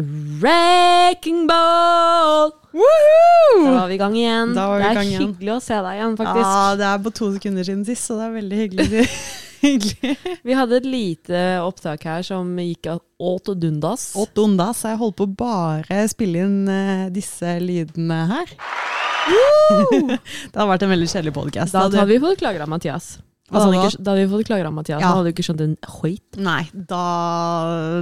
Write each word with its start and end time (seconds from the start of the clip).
Wrecking 0.00 1.46
Ball! 1.48 2.52
Woohoo! 2.70 3.64
Da 3.64 3.74
var 3.74 3.88
vi 3.90 3.94
i 3.94 4.00
gang 4.00 4.16
igjen. 4.16 4.54
Det 4.54 4.62
er 4.62 4.94
gang 4.94 5.06
igjen. 5.08 5.22
hyggelig 5.26 5.52
å 5.56 5.60
se 5.64 5.78
deg 5.84 5.98
igjen, 5.98 6.16
faktisk. 6.20 6.46
Ja, 6.46 6.74
det 6.78 6.88
er 6.88 7.04
på 7.04 7.12
to 7.18 7.30
sekunder 7.36 7.66
siden 7.66 7.86
sist, 7.88 8.06
så 8.06 8.18
det 8.18 8.26
er 8.28 8.34
veldig 8.36 8.60
hyggelig. 8.60 9.06
hyggelig. 9.64 10.16
Vi 10.48 10.56
hadde 10.56 10.78
et 10.80 10.88
lite 10.88 11.44
opptak 11.64 12.06
her 12.08 12.26
som 12.26 12.52
gikk 12.62 12.92
åt 12.92 13.52
og 13.52 13.56
dundas. 13.60 14.10
Åt 14.18 14.34
dundas. 14.38 14.84
Jeg 14.86 15.00
holdt 15.00 15.18
på 15.20 15.28
å 15.28 15.34
bare 15.42 16.04
spille 16.12 16.46
inn 16.46 16.60
uh, 16.70 17.08
disse 17.12 17.56
lydene 17.62 18.22
her. 18.30 18.54
det 19.30 20.54
hadde 20.54 20.70
vært 20.74 20.86
en 20.86 20.94
veldig 20.94 21.10
kjedelig 21.10 21.34
podkast. 21.36 21.76
Da 21.76 21.88
tar 21.92 22.08
vi 22.08 22.22
fått 22.22 22.40
klager 22.40 22.64
av 22.64 22.72
Mathias. 22.72 23.18
Hva 23.50 23.64
hadde, 23.64 23.80
ikke, 23.80 24.02
da 24.02 24.12
hadde 24.12 24.22
vi 24.22 24.30
fått 24.34 24.50
klager 24.50 24.68
av 24.68 24.76
Mathias. 24.76 25.00
Ja. 25.00 25.08
da 25.08 25.16
hadde 25.16 25.30
du 25.30 25.34
ikke 25.34 25.46
skjønt 25.48 25.64
en 25.64 25.74
høyt. 26.00 26.38
Nei, 26.38 26.62
da, 26.72 27.06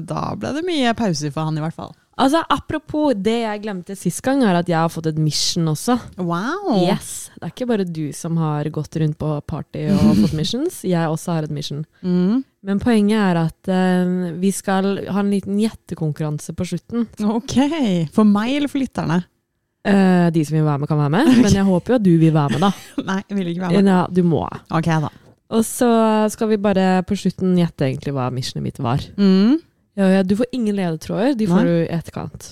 da 0.05 0.27
ble 0.39 0.53
det 0.59 0.67
mye 0.69 0.93
pauser 0.99 1.33
for 1.33 1.49
han, 1.49 1.57
i 1.59 1.65
hvert 1.65 1.77
fall. 1.77 1.95
Altså, 2.19 2.41
Apropos 2.51 3.15
det 3.15 3.37
jeg 3.45 3.63
glemte 3.63 3.95
sist 3.99 4.21
gang, 4.27 4.43
er 4.43 4.59
at 4.59 4.69
jeg 4.71 4.79
har 4.79 4.91
fått 4.91 5.07
et 5.13 5.19
mission 5.23 5.71
også. 5.71 5.95
Wow! 6.19 6.81
Yes, 6.83 7.31
Det 7.37 7.47
er 7.47 7.53
ikke 7.53 7.69
bare 7.71 7.87
du 7.87 8.09
som 8.17 8.37
har 8.43 8.67
gått 8.75 8.99
rundt 8.99 9.19
på 9.21 9.31
party 9.47 9.87
og 9.95 10.17
fått 10.25 10.35
missions. 10.37 10.81
Jeg 10.89 11.07
også 11.07 11.37
har 11.37 11.47
et 11.47 11.55
mission. 11.55 11.85
Mm. 12.03 12.43
Men 12.67 12.83
poenget 12.83 13.23
er 13.23 13.41
at 13.45 13.71
uh, 13.71 14.35
vi 14.43 14.51
skal 14.55 15.05
ha 15.07 15.23
en 15.23 15.31
liten 15.31 15.61
gjettekonkurranse 15.63 16.57
på 16.59 16.67
slutten. 16.73 17.07
Ok. 17.23 17.55
For 18.15 18.27
meg 18.27 18.57
eller 18.57 18.73
for 18.73 18.83
lytterne? 18.83 19.23
Uh, 19.87 20.27
de 20.35 20.43
som 20.45 20.59
vil 20.59 20.67
være 20.67 20.83
med, 20.83 20.91
kan 20.91 20.99
være 20.99 21.15
med. 21.15 21.33
Men 21.47 21.55
jeg 21.55 21.69
håper 21.71 21.95
jo 21.95 22.01
at 22.01 22.09
du 22.09 22.13
vil 22.19 22.35
være 22.35 22.57
med, 22.57 22.67
da. 22.67 22.73
Nei, 23.13 23.23
jeg 23.23 23.39
vil 23.39 23.55
ikke 23.55 23.67
være 23.69 23.79
med. 23.79 23.95
Ja, 23.95 24.03
du 24.11 24.23
må. 24.27 24.43
Ok, 24.75 24.91
da. 25.07 25.15
Og 25.51 25.65
så 25.65 25.89
skal 26.33 26.51
vi 26.53 26.59
bare 26.61 27.03
på 27.09 27.17
slutten 27.17 27.55
gjette 27.57 27.87
egentlig 27.89 28.13
hva 28.17 28.27
missionet 28.35 28.67
mitt 28.67 28.81
var. 28.85 29.01
Mm. 29.17 29.57
Ja, 29.99 30.11
ja, 30.19 30.23
du 30.23 30.37
får 30.39 30.51
ingen 30.53 30.77
ledetråder, 30.77 31.33
de 31.39 31.47
får 31.49 31.63
Nei. 31.65 31.65
du 31.65 31.77
i 31.87 31.95
etterkant. 31.97 32.51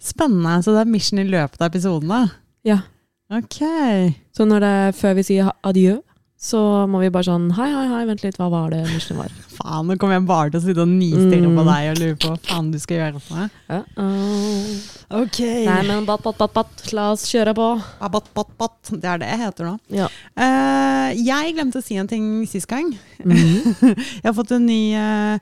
Spennende. 0.00 0.58
Så 0.64 0.74
det 0.76 0.84
er 0.84 0.92
mission 0.92 1.18
i 1.22 1.26
løpet 1.28 1.60
av 1.60 1.70
episoden, 1.72 2.12
da? 2.12 2.20
Ja. 2.68 2.78
Ok. 3.32 3.58
Så 4.36 4.46
det, 4.60 4.74
før 4.98 5.16
vi 5.18 5.24
sier 5.26 5.50
adjø, 5.66 5.98
så 6.40 6.60
må 6.88 7.02
vi 7.02 7.10
bare 7.12 7.26
sånn 7.28 7.50
Hei, 7.52 7.66
hei, 7.68 7.84
hei, 7.90 8.04
vent 8.08 8.22
litt, 8.24 8.38
hva 8.40 8.48
var 8.52 8.70
det 8.72 8.80
missionet 8.88 9.24
var? 9.26 9.34
Faen, 9.58 9.88
nå 9.90 9.96
kommer 10.00 10.16
jeg 10.16 10.28
bare 10.28 10.52
til 10.54 10.60
å 10.60 10.64
sitte 10.64 10.84
og 10.86 10.92
nistirre 10.92 11.50
på 11.50 11.64
Mm. 11.64 11.68
deg 11.72 11.90
og 11.90 12.00
lure 12.00 12.16
på 12.20 12.30
hva 12.32 12.38
faen 12.48 12.70
du 12.72 12.78
skal 12.80 12.96
gjøre 13.00 13.20
for 13.20 13.40
meg. 13.40 13.58
Uh-oh. 13.68 14.99
Ok. 15.10 15.40
Nei, 15.66 15.82
men 15.88 16.04
batt, 16.06 16.22
batt, 16.22 16.36
batt, 16.38 16.52
batt. 16.54 16.92
La 16.94 17.08
oss 17.14 17.24
kjøre 17.30 17.54
på. 17.58 17.64
Bat, 17.98 18.28
bat, 18.36 18.50
bat. 18.60 18.76
Det 18.92 19.08
er 19.10 19.18
det 19.22 19.28
jeg 19.32 19.40
heter 19.42 19.64
nå. 19.66 19.72
Ja. 19.96 20.06
Uh, 20.38 21.08
jeg 21.18 21.54
glemte 21.56 21.78
å 21.80 21.84
si 21.84 21.94
en 21.98 22.10
ting 22.10 22.26
sist 22.50 22.68
gang. 22.70 22.88
Mhm. 23.24 23.74
Jeg 24.20 24.28
har 24.28 24.36
fått 24.36 24.52
en 24.54 24.66
ny 24.68 24.82
uh, 24.94 25.38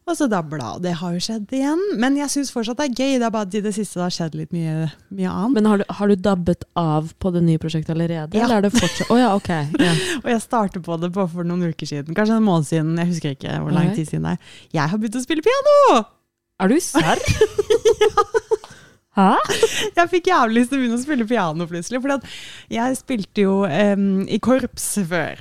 Og 0.04 0.18
så 0.18 0.26
dabla, 0.28 0.74
og 0.76 0.82
det 0.84 0.92
har 1.00 1.14
jo 1.16 1.20
skjedd 1.24 1.52
igjen. 1.56 1.80
Men 2.00 2.18
jeg 2.18 2.28
syns 2.28 2.50
fortsatt 2.52 2.76
det 2.76 2.90
er 2.90 2.98
gøy. 2.98 3.14
Det 3.22 3.24
er 3.24 3.32
bare 3.32 3.48
at 3.48 3.54
i 3.56 3.62
det 3.64 3.72
siste 3.72 3.96
det 3.96 4.04
har 4.04 4.12
skjedd 4.12 4.34
litt 4.36 4.50
mye, 4.52 4.90
mye 5.16 5.30
annet. 5.30 5.54
Men 5.56 5.68
har 5.70 5.80
du, 5.80 5.84
har 5.96 6.12
du 6.12 6.24
dabbet 6.26 6.66
av 6.76 7.14
på 7.24 7.32
det 7.32 7.40
nye 7.46 7.62
prosjektet 7.62 7.94
allerede? 7.94 8.36
Ja. 8.36 8.44
Eller 8.44 8.60
er 8.60 8.66
det 8.66 8.74
fortsatt 8.74 9.08
oh, 9.08 9.20
ja, 9.20 9.30
ok. 9.32 9.48
Yeah. 9.80 10.02
Og 10.24 10.28
jeg 10.34 10.42
startet 10.44 10.84
på 10.84 10.98
det 11.00 11.08
på 11.14 11.24
for 11.32 11.48
noen 11.48 11.70
uker 11.72 11.88
siden. 11.88 12.12
Kanskje 12.16 12.36
en 12.36 12.44
måned 12.44 12.68
siden. 12.68 12.92
Jeg 13.00 13.14
husker 13.14 13.38
ikke 13.38 13.56
hvor 13.64 13.72
lang 13.72 13.94
tid 13.96 14.10
siden 14.10 14.28
det 14.28 14.36
er. 14.36 14.52
Jeg 14.76 14.92
har 14.92 15.00
begynt 15.00 15.16
å 15.16 15.24
spille 15.24 15.46
piano! 15.46 16.04
Er 16.60 16.70
du 16.70 16.76
serr? 16.84 17.24
Hæ? 19.18 19.30
Jeg 19.96 20.10
fikk 20.10 20.28
jævlig 20.30 20.60
lyst 20.60 20.72
til 20.72 20.78
å 20.78 20.82
begynne 20.82 20.98
å 20.98 21.02
spille 21.02 21.26
piano 21.32 21.66
plutselig. 21.70 22.04
For 22.04 22.30
jeg 22.76 23.00
spilte 23.00 23.44
jo 23.46 23.58
um, 23.64 24.24
i 24.28 24.40
korps 24.42 24.88
før. 25.08 25.40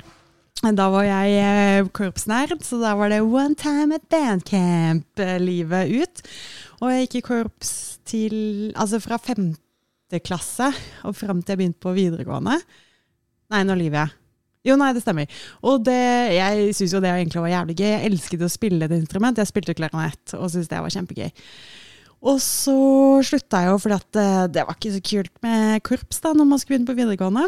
Da 0.72 0.86
var 0.88 1.04
jeg 1.04 1.32
eh, 1.36 1.88
korpsnerd, 1.92 2.56
så 2.64 2.78
da 2.80 2.94
var 2.96 3.12
det 3.12 3.20
one 3.20 3.52
time 3.58 3.98
at 3.98 4.06
bandcamp-livet 4.08 5.92
ut. 5.92 6.22
Og 6.80 6.88
jeg 6.88 7.04
gikk 7.04 7.18
i 7.18 7.24
korps 7.26 7.72
til 8.08 8.36
Altså 8.72 9.00
fra 9.00 9.18
femte 9.20 10.20
klasse 10.24 10.70
og 11.04 11.16
fram 11.18 11.42
til 11.42 11.52
jeg 11.52 11.60
begynte 11.60 11.84
på 11.84 11.92
videregående. 11.96 12.56
Nei, 13.52 13.62
nå 13.68 13.76
lyver 13.76 14.06
jeg. 14.06 14.16
Jo, 14.64 14.78
nei, 14.80 14.94
det 14.96 15.02
stemmer. 15.04 15.28
Og 15.60 15.84
det, 15.84 16.00
jeg 16.32 16.72
syns 16.78 16.96
jo 16.96 17.02
det 17.04 17.12
egentlig 17.12 17.44
var 17.44 17.52
jævlig 17.52 17.76
gøy. 17.82 17.90
Jeg 17.90 18.08
elsket 18.08 18.46
å 18.46 18.52
spille 18.52 18.88
et 18.88 18.96
instrument. 18.96 19.36
Jeg 19.36 19.50
spilte 19.50 19.76
klarinett 19.76 20.32
og 20.38 20.48
syntes 20.48 20.70
det 20.72 20.80
var 20.80 20.94
kjempegøy. 20.94 21.28
Og 22.24 22.40
så 22.40 22.78
slutta 23.28 23.60
jeg 23.60 23.74
jo 23.74 23.80
fordi 23.84 24.00
at 24.00 24.20
eh, 24.22 24.42
det 24.56 24.64
var 24.64 24.78
ikke 24.78 24.94
så 24.94 25.04
kult 25.04 25.34
med 25.44 25.84
korps 25.84 26.24
da, 26.24 26.32
når 26.32 26.48
man 26.48 26.62
skulle 26.62 26.78
begynne 26.78 26.88
på 26.88 26.96
videregående. 27.02 27.44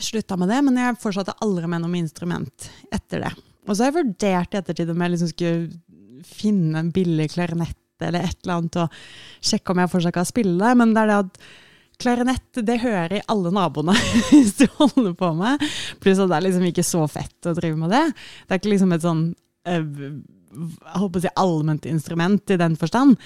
Slutta 0.00 0.36
med 0.40 0.50
det, 0.50 0.60
men 0.66 0.78
jeg 0.80 1.00
fortsatte 1.02 1.36
aldri 1.44 1.68
med 1.70 1.84
noe 1.84 1.92
med 1.92 2.06
instrument 2.06 2.68
etter 2.94 3.26
det. 3.26 3.32
Og 3.64 3.74
så 3.74 3.84
har 3.84 3.92
jeg 3.92 3.98
vurdert 4.00 4.54
i 4.54 4.60
ettertid 4.60 4.90
om 4.92 5.04
jeg 5.04 5.14
liksom 5.14 5.30
skulle 5.30 6.24
finne 6.24 6.80
en 6.80 6.90
billig 6.94 7.30
klarinett 7.34 7.78
eller 8.02 8.26
et 8.26 8.40
eller 8.42 8.58
annet 8.58 8.80
og 8.82 8.96
sjekke 9.44 9.72
om 9.72 9.80
jeg 9.80 9.92
fortsatt 9.92 10.16
kan 10.16 10.28
spille 10.28 10.56
det, 10.58 10.72
men 10.80 10.92
det 10.96 11.04
er 11.04 11.10
det 11.12 11.20
at 11.22 11.38
klarinett 12.02 12.60
det 12.66 12.80
hører 12.82 13.16
i 13.18 13.24
alle 13.30 13.52
naboene 13.54 13.94
hvis 14.30 14.56
du 14.58 14.66
holder 14.80 15.14
på 15.18 15.30
med. 15.38 15.62
Pluss 16.02 16.20
at 16.20 16.32
det 16.32 16.38
er 16.38 16.46
liksom 16.48 16.68
ikke 16.68 16.86
så 16.86 17.04
fett 17.10 17.50
å 17.50 17.54
drive 17.56 17.78
med 17.78 17.94
det. 17.94 18.04
Det 18.44 18.56
er 18.56 18.62
ikke 18.62 18.74
liksom 18.74 18.96
et 18.96 19.06
sånn 19.06 19.24
jeg 19.64 19.84
holdt 20.94 21.12
på 21.14 21.20
å 21.20 21.24
si 21.24 21.30
allment 21.40 21.86
instrument 21.90 22.50
i 22.54 22.56
den 22.60 22.76
forstand. 22.80 23.16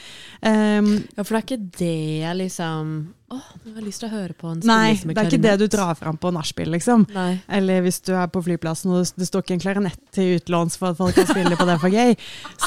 Um, 0.42 0.90
Ja, 1.16 1.22
for 1.24 1.34
det 1.34 1.38
er 1.38 1.46
ikke 1.46 1.62
det 1.78 1.94
jeg 2.24 2.36
liksom 2.44 2.90
Åh, 3.28 3.48
jeg 3.66 3.74
har 3.74 3.84
lyst 3.84 4.00
til 4.00 4.08
å 4.08 4.12
høre 4.14 4.32
på 4.32 4.48
en 4.54 4.62
nei, 4.64 4.94
det 4.96 5.12
er 5.20 5.26
ikke 5.28 5.42
det 5.44 5.56
du 5.60 5.66
drar 5.68 5.92
fram 5.98 6.16
på 6.16 6.30
nachspiel, 6.32 6.70
liksom. 6.72 7.02
Nei. 7.12 7.34
Eller 7.58 7.82
hvis 7.84 7.98
du 8.06 8.14
er 8.16 8.30
på 8.32 8.40
flyplassen 8.46 8.94
og 8.96 9.04
det 9.20 9.26
står 9.28 9.44
ikke 9.44 9.58
en 9.58 9.60
klarinett 9.66 10.00
til 10.16 10.38
utlåns 10.38 10.78
for 10.80 10.94
at 10.94 10.96
folk 10.96 11.12
kan 11.18 11.28
spille 11.28 11.58
på 11.60 11.66
det 11.68 11.76
for 11.82 11.92
gøy. 11.92 12.16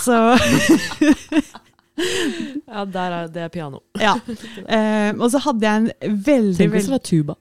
Så 0.04 0.20
Ja, 2.72 2.86
der 2.86 3.12
er 3.18 3.28
det 3.34 3.42
er 3.48 3.50
piano. 3.54 3.82
ja. 4.00 4.14
Um, 4.18 5.22
og 5.22 5.32
så 5.34 5.42
hadde 5.44 5.66
jeg 5.66 5.82
en 5.82 6.22
veldig, 6.26 6.58
Tenk 6.62 6.74
hvis 6.78 6.88
det 6.88 6.94
var 6.96 7.04
tuba. 7.10 7.36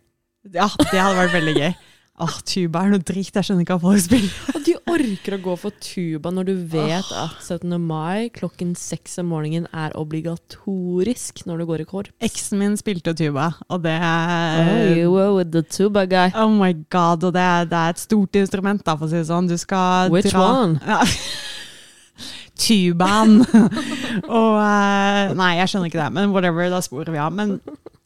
Ja, 0.52 0.66
det 0.80 0.96
hadde 1.00 1.16
vært 1.20 1.36
veldig 1.36 1.54
gøy. 1.60 1.72
Åh, 2.20 2.34
tuba 2.44 2.82
er 2.84 2.90
noe 2.92 3.04
dritt. 3.04 3.32
Jeg 3.36 3.46
skjønner 3.46 3.64
ikke 3.64 3.76
hva 3.78 3.84
folk 3.92 4.02
spiller. 4.04 4.59
Orker 4.90 5.36
å 5.36 5.40
gå 5.42 5.54
for 5.60 5.74
tuba 5.82 6.32
når 6.32 6.48
du 6.48 6.54
vet 6.72 7.10
at 7.16 7.36
17. 7.42 7.74
mai 7.82 8.30
klokken 8.34 8.72
seks 8.78 9.18
om 9.22 9.30
morgenen 9.34 9.68
er 9.76 9.94
obligatorisk 9.98 11.44
når 11.48 11.62
du 11.62 11.66
går 11.68 11.84
i 11.84 11.88
korps. 11.90 12.14
Eksen 12.24 12.60
min 12.62 12.76
spilte 12.80 13.14
tuba, 13.18 13.52
og 13.68 13.84
det 13.84 13.98
Oh, 14.00 14.70
you 14.96 15.12
were 15.12 15.34
with 15.36 15.52
the 15.52 15.62
tuba 15.62 16.06
guy. 16.06 16.30
Oh 16.34 16.48
my 16.48 16.72
god, 16.90 17.24
og 17.24 17.34
det 17.36 17.46
det 17.70 17.78
er 17.78 17.94
et 17.94 18.02
stort 18.02 18.36
instrument, 18.36 18.82
da, 18.86 18.96
for 18.96 19.08
å 19.08 19.12
si 19.12 19.20
det 19.20 19.28
sånn. 19.28 19.50
Du 19.50 19.56
skal 19.60 20.12
Which 20.12 20.30
dra 20.32 20.46
one? 20.64 20.80
Ja. 20.86 21.02
Tubaen. 22.60 23.40
og 24.40 24.54
uh, 24.60 25.32
Nei, 25.38 25.54
jeg 25.60 25.72
skjønner 25.72 25.90
ikke 25.90 26.02
det, 26.02 26.10
men 26.16 26.34
whatever, 26.34 26.68
da 26.72 26.82
sporer 26.84 27.12
vi 27.14 27.20
av. 27.22 27.32
Men 27.36 27.58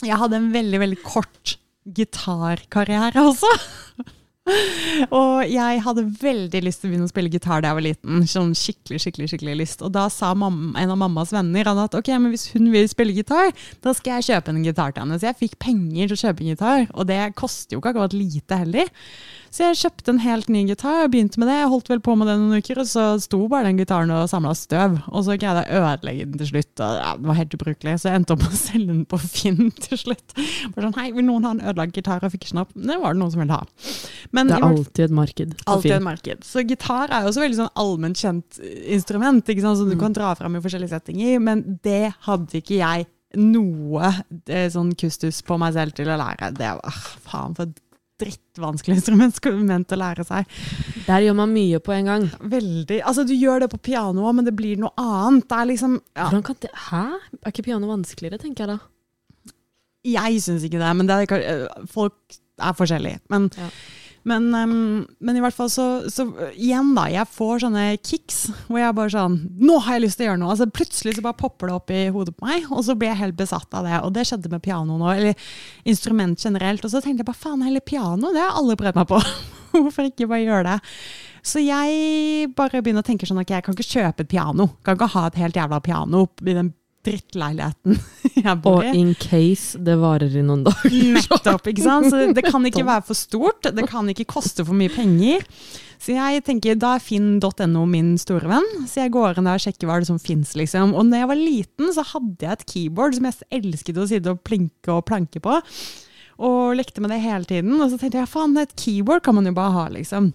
jeg 0.04 0.18
hadde 0.20 0.38
en 0.38 0.50
veldig, 0.54 0.82
veldig 0.84 1.00
kort 1.04 1.56
gitarkarriere 1.84 3.26
også. 3.30 3.50
og 5.19 5.47
jeg 5.49 5.81
hadde 5.87 6.03
veldig 6.21 6.60
lyst 6.66 6.82
til 6.82 6.91
å 6.91 6.93
begynne 6.93 7.09
å 7.09 7.12
spille 7.12 7.32
gitar 7.32 7.62
da 7.65 7.71
jeg 7.71 7.78
var 7.78 7.87
liten. 7.87 8.27
Sånn 8.28 8.53
skikkelig, 8.59 9.00
skikkelig, 9.00 9.28
skikkelig 9.32 9.55
lyst. 9.62 9.84
Og 9.87 9.94
da 9.94 10.05
sa 10.12 10.34
mamma, 10.37 10.75
en 10.81 10.93
av 10.93 11.00
mammas 11.00 11.32
venner 11.32 11.71
at 11.72 11.97
ok, 11.97 12.10
men 12.19 12.34
hvis 12.34 12.50
hun 12.53 12.69
vil 12.75 12.88
spille 12.91 13.16
gitar, 13.16 13.55
da 13.84 13.94
skal 13.97 14.19
jeg 14.19 14.28
kjøpe 14.28 14.53
en 14.53 14.66
gitar 14.66 14.93
til 14.93 15.06
henne. 15.06 15.21
Så 15.21 15.31
jeg 15.31 15.41
fikk 15.41 15.56
penger 15.65 16.10
til 16.10 16.19
å 16.19 16.22
kjøpe 16.27 16.44
en 16.44 16.53
gitar, 16.53 16.84
og 16.93 17.09
det 17.09 17.22
koster 17.41 17.77
jo 17.77 17.81
ikke 17.81 17.94
akkurat 17.94 18.16
lite 18.16 18.60
heller. 18.65 18.93
Så 19.54 19.69
jeg 19.69 19.78
kjøpte 19.84 20.10
en 20.10 20.19
helt 20.19 20.48
ny 20.50 20.65
gitar 20.66 21.04
og 21.04 21.12
begynte 21.12 21.38
med 21.38 21.47
det. 21.47 21.60
Jeg 21.60 21.70
holdt 21.70 21.91
vel 21.92 22.00
på 22.03 22.16
med 22.19 22.26
det 22.26 22.34
noen 22.41 22.59
uker, 22.59 22.81
og 22.82 22.88
så 22.91 23.04
sto 23.22 23.38
bare 23.50 23.69
den 23.69 23.78
gitaren 23.78 24.10
og 24.10 24.25
samla 24.32 24.50
støv. 24.59 24.97
Og 25.12 25.22
så 25.28 25.37
greide 25.38 25.62
jeg 25.62 25.78
å 25.78 25.92
ødelegge 25.92 26.26
den 26.26 26.41
til 26.41 26.50
slutt. 26.50 26.72
Og 26.82 26.97
ja, 26.98 27.12
det 27.20 27.31
var 27.31 27.38
helt 27.38 27.54
ubrukelig, 27.54 27.94
så 28.03 28.10
jeg 28.10 28.20
endte 28.20 28.34
opp 28.34 28.43
med 28.43 28.56
å 28.56 28.59
selge 28.59 28.88
den 28.91 29.04
på 29.06 29.20
Finn 29.22 29.70
til 29.78 30.00
slutt. 30.00 30.34
Bare 30.75 30.88
sånn, 30.88 30.99
hei, 30.99 31.06
vil 31.14 31.28
noen 31.28 31.46
ha 31.46 31.55
en 31.55 31.62
ødelagt 31.62 32.00
gitar? 32.00 32.26
Og 32.26 32.34
fikk 32.34 32.49
den 32.50 32.64
opp. 32.64 32.75
Det 32.75 32.99
var 33.05 33.14
det 33.14 33.23
noen 33.23 33.34
som 33.37 33.44
ville 33.44 33.61
ha. 33.61 33.94
Men 34.34 34.50
Det 34.50 34.58
er 34.58 34.69
alltid 34.73 35.06
et 35.06 35.17
marked. 35.23 35.56
Alltid 35.70 35.96
et 36.00 36.06
marked. 36.11 36.46
Så 36.50 36.67
gitar 36.67 37.14
er 37.14 37.23
jo 37.23 37.31
også 37.31 37.46
veldig 37.46 37.61
sånn 37.62 37.75
allment 37.84 38.26
kjent 38.26 38.62
instrument, 38.99 39.46
ikke 39.46 39.62
sant? 39.62 39.78
som 39.78 39.90
du 39.90 39.94
kan 40.00 40.19
dra 40.19 40.34
fram 40.38 40.58
i 40.58 40.64
forskjellige 40.67 40.96
settinger, 40.96 41.38
men 41.43 41.62
det 41.87 42.08
hadde 42.26 42.58
ikke 42.58 42.81
jeg 42.81 43.06
noe 43.38 44.11
eh, 44.46 44.69
sånn 44.70 44.93
kustus 44.99 45.40
på 45.46 45.56
meg 45.61 45.75
selv 45.76 45.94
til 45.96 46.11
å 46.11 46.19
lære. 46.19 46.50
Det 46.56 46.70
var 46.76 46.82
ah, 46.90 47.00
faen 47.26 47.56
for 47.56 47.70
et 47.70 47.81
drittvanskelig 48.20 48.99
instrument 49.00 49.94
å 49.94 49.99
lære 49.99 50.25
seg. 50.26 50.50
Der 51.08 51.25
gjør 51.26 51.37
man 51.40 51.52
mye 51.55 51.81
på 51.82 51.94
en 51.96 52.11
gang. 52.11 52.26
Veldig, 52.40 53.00
altså 53.02 53.25
Du 53.26 53.34
gjør 53.34 53.64
det 53.64 53.70
på 53.72 53.81
piano, 53.90 54.26
òg, 54.28 54.37
men 54.38 54.49
det 54.49 54.55
blir 54.56 54.78
noe 54.81 54.94
annet. 55.00 55.49
Det 55.50 55.58
er 55.58 55.70
liksom 55.72 55.99
ja, 56.14 56.28
det, 56.31 56.70
hæ? 56.88 57.05
Er 57.43 57.52
ikke 57.52 57.66
piano 57.66 57.90
vanskeligere, 57.90 58.40
tenker 58.43 58.64
jeg 58.64 58.76
da? 58.76 58.78
Jeg 60.05 60.40
syns 60.44 60.64
ikke 60.66 60.81
det, 60.82 60.94
men 60.99 61.08
det 61.08 61.20
er, 61.25 61.69
folk 61.90 62.38
er 62.61 62.78
forskjellige. 62.78 63.22
Men 63.32 63.50
Ja. 63.58 63.69
Men, 64.25 64.47
um, 64.56 65.05
men 65.21 65.37
i 65.37 65.43
hvert 65.44 65.56
fall 65.56 65.69
så, 65.73 65.87
så 66.12 66.25
igjen, 66.55 66.94
da. 66.97 67.05
Jeg 67.12 67.29
får 67.29 67.65
sånne 67.67 67.85
kicks 68.00 68.38
hvor 68.71 68.81
jeg 68.81 68.97
bare 68.97 69.12
sånn 69.12 69.35
Nå 69.61 69.76
har 69.85 69.99
jeg 69.99 70.05
lyst 70.06 70.19
til 70.21 70.26
å 70.26 70.29
gjøre 70.31 70.41
noe! 70.41 70.55
Altså 70.55 70.69
Plutselig 70.73 71.17
så 71.19 71.25
bare 71.26 71.38
popper 71.41 71.69
det 71.69 71.76
opp 71.76 71.93
i 71.93 72.06
hodet 72.15 72.37
på 72.38 72.49
meg, 72.49 72.65
og 72.73 72.81
så 72.87 72.97
blir 72.97 73.12
jeg 73.12 73.21
helt 73.21 73.38
besatt 73.38 73.76
av 73.76 73.85
det. 73.88 73.99
Og 74.00 74.15
det 74.17 74.25
skjedde 74.29 74.53
med 74.53 74.65
piano 74.65 74.97
nå, 75.00 75.11
eller 75.12 75.50
instrument 75.88 76.41
generelt. 76.41 76.85
Og 76.85 76.93
så 76.93 77.03
tenkte 77.05 77.21
jeg 77.21 77.29
bare 77.29 77.43
faen 77.43 77.67
heller 77.67 77.85
piano, 77.85 78.32
det 78.32 78.43
har 78.43 78.56
alle 78.56 78.79
prøvd 78.81 79.03
meg 79.03 79.11
på. 79.12 79.21
Hvorfor 79.75 80.09
ikke 80.09 80.31
bare 80.31 80.44
gjøre 80.44 80.65
det? 80.71 80.97
Så 81.44 81.61
jeg 81.61 82.49
bare 82.56 82.81
begynner 82.81 83.05
å 83.05 83.06
tenke 83.06 83.29
sånn 83.29 83.43
at 83.43 83.50
jeg 83.53 83.65
kan 83.67 83.76
ikke 83.76 83.91
kjøpe 83.99 84.25
et 84.25 84.31
piano. 84.31 84.71
Kan 84.87 84.97
ikke 84.97 85.12
ha 85.12 85.26
et 85.29 85.41
helt 85.43 85.59
jævla 85.59 85.82
piano 85.85 86.25
i 86.41 86.56
den 86.56 86.73
drittleiligheten 87.04 87.98
jeg 88.46 88.56
bor 88.64 88.82
i. 88.82 88.90
Og 88.90 88.98
in 88.98 89.14
case 89.20 89.80
det 89.84 89.96
varer 90.00 90.34
i 90.34 90.44
noen 90.44 90.64
dager. 90.66 90.94
Nettopp, 91.16 91.70
ikke 91.70 91.84
sant? 91.84 92.10
Så 92.12 92.26
det 92.36 92.44
kan 92.46 92.64
ikke 92.68 92.86
være 92.86 93.06
for 93.08 93.18
stort, 93.18 93.70
det 93.76 93.88
kan 93.90 94.08
ikke 94.12 94.28
koste 94.36 94.66
for 94.66 94.76
mye 94.78 94.92
penger. 94.92 95.44
Så 96.04 96.12
jeg 96.12 96.42
tenker, 96.44 96.76
da 96.76 96.96
er 96.98 97.02
finn.no 97.02 97.84
min 97.88 98.14
store 98.20 98.50
venn, 98.50 98.66
så 98.90 99.04
jeg 99.04 99.14
går 99.14 99.38
inn 99.40 99.48
der 99.48 99.56
og 99.56 99.64
sjekker 99.64 99.88
hva 99.88 100.00
det 100.02 100.08
som 100.10 100.20
finnes. 100.20 100.52
Liksom. 100.58 100.92
Og 100.92 101.06
når 101.08 101.22
jeg 101.22 101.30
var 101.30 101.40
liten, 101.40 101.92
så 101.96 102.04
hadde 102.10 102.44
jeg 102.44 102.58
et 102.58 102.66
keyboard 102.74 103.16
som 103.16 103.28
jeg 103.30 103.48
elsket 103.60 104.00
å 104.00 104.08
sitte 104.10 104.34
og 104.34 104.42
plinke 104.44 104.92
og 104.92 105.06
planke 105.08 105.40
på. 105.44 105.60
Og 106.44 106.74
lekte 106.76 107.00
med 107.00 107.14
det 107.14 107.22
hele 107.24 107.48
tiden. 107.48 107.78
Og 107.78 107.88
så 107.88 108.00
tenkte 108.00 108.20
jeg, 108.20 108.28
faen, 108.28 108.56
et 108.60 108.74
keyboard 108.76 109.24
kan 109.24 109.38
man 109.38 109.48
jo 109.48 109.54
bare 109.56 109.76
ha, 109.78 109.86
liksom. 109.94 110.34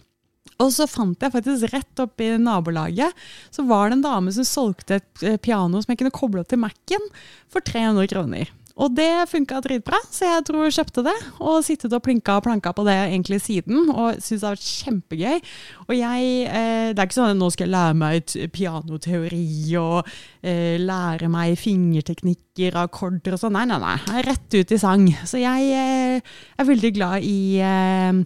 Og 0.59 0.71
så 0.75 0.87
fant 0.89 1.21
jeg 1.21 1.33
faktisk 1.33 1.73
rett 1.73 2.03
opp 2.03 2.23
i 2.23 2.33
nabolaget, 2.41 3.15
så 3.53 3.65
var 3.69 3.89
det 3.89 3.99
en 3.99 4.07
dame 4.07 4.33
som 4.35 4.47
solgte 4.47 4.99
et 4.99 5.25
eh, 5.25 5.37
piano 5.41 5.79
som 5.79 5.93
jeg 5.93 6.01
kunne 6.01 6.15
koble 6.15 6.43
opp 6.43 6.49
til 6.51 6.61
Mac-en 6.61 7.05
for 7.51 7.63
300 7.65 8.09
kroner. 8.11 8.51
Og 8.79 8.93
det 8.95 9.27
funka 9.27 9.59
dritbra, 9.63 9.97
så 10.07 10.27
jeg 10.27 10.43
tror 10.47 10.65
jeg 10.65 10.75
kjøpte 10.77 11.03
det. 11.03 11.15
Og 11.43 11.59
sittet 11.67 11.93
og 11.95 12.03
plinka 12.05 12.37
og 12.39 12.45
planka 12.45 12.71
på 12.75 12.85
det 12.87 12.95
egentlig 13.09 13.41
siden, 13.43 13.89
og 13.91 14.21
syntes 14.23 14.39
det 14.39 14.47
har 14.47 14.55
vært 14.55 14.69
kjempegøy. 14.69 15.41
Og 15.87 15.95
jeg, 15.97 16.29
eh, 16.47 16.91
det 16.93 17.01
er 17.01 17.09
ikke 17.09 17.17
sånn 17.17 17.33
at 17.33 17.39
nå 17.39 17.49
skal 17.51 17.67
jeg 17.67 17.73
lære 17.73 17.97
meg 17.99 18.19
et 18.21 18.35
pianoteori 18.55 19.49
og 19.81 20.13
eh, 20.43 20.77
lære 20.79 21.31
meg 21.33 21.57
fingerteknikker, 21.59 22.77
akkorder 22.85 23.35
og 23.35 23.43
sånn. 23.43 23.57
Nei, 23.59 23.65
nei, 23.67 23.81
nei. 23.83 23.97
Jeg 24.05 24.23
er 24.23 24.31
rett 24.31 24.57
ut 24.61 24.71
i 24.71 24.79
sang. 24.79 25.05
Så 25.27 25.43
jeg 25.43 25.75
eh, 25.75 26.39
er 26.55 26.69
veldig 26.71 26.93
glad 26.95 27.27
i 27.27 27.41
eh, 27.59 28.23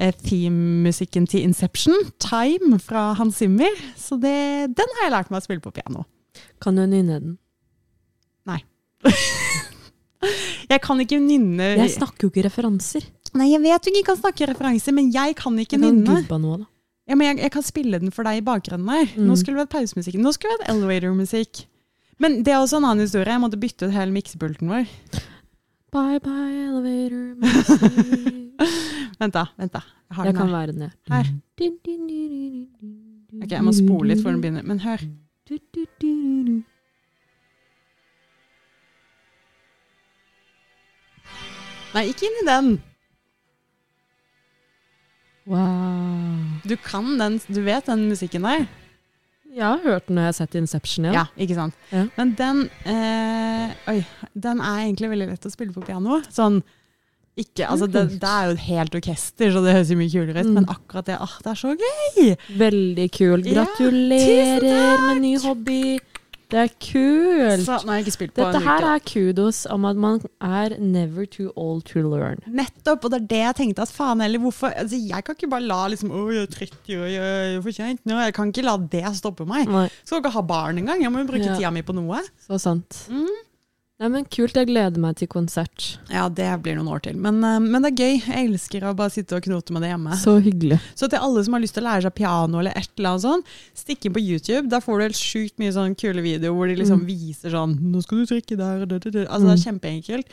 eh, 0.00 0.16
theme-musikken 0.24 1.28
til 1.28 1.44
Inception, 1.44 2.08
'Time' 2.16 2.80
fra 2.80 3.12
Hans 3.20 3.42
Zimmer. 3.42 3.76
Så 4.00 4.16
det, 4.16 4.72
den 4.72 4.96
har 4.96 5.06
jeg 5.10 5.16
lært 5.18 5.30
meg 5.30 5.44
å 5.44 5.48
spille 5.50 5.64
på 5.64 5.76
piano. 5.76 6.08
Kan 6.62 6.80
du 6.80 6.86
nynne 6.88 7.20
den? 7.20 7.38
Jeg 10.70 10.80
kan 10.84 11.00
ikke 11.00 11.18
nynne 11.22 11.70
Jeg 11.80 11.90
snakker 11.96 12.26
jo 12.26 12.30
ikke 12.32 12.44
referanser. 12.48 13.06
Nei, 13.34 13.46
jeg 13.52 13.62
vet 13.62 13.82
du 13.86 13.90
ikke 13.92 14.06
kan 14.10 14.18
snakke 14.20 14.46
referanser, 14.50 14.92
men 14.96 15.10
jeg 15.14 15.34
kan 15.38 15.56
ikke 15.58 15.78
Jeg 15.78 15.80
kan 15.80 15.96
nynne. 16.02 16.40
noe, 16.42 16.58
da. 16.60 16.66
Ja, 17.08 17.14
men 17.18 17.26
jeg, 17.30 17.38
jeg 17.46 17.50
kan 17.54 17.62
spille 17.66 17.98
den 18.02 18.10
for 18.14 18.22
deg 18.28 18.38
i 18.38 18.44
bakgrunnen 18.46 18.88
her. 18.90 19.06
Mm. 19.16 19.26
Nå 19.26 19.34
skulle 19.40 19.56
det 19.58 19.64
hatt 19.66 19.74
pausemusikk. 19.78 20.18
Nå 20.22 20.30
skulle 20.36 20.54
det 20.58 20.66
hatt 20.66 20.74
elevator-musikk. 20.76 21.64
Men 22.20 22.42
det 22.44 22.52
er 22.52 22.60
også 22.60 22.76
en 22.78 22.84
annen 22.90 23.06
historie. 23.06 23.26
Jeg 23.32 23.40
måtte 23.42 23.58
bytte 23.58 23.88
ut 23.88 23.94
hele 23.96 24.12
miksepulten 24.14 24.68
vår. 24.70 24.84
Bye 25.90 26.20
bye, 26.22 26.68
elevator. 26.68 27.24
Vent, 29.20 29.34
da. 29.34 29.46
vent 29.58 29.72
da. 29.74 29.80
Jeg 30.10 30.16
har 30.16 30.24
Jeg 30.28 30.34
den 30.34 30.38
kan 30.40 30.48
her. 30.48 30.54
være 30.54 30.72
den, 30.72 30.82
ja. 30.82 30.90
Her. 31.10 31.26
Ok, 33.42 33.50
Jeg 33.56 33.64
må 33.64 33.72
spole 33.74 34.12
litt 34.12 34.22
før 34.22 34.32
den 34.36 34.42
begynner. 34.44 34.64
Men 34.66 34.78
hør. 34.84 35.00
Nei, 41.94 42.04
ikke 42.12 42.28
inn 42.28 42.38
i 42.42 42.46
den. 42.46 42.70
Wow. 45.50 46.60
Du 46.68 46.76
kan 46.84 47.16
den, 47.18 47.40
du 47.50 47.60
vet 47.66 47.88
den 47.90 48.04
musikken 48.10 48.44
der? 48.46 48.66
Jeg 49.50 49.64
har 49.66 49.80
hørt 49.82 50.06
den 50.06 50.14
når 50.18 50.28
jeg 50.28 50.30
har 50.30 50.36
sett 50.38 50.58
Inception 50.60 51.06
igjen. 51.08 51.16
Ja, 51.16 51.24
ikke 51.42 51.56
sant? 51.56 51.78
Ja. 51.90 52.04
Men 52.14 52.34
den 52.38 52.60
eh, 52.86 53.72
Oi, 53.90 53.96
den 54.38 54.60
er 54.62 54.84
egentlig 54.84 55.10
veldig 55.10 55.26
lett 55.32 55.48
å 55.48 55.50
spille 55.50 55.74
på 55.74 55.82
piano. 55.88 56.20
Sånn 56.30 56.60
ikke, 57.40 57.64
altså 57.70 57.86
det, 57.88 58.02
det 58.20 58.28
er 58.28 58.48
jo 58.50 58.54
et 58.56 58.62
helt 58.66 58.94
orkester, 58.98 59.52
så 59.54 59.60
det 59.64 59.72
høres 59.72 59.90
jo 59.90 59.96
mye 59.96 60.10
kulere 60.12 60.42
ut, 60.42 60.48
Mm. 60.50 60.56
men 60.58 60.66
akkurat 60.68 61.06
det, 61.08 61.14
ah, 61.24 61.36
det 61.40 61.50
er 61.54 61.58
så 61.60 61.70
gøy! 61.78 62.32
Veldig 62.58 63.06
kul. 63.16 63.44
Gratulerer 63.46 64.66
ja, 64.66 64.96
med 65.06 65.22
ny 65.22 65.30
hobby. 65.40 65.78
Det 66.50 66.58
er 66.58 66.70
kult. 66.82 67.64
Så, 67.64 67.76
på 67.86 68.34
Dette 68.34 68.62
her 68.64 68.86
er 68.90 69.02
kudos 69.06 69.62
om 69.70 69.84
at 69.88 69.98
man 70.00 70.20
er 70.42 70.74
never 70.78 71.26
too 71.26 71.52
old 71.56 71.84
to 71.90 72.02
learn. 72.02 72.42
Nettopp, 72.46 73.04
og 73.06 73.14
det 73.14 73.20
er 73.22 73.28
det 73.32 73.42
jeg 73.44 73.58
tenkte 73.60 73.86
at 73.86 73.92
faen 73.94 74.20
eller 74.24 74.42
hvorfor 74.42 74.74
altså, 74.74 74.98
Jeg 74.98 75.24
kan 75.26 75.38
ikke 75.38 75.50
bare 75.52 75.66
la 75.68 75.80
liksom, 75.92 76.10
å, 76.10 76.24
jeg 76.34 76.48
er 76.48 76.54
30 76.56 76.98
og 77.00 77.06
jeg 77.10 77.54
er 77.56 77.60
for 77.62 77.78
sent 77.80 78.02
nå. 78.08 78.18
Jeg 78.26 78.34
kan 78.36 78.50
ikke 78.52 78.66
la 78.66 78.76
det 78.96 79.04
stoppe 79.20 79.46
meg. 79.48 79.70
Nei, 79.70 79.86
Skal 80.04 80.22
ikke 80.24 80.34
ha 80.34 80.42
barn 80.46 80.82
engang. 80.82 81.02
Jeg 81.04 81.12
må 81.14 81.22
jo 81.22 81.30
bruke 81.30 81.46
Ja. 81.46 81.56
tida 81.56 81.70
mi 81.74 81.82
på 81.86 81.94
noe. 81.96 82.20
så 82.46 82.58
sant. 82.60 83.04
Mm. 83.10 83.30
Nei, 84.00 84.08
men 84.08 84.24
Kult. 84.32 84.56
Jeg 84.56 84.70
gleder 84.70 84.96
meg 85.02 85.18
til 85.20 85.28
konsert. 85.28 85.98
Ja, 86.08 86.22
det 86.32 86.46
blir 86.64 86.78
noen 86.78 86.88
år 86.88 87.02
til. 87.04 87.18
Men, 87.20 87.42
eh, 87.44 87.58
men 87.60 87.84
det 87.84 87.90
er 87.90 87.98
gøy. 88.00 88.14
Jeg 88.30 88.46
elsker 88.48 88.86
å 88.88 88.94
bare 88.96 89.12
sitte 89.12 89.36
og 89.36 89.44
knote 89.44 89.74
med 89.76 89.84
det 89.84 89.90
hjemme. 89.92 90.16
Så 90.16 90.38
hyggelig. 90.40 90.78
Så 90.96 91.10
til 91.12 91.20
alle 91.20 91.42
som 91.44 91.52
har 91.52 91.60
lyst 91.60 91.76
til 91.76 91.84
å 91.84 91.88
lære 91.90 92.06
seg 92.06 92.14
piano 92.16 92.62
eller 92.62 92.72
et 92.80 92.88
eller 92.96 93.10
annet 93.10 93.26
sånn, 93.26 93.44
stikk 93.76 94.06
inn 94.08 94.14
på 94.16 94.22
YouTube. 94.24 94.70
Der 94.72 94.80
får 94.80 94.96
du 94.96 95.04
helt 95.04 95.20
sjukt 95.20 95.60
mye 95.60 95.74
sånn 95.76 95.92
kule 96.00 96.24
videoer 96.24 96.56
hvor 96.56 96.72
de 96.72 96.78
liksom 96.80 97.02
Mm. 97.04 97.06
viser 97.12 97.50
sånn 97.52 97.76
Nå 97.92 98.02
skal 98.02 98.24
du 98.24 98.26
trykke 98.32 98.56
der, 98.56 98.82
og 98.82 98.88
det, 98.88 99.02
det, 99.04 99.12
det. 99.12 99.26
Altså 99.28 99.46
det 99.52 99.58
er 99.58 99.64
kjempeenkelt. 99.68 100.26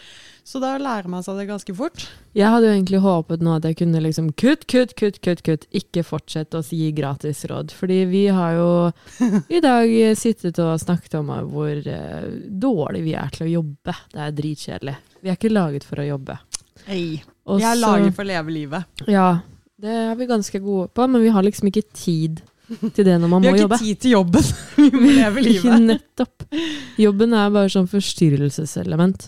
Så 0.47 0.61
da 0.63 0.77
lærer 0.79 1.09
man 1.11 1.25
seg 1.25 1.41
det 1.41 1.49
ganske 1.49 1.73
fort. 1.75 2.05
Jeg 2.37 2.47
hadde 2.47 2.69
jo 2.69 2.75
egentlig 2.77 3.01
håpet 3.03 3.41
nå 3.43 3.57
at 3.57 3.65
jeg 3.67 3.75
kunne 3.81 3.99
liksom 3.99 4.29
kutt, 4.39 4.61
kutt, 4.71 4.93
kutt, 4.95 5.17
kutt, 5.19 5.41
kutt. 5.43 5.65
Ikke 5.75 6.05
fortsette 6.07 6.61
å 6.61 6.63
gi 6.63 6.87
gratisråd. 6.95 7.73
Fordi 7.75 7.97
vi 8.07 8.21
har 8.31 8.53
jo 8.55 8.69
i 9.57 9.59
dag 9.63 9.91
sittet 10.15 10.61
og 10.63 10.77
snakket 10.79 11.17
om 11.19 11.33
hvor 11.51 11.73
uh, 11.83 12.29
dårlig 12.47 13.01
vi 13.09 13.15
er 13.19 13.33
til 13.35 13.43
å 13.43 13.49
jobbe. 13.57 13.95
Det 14.13 14.21
er 14.23 14.37
dritkjedelig. 14.37 14.93
Vi 15.19 15.33
er 15.33 15.35
ikke 15.35 15.51
laget 15.51 15.87
for 15.87 15.99
å 15.99 16.05
jobbe. 16.07 16.37
Nei. 16.87 17.01
Vi 17.19 17.65
er 17.67 17.81
laget 17.81 18.15
for 18.15 18.23
å 18.23 18.29
leve 18.29 18.55
livet. 18.55 19.03
Ja, 19.11 19.29
det 19.83 19.97
er 20.05 20.15
vi 20.15 20.29
ganske 20.29 20.61
gode 20.63 20.87
på, 20.95 21.09
men 21.11 21.25
vi 21.25 21.33
har 21.35 21.43
liksom 21.43 21.67
ikke 21.73 21.83
tid 21.91 22.39
til 22.95 23.03
det 23.03 23.17
når 23.19 23.33
man 23.33 23.43
må 23.43 23.51
jobbe. 23.51 23.51
Vi 23.51 23.51
har 23.51 23.65
jobbe. 23.65 23.81
ikke 23.81 23.83
tid 23.83 23.99
til 24.05 24.15
jobben. 24.15 24.47
Vi 24.77 24.87
må 24.95 25.11
leve 25.11 25.43
livet. 25.43 25.83
Nettopp. 25.91 26.47
Jobben 27.03 27.35
er 27.35 27.51
bare 27.51 27.73
sånn 27.75 27.91
forstyrrelseselement. 27.91 29.27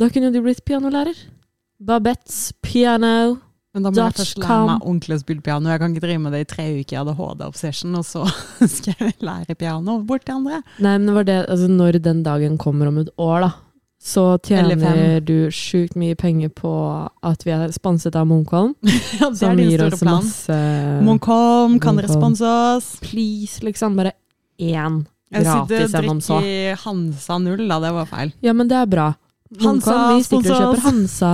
Da 0.00 0.08
kunne 0.12 0.30
du 0.32 0.40
blitt 0.44 0.64
pianolærer. 0.64 1.16
Babettes 1.80 2.50
piano. 2.64 3.38
Men 3.70 3.84
da 3.86 3.90
må 3.92 4.00
jeg 4.02 4.16
først 4.18 4.38
lære 4.42 4.66
meg 4.66 4.82
ordentlig 4.82 5.14
å 5.14 5.20
spille 5.22 5.42
piano. 5.46 5.70
Jeg 5.70 5.78
kan 5.82 5.92
ikke 5.94 6.02
drive 6.02 6.20
med 6.24 6.32
det 6.34 6.40
i 6.42 6.48
tre 6.50 6.64
uker. 6.80 6.90
Jeg 6.96 6.98
hadde 7.04 7.14
HD-obsession, 7.20 7.94
og 8.00 8.06
så 8.08 8.24
skal 8.76 8.96
jeg 8.98 9.14
lære 9.22 9.54
piano 9.60 10.00
bort 10.08 10.24
til 10.26 10.40
andre. 10.40 10.58
Nei, 10.82 10.94
men 10.98 11.06
det 11.06 11.14
var 11.20 11.28
det, 11.28 11.36
altså 11.52 11.68
når 11.70 12.00
den 12.02 12.24
dagen 12.26 12.56
kommer 12.58 12.90
om 12.90 12.98
et 13.04 13.12
år, 13.20 13.44
da, 13.46 13.50
så 14.00 14.24
tjener 14.42 15.20
du 15.22 15.36
sjukt 15.54 15.94
mye 16.00 16.16
penger 16.18 16.50
på 16.56 16.72
at 17.30 17.44
vi 17.46 17.52
er 17.54 17.70
sponset 17.76 18.16
av 18.18 18.26
Munkholm. 18.26 18.74
Ja, 19.20 19.28
det 19.30 19.38
Som 19.38 19.52
er 19.52 19.60
din 19.60 19.70
gir 19.70 19.84
store 19.84 19.92
oss 19.94 20.02
plan. 20.02 20.24
masse 20.24 20.58
Munkholm, 21.06 21.78
kan 21.84 22.00
dere 22.00 22.10
sponse 22.10 22.50
oss? 22.74 22.94
Please, 23.04 23.60
liksom. 23.62 23.94
Bare 24.00 24.16
én 24.58 25.02
Jeg 25.30 25.44
sitter 25.46 25.84
gratis 25.84 25.94
og 25.94 26.00
gjennom 26.00 26.20
så. 26.24 26.40
drikker 26.40 26.80
Hansa 26.88 27.38
null, 27.44 27.66
da. 27.70 27.78
Det 27.84 27.92
var 28.00 28.08
feil. 28.16 28.32
Ja, 28.42 28.56
men 28.56 28.72
det 28.72 28.80
er 28.80 28.88
bra. 28.90 29.10
Hansa, 29.58 29.66
Munkholm, 29.66 30.16
vi 30.16 30.26
stikker 30.26 30.52
og 30.54 30.60
kjøper. 30.60 30.84
Hansa 30.86 31.32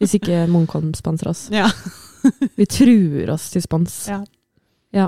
hvis 0.00 0.16
ikke 0.18 0.42
Munkholm 0.50 0.90
sponser 0.98 1.30
oss. 1.30 1.44
Ja. 1.54 1.68
Vi 2.58 2.64
truer 2.66 3.28
oss 3.30 3.44
til 3.52 3.62
spons. 3.62 3.92
Ja. 4.10 5.04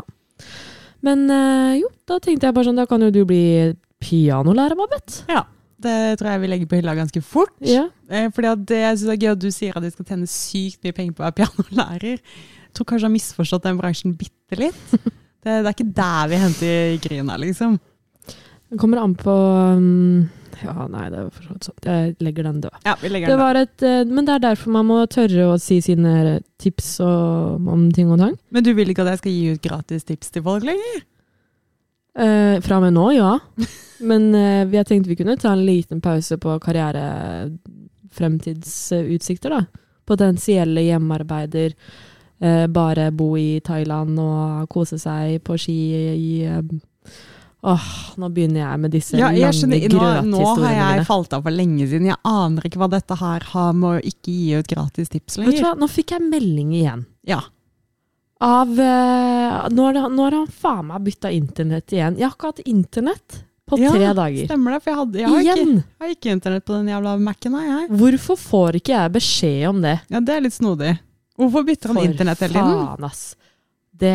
Men 1.03 1.25
eh, 1.35 1.81
jo, 1.81 1.89
da 2.07 2.21
tenkte 2.23 2.47
jeg 2.47 2.55
bare 2.55 2.69
sånn, 2.69 2.79
da 2.79 2.85
kan 2.87 3.03
jo 3.03 3.09
du 3.11 3.25
bli 3.27 3.41
pianolærer, 3.99 4.79
Babette. 4.79 5.25
Det 5.83 5.97
tror 6.19 6.31
jeg 6.33 6.41
vi 6.43 6.49
legger 6.51 6.71
på 6.71 6.79
hylla 6.79 6.95
ganske 6.99 7.21
fort. 7.23 7.53
Ja. 7.63 7.85
Eh, 8.11 8.29
Fordi 8.35 8.53
det, 8.71 8.79
jeg 8.85 8.97
synes 9.01 9.09
det 9.11 9.17
er 9.17 9.21
gøy 9.25 9.33
at 9.33 9.43
du 9.43 9.51
sier 9.55 9.77
at 9.79 9.85
de 9.85 9.91
skal 9.95 10.09
tjene 10.09 10.31
sykt 10.31 10.87
mye 10.87 10.95
penger 10.97 11.15
på 11.19 11.23
å 11.23 11.27
være 11.27 11.37
pianolærer. 11.43 12.23
Jeg 12.23 12.73
tror 12.79 12.89
kanskje 12.91 13.05
jeg 13.05 13.11
har 13.11 13.15
misforstått 13.15 13.67
den 13.67 13.79
bransjen 13.83 14.15
bitte 14.19 14.59
litt. 14.59 14.81
Det, 14.95 15.07
det 15.47 15.59
er 15.63 15.71
ikke 15.75 15.91
der 15.99 16.31
vi 16.33 16.41
henter 16.43 16.97
gryna, 17.03 17.37
liksom. 17.43 17.79
Det 18.69 18.79
kommer 18.79 18.97
an 19.01 19.15
på 19.17 19.33
um, 19.33 20.29
Ja, 20.61 20.85
nei, 20.93 21.07
det 21.13 21.19
er 21.23 21.29
for 21.33 21.43
så 21.47 21.53
vidt 21.55 21.65
sånn. 21.69 21.79
Jeg 21.87 22.17
legger 22.25 22.45
den 22.49 22.61
død. 22.65 22.75
Ja, 22.85 22.95
vi 23.01 23.09
legger 23.13 23.29
den 23.33 23.41
var 23.41 23.55
et, 23.57 23.77
uh, 23.81 24.05
men 24.11 24.27
det 24.29 24.35
er 24.35 24.43
derfor 24.51 24.69
man 24.75 24.87
må 24.91 24.97
tørre 25.13 25.43
å 25.55 25.59
si 25.63 25.77
sine 25.85 26.41
tips 26.61 27.01
og, 27.05 27.69
om 27.71 27.93
ting 27.95 28.09
og 28.13 28.19
tang. 28.21 28.35
Men 28.53 28.65
du 28.67 28.73
vil 28.77 28.89
ikke 28.93 29.03
at 29.07 29.13
jeg 29.15 29.21
skal 29.23 29.35
gi 29.37 29.53
ut 29.55 29.65
gratis 29.65 30.03
tips 30.09 30.29
til 30.35 30.43
folk 30.45 30.63
lenger? 30.69 30.97
Uh, 32.19 32.57
fra 32.65 32.75
og 32.81 32.85
med 32.85 32.93
nå, 32.99 33.07
ja. 33.17 33.33
Men 34.11 34.23
uh, 34.35 34.65
vi 34.69 34.77
har 34.81 34.87
tenkt 34.89 35.09
vi 35.09 35.17
kunne 35.17 35.41
ta 35.41 35.51
en 35.55 35.67
liten 35.67 36.01
pause 36.05 36.35
på 36.43 36.51
karrierefremtidsutsikter, 36.67 39.51
da. 39.55 39.61
Potensielle 40.09 40.81
hjemmearbeider. 40.85 41.71
Uh, 42.43 42.67
bare 42.71 43.13
bo 43.17 43.37
i 43.39 43.61
Thailand 43.65 44.19
og 44.23 44.69
kose 44.71 44.99
seg 45.01 45.43
på 45.47 45.57
ski 45.59 45.95
i 46.13 46.45
Åh, 47.67 47.87
nå 48.17 48.29
begynner 48.31 48.61
jeg 48.63 48.79
med 48.85 48.93
disse 48.95 49.17
Ja, 49.19 49.33
jeg 49.35 49.49
lange 49.49 49.57
skjønner, 49.59 49.89
nå, 49.91 50.31
nå 50.31 50.43
har 50.61 50.75
jeg 50.77 50.99
mine. 51.01 51.07
falt 51.09 51.33
av 51.35 51.43
for 51.43 51.51
lenge 51.51 51.89
siden. 51.91 52.07
Jeg 52.07 52.21
aner 52.31 52.69
ikke 52.69 52.79
hva 52.79 52.89
dette 52.93 53.17
her 53.19 53.47
har 53.51 53.73
med 53.75 53.89
å 53.97 54.03
ikke 54.13 54.31
gi 54.31 54.53
ut 54.61 54.71
gratis 54.71 55.11
tips 55.11 55.39
lenger. 55.41 55.51
Vet 55.57 55.59
du 55.59 55.67
hva, 55.67 55.73
nå 55.81 55.89
fikk 55.91 56.15
jeg 56.15 56.23
melding 56.29 56.71
igjen. 56.79 57.03
Ja. 57.27 57.41
Av 58.39 58.71
uh, 58.71 59.67
Nå 59.75 59.89
har 59.91 60.37
han- 60.39 60.47
faen 60.47 60.87
meg 60.87 61.03
bytta 61.09 61.33
internett 61.35 61.91
igjen. 61.91 62.17
Jeg 62.21 62.29
har 62.29 62.37
ikke 62.37 62.53
hatt 62.53 62.63
internett 62.71 63.41
på 63.69 63.79
Ja, 63.83 63.91
tre 63.91 64.13
dager. 64.15 64.47
Stemmer 64.47 64.77
det? 64.77 64.83
For 64.85 64.91
jeg, 64.93 64.99
hadde, 65.01 65.19
jeg, 65.19 65.29
har 65.29 65.41
ikke, 65.43 65.67
jeg 65.67 66.05
har 66.07 66.15
ikke 66.15 66.31
internett 66.31 66.65
på 66.65 66.73
den 66.79 66.87
jævla 66.95 67.19
Mac-en. 67.21 67.59
Hvorfor 67.99 68.39
får 68.39 68.79
ikke 68.79 68.95
jeg 68.95 69.13
beskjed 69.19 69.69
om 69.69 69.83
det? 69.83 69.99
Ja, 70.09 70.21
det 70.21 70.37
er 70.37 70.47
litt 70.47 70.55
snodig. 70.55 70.95
Hvorfor 71.39 71.67
bytter 71.67 71.93
han 71.93 71.99
internett 72.07 72.41
hele 72.47 72.55
tiden? 72.55 72.87
faen, 72.87 73.05
ass. 73.11 73.37
Det 73.99 74.15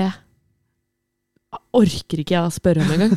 orker 1.76 2.22
ikke 2.24 2.36
jeg 2.36 2.48
å 2.48 2.54
spørre 2.54 2.84
om 2.86 2.94
engang. 2.96 3.14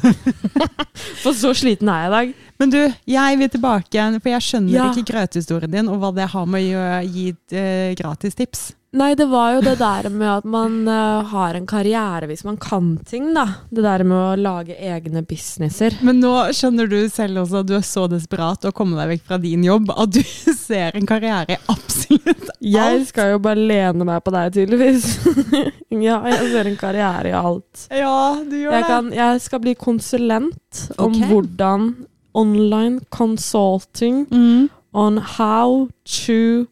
For 1.23 1.37
så 1.37 1.53
sliten 1.57 1.91
er 1.93 2.07
jeg 2.07 2.11
i 2.11 2.15
dag. 2.17 2.35
Men 2.59 2.73
du, 2.73 2.81
jeg 3.05 3.39
vil 3.41 3.53
tilbake 3.53 3.93
igjen, 3.93 4.19
for 4.23 4.33
jeg 4.33 4.47
skjønner 4.49 4.79
Ja. 4.79 4.89
ikke 4.91 5.13
grøthistorien 5.13 5.73
din, 5.73 5.93
og 5.93 6.01
hva 6.01 6.15
det 6.17 6.31
har 6.33 6.49
med 6.49 6.73
å 6.73 6.89
gi 7.05 7.31
uh, 7.35 7.95
gratis 7.99 8.39
tips. 8.39 8.67
Nei, 8.97 9.11
det 9.19 9.27
var 9.29 9.51
jo 9.53 9.61
det 9.61 9.75
der 9.77 10.07
med 10.09 10.29
at 10.39 10.47
man 10.49 10.87
uh, 10.89 11.27
har 11.29 11.57
en 11.59 11.67
karriere 11.69 12.29
hvis 12.31 12.47
man 12.47 12.57
kan 12.57 12.95
ting, 13.05 13.29
da. 13.37 13.45
Det 13.69 13.85
der 13.85 14.05
med 14.09 14.17
å 14.17 14.39
lage 14.41 14.77
egne 14.79 15.21
businesser. 15.27 15.99
Men 16.07 16.23
nå 16.23 16.33
skjønner 16.57 16.89
du 16.89 16.97
selv 17.13 17.43
også 17.43 17.61
at 17.61 17.69
du 17.69 17.75
er 17.77 17.85
så 17.85 18.07
desperat 18.09 18.65
å 18.65 18.73
komme 18.77 18.97
deg 18.97 19.13
vekk 19.13 19.27
fra 19.29 19.41
din 19.43 19.67
jobb, 19.67 19.93
at 19.93 20.17
du 20.17 20.23
ser 20.69 20.97
en 20.97 21.09
karriere 21.09 21.59
i 21.59 21.61
absolutt 21.75 22.47
alt. 22.47 22.57
Jeg 22.65 23.05
skal 23.11 23.35
jo 23.35 23.43
bare 23.45 23.69
lene 23.69 24.09
meg 24.09 24.25
på 24.25 24.33
deg, 24.33 24.57
tydeligvis. 24.57 25.11
ja, 26.09 26.23
jeg 26.33 26.51
ser 26.55 26.73
en 26.73 26.81
karriere 26.81 27.35
i 27.35 27.37
alt. 27.37 27.87
Ja, 27.93 28.19
du 28.41 28.57
gjør 28.63 28.79
Jeg, 28.79 28.89
kan, 28.89 29.13
jeg 29.19 29.45
skal 29.45 29.65
bli 29.67 29.77
konsulent 29.77 30.87
om 30.97 31.11
okay. 31.11 31.29
hvordan 31.29 31.91
online 32.37 33.01
consulting 33.11 34.27
Mm. 34.31 34.69
on 34.95 35.19
how 35.39 35.89
to 36.25 36.67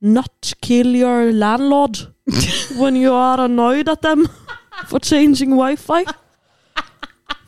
not 0.00 0.52
kill 0.62 0.94
your 0.96 1.32
landlord 1.32 1.98
when 2.80 2.96
you 2.96 3.12
are 3.14 3.44
annoyed 3.44 3.88
at 3.88 4.02
them 4.02 4.26
for 4.88 4.98
changing 5.00 5.54
wifi. 5.58 6.04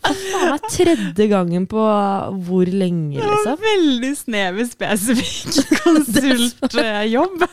Det 0.00 0.16
er 0.42 0.58
tredje 0.70 1.26
gangen 1.28 1.66
på 1.70 1.82
hvor 2.46 2.64
lenge, 2.64 3.18
Det 3.20 3.26
var 3.26 3.36
liksom. 3.36 3.58
veldig 3.66 4.12
snever, 4.16 4.64
spesifikk 4.74 5.82
konsultjobb. 5.84 7.44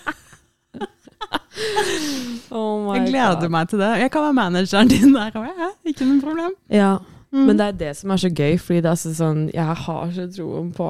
Oh 2.51 2.86
my 2.86 2.96
Jeg 3.00 3.08
gleder 3.10 3.39
God. 3.42 3.50
meg 3.50 3.70
til 3.70 3.80
det. 3.82 3.92
Jeg 4.00 4.12
kan 4.13 4.22
være 4.22 4.34
manageren 4.38 4.88
din 4.92 5.13
der 5.16 5.32
òg, 5.36 5.48
ikke 5.86 6.06
noe 6.08 6.22
problem. 6.22 6.51
Ja, 6.72 6.96
Mm. 7.34 7.46
men 7.46 7.57
det 7.60 7.65
er 7.67 7.77
det 7.81 7.89
som 7.98 8.12
er 8.12 8.19
så 8.24 8.29
gøy, 8.31 8.53
fordi 8.63 8.81
det 8.86 8.91
er 8.91 9.00
så 9.01 9.10
sånn 9.12 9.39
Jeg 9.51 9.75
har 9.84 10.12
så 10.15 10.27
troen 10.31 10.69
på 10.72 10.86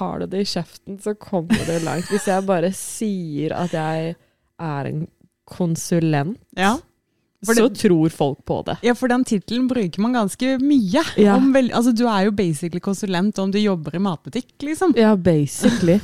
Har 0.00 0.18
du 0.18 0.26
det 0.26 0.40
i 0.42 0.48
kjeften, 0.50 0.98
så 1.02 1.14
kommer 1.14 1.62
du 1.66 1.84
langt. 1.84 2.10
Hvis 2.10 2.26
jeg 2.26 2.46
bare 2.46 2.72
sier 2.74 3.54
at 3.54 3.72
jeg 3.74 4.16
er 4.60 4.90
en 4.90 5.06
konsulent, 5.50 6.38
Ja. 6.56 6.76
For 7.40 7.56
så 7.56 7.70
tror 7.72 8.12
folk 8.12 8.42
på 8.44 8.58
det. 8.66 8.76
Ja, 8.84 8.92
for 8.94 9.08
den 9.08 9.22
tittelen 9.24 9.66
bruker 9.70 10.02
man 10.04 10.12
ganske 10.12 10.58
mye. 10.60 11.00
Ja. 11.16 11.38
Om 11.38 11.54
vel, 11.54 11.70
altså, 11.72 11.94
du 11.96 12.04
er 12.06 12.26
jo 12.26 12.34
basically 12.36 12.82
konsulent 12.84 13.38
om 13.40 13.50
du 13.50 13.56
jobber 13.58 13.96
i 13.96 14.02
matbutikk, 14.02 14.52
liksom. 14.60 14.92
Ja, 14.98 15.14
basically. 15.16 15.96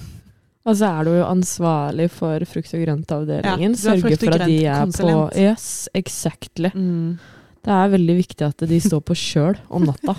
Og 0.66 0.74
så 0.80 0.88
er 0.88 1.04
du 1.04 1.12
jo 1.12 1.26
ansvarlig 1.28 2.08
for 2.10 2.42
frukt- 2.48 2.72
og 2.74 2.82
grøntavdelingen. 2.82 3.76
Ja, 3.76 3.82
Sørge 3.84 4.16
for 4.18 4.34
at 4.34 4.46
de 4.48 4.56
er 4.64 4.86
på. 4.96 5.12
Yes, 5.38 5.88
exactly. 5.94 6.72
Mm. 6.74 7.18
Det 7.66 7.74
er 7.74 7.92
veldig 7.96 8.16
viktig 8.22 8.46
at 8.46 8.62
de 8.70 8.78
står 8.80 9.02
på 9.08 9.16
sjøl 9.18 9.58
om 9.74 9.84
natta. 9.88 10.14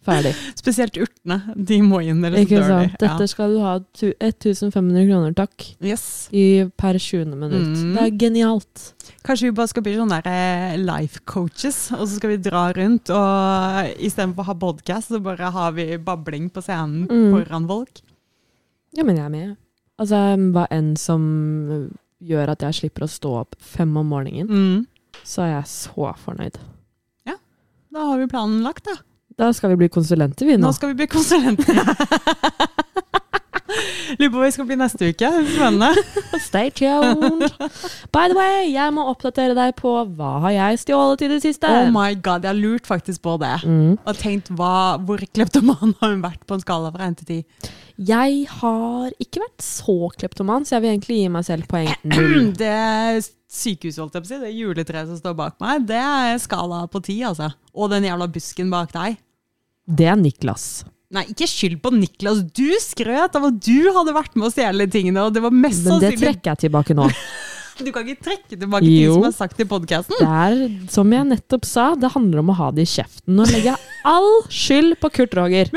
Ferdig. 0.00 0.30
Spesielt 0.56 0.94
urtene. 0.96 1.36
De 1.60 1.76
må 1.84 1.98
inn, 2.00 2.22
eller 2.24 2.40
Ikke 2.40 2.56
dør 2.62 2.70
sant? 2.70 2.94
de. 2.96 3.00
Dette 3.04 3.26
skal 3.28 3.50
du 3.52 3.58
ha 3.60 3.74
1500 3.76 5.02
kroner, 5.10 5.34
takk. 5.36 5.66
Yes. 5.84 6.06
I 6.32 6.64
per 6.80 6.96
20. 6.96 7.34
minutt. 7.36 7.74
Mm. 7.76 7.90
Det 7.98 8.04
er 8.06 8.14
genialt. 8.22 8.84
Kanskje 9.28 9.50
vi 9.50 9.56
bare 9.58 9.68
skal 9.68 9.84
bli 9.84 9.92
sånne 9.98 10.22
eh, 10.24 10.78
life 10.80 11.20
coaches, 11.28 11.82
og 11.92 12.06
så 12.06 12.14
skal 12.16 12.32
vi 12.32 12.38
dra 12.48 12.62
rundt, 12.72 13.12
og 13.12 13.90
istedenfor 14.00 14.40
å 14.40 14.48
ha 14.48 14.54
podcast, 14.62 15.12
så 15.12 15.20
bare 15.20 15.52
har 15.52 15.76
vi 15.76 15.90
babling 16.00 16.48
på 16.48 16.64
scenen 16.64 17.04
Mm. 17.10 17.34
foran 17.36 17.68
folk. 17.68 18.00
Ja, 18.96 19.04
men 19.04 19.16
jeg 19.20 19.26
er 19.26 19.34
med. 19.36 19.56
Altså, 20.00 20.16
hva 20.56 20.64
enn 20.72 20.94
som 20.96 21.92
gjør 22.24 22.48
at 22.56 22.64
jeg 22.64 22.72
slipper 22.80 23.04
å 23.04 23.12
stå 23.12 23.34
opp 23.42 23.54
fem 23.60 23.92
om 24.00 24.08
morgenen, 24.08 24.48
Mm. 24.48 24.86
Så 25.26 25.44
er 25.46 25.52
jeg 25.58 25.70
så 25.72 26.10
fornøyd. 26.24 26.58
Ja. 27.28 27.36
Da 27.94 28.08
har 28.12 28.20
vi 28.22 28.28
planen 28.30 28.62
lagt, 28.66 28.84
da. 28.88 28.96
Da 29.40 29.52
skal 29.56 29.72
vi 29.72 29.80
bli 29.84 29.88
konsulenter, 29.92 30.44
vi 30.46 30.58
Nå 30.60 30.68
nå. 30.68 30.74
skal 30.76 30.92
vi 30.92 31.00
bli 31.02 31.08
konsulenter. 31.10 31.80
Lurer 34.18 34.32
på 34.32 34.40
hva 34.40 34.46
vi 34.48 34.52
skal 34.52 34.66
bli 34.68 34.76
neste 34.76 35.08
uke. 35.12 35.28
Spennende. 35.54 36.02
Stay 36.42 36.70
tuned. 36.74 37.44
By 38.12 38.26
the 38.28 38.36
way, 38.36 38.66
jeg 38.72 38.92
må 38.96 39.04
oppdatere 39.08 39.54
deg 39.56 39.76
på 39.78 39.92
hva 40.18 40.32
har 40.44 40.54
jeg 40.56 40.80
stjålet 40.82 41.22
i 41.24 41.30
det 41.30 41.38
siste. 41.44 41.70
Oh 41.70 41.88
my 41.94 42.16
god, 42.18 42.44
jeg 42.44 42.50
har 42.50 42.58
lurt 42.58 42.90
faktisk 42.90 43.22
på 43.24 43.36
det. 43.40 43.54
Mm. 43.64 43.94
Og 44.02 44.18
tenkt 44.20 44.50
hva, 44.58 44.98
hvor 45.06 45.22
kleptoman 45.30 45.94
har 46.02 46.12
hun 46.16 46.24
vært 46.26 46.42
på 46.48 46.58
en 46.58 46.64
skala 46.64 46.90
fra 46.96 47.08
1 47.08 47.20
til 47.22 47.40
10? 47.40 47.70
Jeg 48.10 48.44
har 48.58 49.14
ikke 49.22 49.44
vært 49.44 49.64
så 49.64 49.96
kleptoman, 50.18 50.66
så 50.66 50.76
jeg 50.76 50.84
vil 50.86 50.94
egentlig 50.96 51.20
gi 51.22 51.32
meg 51.38 51.46
selv 51.46 51.70
poeng 51.70 51.92
null. 52.12 52.50
Det 52.58 52.74
sykehuset, 53.50 53.98
holdt 54.02 54.14
jeg 54.16 54.22
på 54.24 54.28
å 54.28 54.30
si, 54.30 54.38
det 54.44 54.52
juletreet 54.54 55.10
som 55.10 55.18
står 55.18 55.34
bak 55.38 55.58
meg, 55.62 55.84
det 55.88 55.98
er 55.98 56.38
skala 56.42 56.84
på 56.90 57.02
ti, 57.04 57.18
altså. 57.26 57.50
Og 57.74 57.90
den 57.92 58.06
jævla 58.06 58.30
busken 58.30 58.70
bak 58.72 58.94
deg. 58.94 59.18
Det 59.90 60.06
er 60.06 60.18
Niklas. 60.20 60.84
Nei, 61.10 61.24
ikke 61.32 61.48
skyld 61.50 61.80
på 61.82 61.90
Niklas. 61.96 62.44
Du 62.54 62.68
skrøt 62.78 63.34
av 63.34 63.48
at 63.48 63.56
du 63.66 63.90
hadde 63.96 64.14
vært 64.14 64.36
med 64.38 64.46
å 64.46 64.52
stjele 64.54 64.86
tingene, 64.90 65.24
og 65.26 65.34
det 65.34 65.42
var 65.42 65.54
mest 65.54 65.82
Men 65.88 65.98
det 66.04 66.12
trekker 66.20 66.52
jeg 66.52 66.66
tilbake 66.68 66.94
nå. 66.98 67.08
Du 67.80 67.88
kan 67.94 68.04
ikke 68.04 68.26
trekke 68.26 68.58
tilbake 68.60 68.84
ting 68.84 69.06
Jo. 69.06 69.14
som 69.16 69.26
er 69.30 69.32
sagt 69.32 69.60
i 69.62 69.64
podkasten. 69.64 70.18
Det 70.20 70.26
er, 70.28 70.58
som 70.92 71.12
jeg 71.14 71.24
nettopp 71.30 71.64
sa, 71.64 71.86
det 71.96 72.10
handler 72.12 72.42
om 72.42 72.50
å 72.52 72.56
ha 72.58 72.66
det 72.76 72.84
i 72.84 72.90
kjeften. 72.90 73.32
Nå 73.38 73.46
legger 73.48 73.70
jeg 73.70 73.94
all 74.10 74.28
skyld 74.52 74.98
på 75.00 75.08
Kurt 75.16 75.36
Roger. 75.38 75.70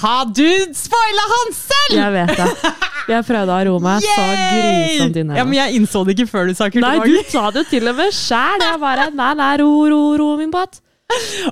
Har 0.00 0.28
du 0.32 0.48
spoila 0.76 1.24
han 1.34 1.52
selv?! 1.56 1.96
Jeg 1.98 2.12
vet 2.14 2.32
det. 2.38 2.72
Jeg 3.12 3.26
prøvde 3.26 3.56
å 3.56 3.64
roe 3.66 3.82
meg 3.82 4.04
så 4.06 4.24
grusomt 4.30 5.16
inn 5.18 5.34
Ja, 5.36 5.44
men 5.44 5.56
jeg 5.58 5.80
innså 5.80 6.04
det 6.06 6.14
ikke 6.16 6.28
før 6.30 6.48
du 6.48 6.54
sa 6.54 6.68
Kurt 6.70 6.84
Nei, 6.84 6.94
du 7.02 7.16
sa 7.32 7.48
det 7.50 7.64
jo 7.64 7.70
til 7.72 7.90
og 7.90 7.98
med 7.98 8.14
sjæl. 8.14 8.62
Jeg 8.62 8.80
bare 8.82 9.08
Nei, 9.18 9.32
nei, 9.40 9.52
ro, 9.60 9.70
ro, 9.90 10.00
ro, 10.20 10.28
min 10.40 10.52
båt. 10.54 10.78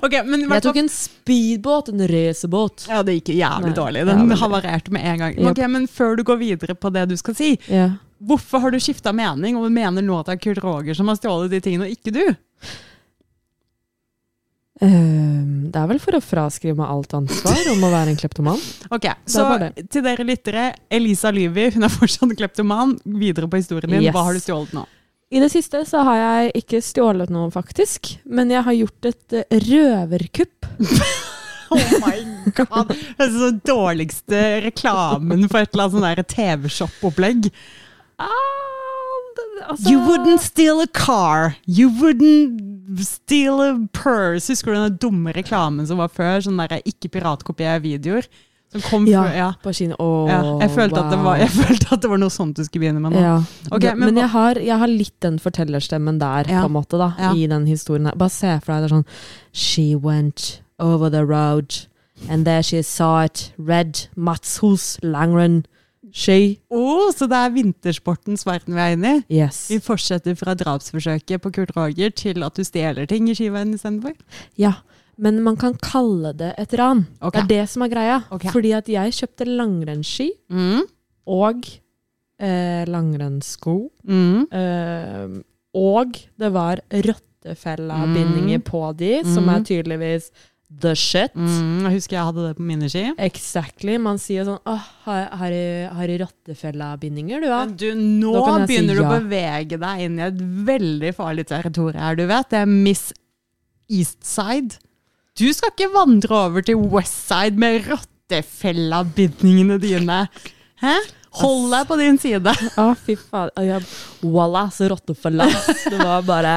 Okay, 0.01 0.23
men 0.25 0.47
Jeg 0.47 0.65
tok 0.65 0.79
en 0.81 0.89
speedbåt, 0.89 1.91
en 1.93 2.05
racerbåt. 2.09 2.87
Ja, 2.89 3.03
det 3.05 3.19
gikk 3.19 3.35
jævlig 3.35 3.73
Nei, 3.75 3.77
dårlig. 3.77 4.05
Den 4.09 4.23
jævlig. 4.23 4.39
havarerte 4.41 4.95
med 4.95 5.09
en 5.11 5.25
gang. 5.25 5.35
Yep. 5.37 5.51
Ok, 5.51 5.65
Men 5.75 5.89
før 5.91 6.17
du 6.17 6.23
går 6.31 6.39
videre 6.41 6.77
på 6.79 6.93
det 6.95 7.09
du 7.11 7.17
skal 7.21 7.37
si, 7.37 7.51
yeah. 7.69 7.99
hvorfor 8.25 8.65
har 8.65 8.73
du 8.73 8.81
skifta 8.81 9.13
mening 9.13 9.59
og 9.61 9.69
mener 9.75 10.07
nå 10.07 10.23
at 10.23 10.31
det 10.31 10.39
er 10.39 10.45
Kurt 10.47 10.63
Roger 10.65 10.97
som 10.97 11.13
har 11.13 11.19
stjålet 11.21 11.53
de 11.53 11.61
tingene, 11.61 11.91
og 11.91 11.93
ikke 11.93 12.15
du? 12.15 12.25
Ehm, 14.81 15.69
det 15.73 15.77
er 15.77 15.89
vel 15.91 15.99
for 16.01 16.17
å 16.17 16.23
fraskrive 16.25 16.79
meg 16.79 16.89
alt 16.89 17.13
ansvar 17.19 17.67
om 17.75 17.83
å 17.85 17.91
være 17.93 18.15
en 18.15 18.21
kleptoman. 18.21 18.63
Ok, 18.97 19.11
Så 19.29 19.45
til 19.93 20.05
dere 20.07 20.25
lyttere, 20.25 20.71
Elisa 20.91 21.33
Lyvi, 21.35 21.69
hun 21.75 21.85
er 21.85 21.93
fortsatt 21.93 22.33
kleptoman. 22.39 22.97
Videre 23.05 23.51
på 23.51 23.61
historien 23.61 23.93
din. 23.93 24.07
Yes. 24.09 24.15
Hva 24.17 24.25
har 24.29 24.37
du 24.37 24.41
stjålet 24.41 24.73
nå? 24.77 24.87
I 25.31 25.39
det 25.39 25.51
siste 25.53 25.85
så 25.87 26.01
har 26.03 26.17
jeg 26.19 26.55
ikke 26.65 26.81
stjålet 26.83 27.31
noe, 27.31 27.53
faktisk. 27.55 28.17
Men 28.27 28.51
jeg 28.51 28.65
har 28.67 28.79
gjort 28.81 29.11
et 29.13 29.37
eh, 29.43 29.61
røverkupp. 29.69 30.71
Oh 31.71 31.79
my 32.03 32.17
god! 32.51 32.89
Det 32.91 33.23
er 33.23 33.29
den 33.31 33.61
dårligste 33.63 34.39
reklamen 34.65 35.45
for 35.47 35.63
et 35.63 35.71
eller 35.71 35.85
annet 35.87 36.19
sånn 36.19 36.31
TV-shop-opplegg. 36.35 37.47
Ah, 38.19 38.27
altså- 39.69 39.87
You 39.93 40.01
wouldn't 40.03 40.43
steal 40.43 40.81
a 40.83 40.89
car. 40.89 41.55
You 41.67 41.89
wouldn't 41.91 42.59
steal 42.99 43.61
a 43.63 43.73
purse. 43.93 44.51
Husker 44.53 44.75
du 44.75 44.79
den 44.81 44.97
dumme 45.03 45.33
reklamen 45.37 45.87
som 45.87 46.01
var 46.03 46.09
før? 46.13 46.41
Sånn 46.45 46.59
der 46.61 46.81
ikke 46.85 47.11
piratkopier 47.17 47.83
videoer. 47.85 48.27
Som 48.71 48.83
kom 48.87 49.07
Ja, 49.11 49.25
før, 49.27 49.35
ja. 49.35 49.49
på 49.65 49.73
kino. 49.75 49.97
Oh, 49.99 50.29
ja. 50.31 50.37
Jeg, 50.63 50.71
følte 50.77 51.01
at 51.03 51.11
det 51.11 51.19
var, 51.25 51.41
jeg 51.43 51.51
følte 51.67 51.89
at 51.97 52.03
det 52.05 52.11
var 52.13 52.21
noe 52.23 52.31
sånt 52.31 52.55
du 52.57 52.63
skulle 52.63 52.85
begynne 52.87 53.01
med 53.03 53.17
nå. 53.17 53.23
Ja. 53.25 53.33
Okay, 53.75 53.97
men 53.99 54.13
men 54.15 54.21
jeg 54.23 54.31
har, 54.31 54.61
jeg 54.63 54.79
har 54.79 54.87
litt 54.91 55.17
den 55.27 55.41
fortellerstemmen 55.43 56.21
der, 56.23 56.47
på 56.47 56.69
en 56.69 56.77
måte, 56.77 57.01
da, 57.01 57.09
i 57.35 57.49
den 57.51 57.67
historien 57.67 58.07
her. 58.07 58.15
Bare 58.21 58.31
se 58.31 58.53
for 58.63 58.77
deg 58.77 58.85
det 58.85 58.91
er 58.91 58.95
sånn 58.95 59.09
She 59.53 59.89
went 59.99 60.61
over 60.79 61.11
the 61.11 61.25
road, 61.27 61.75
and 62.29 62.47
there 62.47 62.63
she 62.63 62.83
saw 62.87 63.25
it, 63.25 63.53
red 63.59 64.07
Matshus 64.15 65.01
Langren. 65.03 65.65
She 66.13 66.59
Oh, 66.71 67.11
så 67.15 67.27
det 67.31 67.37
er 67.39 67.51
vintersportens 67.55 68.45
verden 68.47 68.75
vi 68.75 68.81
er 68.81 68.95
inne 68.97 69.13
i? 69.29 69.39
Yes. 69.41 69.69
Vi 69.71 69.79
fortsetter 69.79 70.35
fra 70.39 70.55
drapsforsøket 70.55 71.41
på 71.43 71.53
Kurt 71.53 71.75
Roger 71.77 72.11
til 72.11 72.43
at 72.43 72.55
du 72.57 72.65
stjeler 72.65 73.07
ting 73.07 73.29
i 73.31 73.35
skiveien 73.35 73.75
istedenfor? 73.75 74.15
Ja. 74.59 74.73
Men 75.21 75.43
man 75.45 75.57
kan 75.61 75.75
kalle 75.83 76.33
det 76.33 76.55
et 76.59 76.73
ran. 76.81 77.07
Okay. 77.21 77.43
Det 77.43 77.45
er 77.45 77.49
det 77.61 77.69
som 77.69 77.83
er 77.83 77.89
greia. 77.93 78.21
Okay. 78.33 78.51
Fordi 78.51 78.71
at 78.73 78.89
jeg 78.89 79.13
kjøpte 79.13 79.45
langrennsski 79.45 80.31
Mm. 80.51 80.83
og 81.27 81.67
eh, 82.41 82.85
langrennssko. 82.89 83.91
Mm. 84.09 84.47
Eh, 84.51 85.43
og 85.77 86.13
det 86.41 86.53
var 86.53 86.81
rottefellabindinger 86.91 88.59
Mm. 88.59 88.63
på 88.65 88.97
de, 88.97 89.21
som 89.25 89.45
Mm. 89.45 89.49
er 89.55 89.63
tydeligvis 89.65 90.31
the 90.71 90.93
shit. 90.95 91.35
Mm, 91.35 91.87
jeg 91.89 91.97
husker 91.99 92.17
jeg 92.17 92.27
hadde 92.29 92.45
det 92.47 92.57
på 92.59 92.67
mine 92.67 92.91
ski. 92.91 93.05
Exactly. 93.21 93.97
Man 94.03 94.21
sier 94.23 94.47
sånn 94.47 94.61
Åh, 94.71 94.87
har, 95.07 95.25
har, 95.41 95.57
har 95.99 96.13
rottefella-bindinger, 96.23 97.43
du, 97.43 97.49
da? 97.51 97.63
Men 97.65 97.75
du, 97.81 97.89
nå 98.23 98.35
kan 98.47 98.65
si 98.65 98.71
begynner 98.73 99.01
du 99.01 99.03
å 99.03 99.09
ja. 99.09 99.17
bevege 99.19 99.81
deg 99.83 100.05
inn 100.07 100.21
i 100.21 100.27
et 100.29 100.45
veldig 100.71 101.13
farlig 101.17 101.49
territorium 101.51 102.05
her, 102.05 102.21
du 102.21 102.25
vet. 102.31 102.51
Det 102.53 102.63
er 102.63 102.71
Miss 102.71 103.11
Eastside. 103.91 104.79
Du 105.39 105.49
skal 105.57 105.73
ikke 105.73 105.91
vandre 105.95 106.43
over 106.47 106.67
til 106.67 106.79
Westside 106.93 107.61
med 107.61 107.87
rottefella-bindingene 107.91 109.81
dine. 109.83 110.25
Hæ? 110.83 110.99
Hold 111.41 111.69
deg 111.71 111.87
på 111.87 111.97
din 112.01 112.19
side. 112.19 112.53
Å, 112.81 112.91
fy 112.99 113.15
faen. 113.19 113.87
Walla, 114.27 114.67
så 114.75 114.89
rottefella. 114.91 115.47
Det 115.87 115.99
var 115.99 116.25
bare 116.27 116.55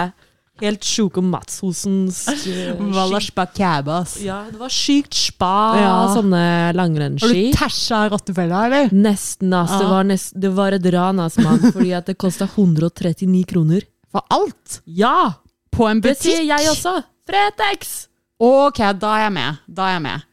helt 0.61 0.85
sjuke 0.85 1.21
Matshosens 1.25 2.19
uh, 2.29 2.81
Walla 2.95 3.21
spakabas. 3.23 4.17
Ja, 4.23 4.43
det 4.51 4.59
var 4.59 4.73
sykt 4.73 5.15
spa, 5.17 5.53
Ja. 5.79 5.93
sånne 6.13 6.43
Har 6.73 7.33
du 7.33 7.41
tæsja 7.57 8.03
rottefella, 8.13 8.65
eller? 8.67 8.93
Nesten, 8.93 9.53
ass. 9.57 9.73
Det 9.79 9.89
var, 9.89 10.03
nest, 10.03 10.35
det 10.39 10.51
var 10.53 10.77
et 10.77 10.85
ran, 10.93 11.19
ass, 11.19 11.39
mann. 11.41 11.59
Fordi 11.73 11.93
at 11.97 12.11
det 12.11 12.17
kosta 12.21 12.45
139 12.45 13.43
kroner. 13.49 13.87
For 14.13 14.21
alt? 14.29 14.81
Ja! 14.85 15.33
På 15.73 15.87
en 15.89 16.03
butikk? 16.03 16.21
Det 16.21 16.37
sier 16.37 16.45
jeg 16.51 16.69
også. 16.69 16.99
Fretex! 17.25 17.95
Ok, 18.43 18.83
da 18.99 19.17
er 19.17 19.27
jeg 19.27 19.33
med. 19.39 19.59
Da 19.67 19.89
er 19.89 19.97
jeg 19.97 20.05
med. 20.05 20.29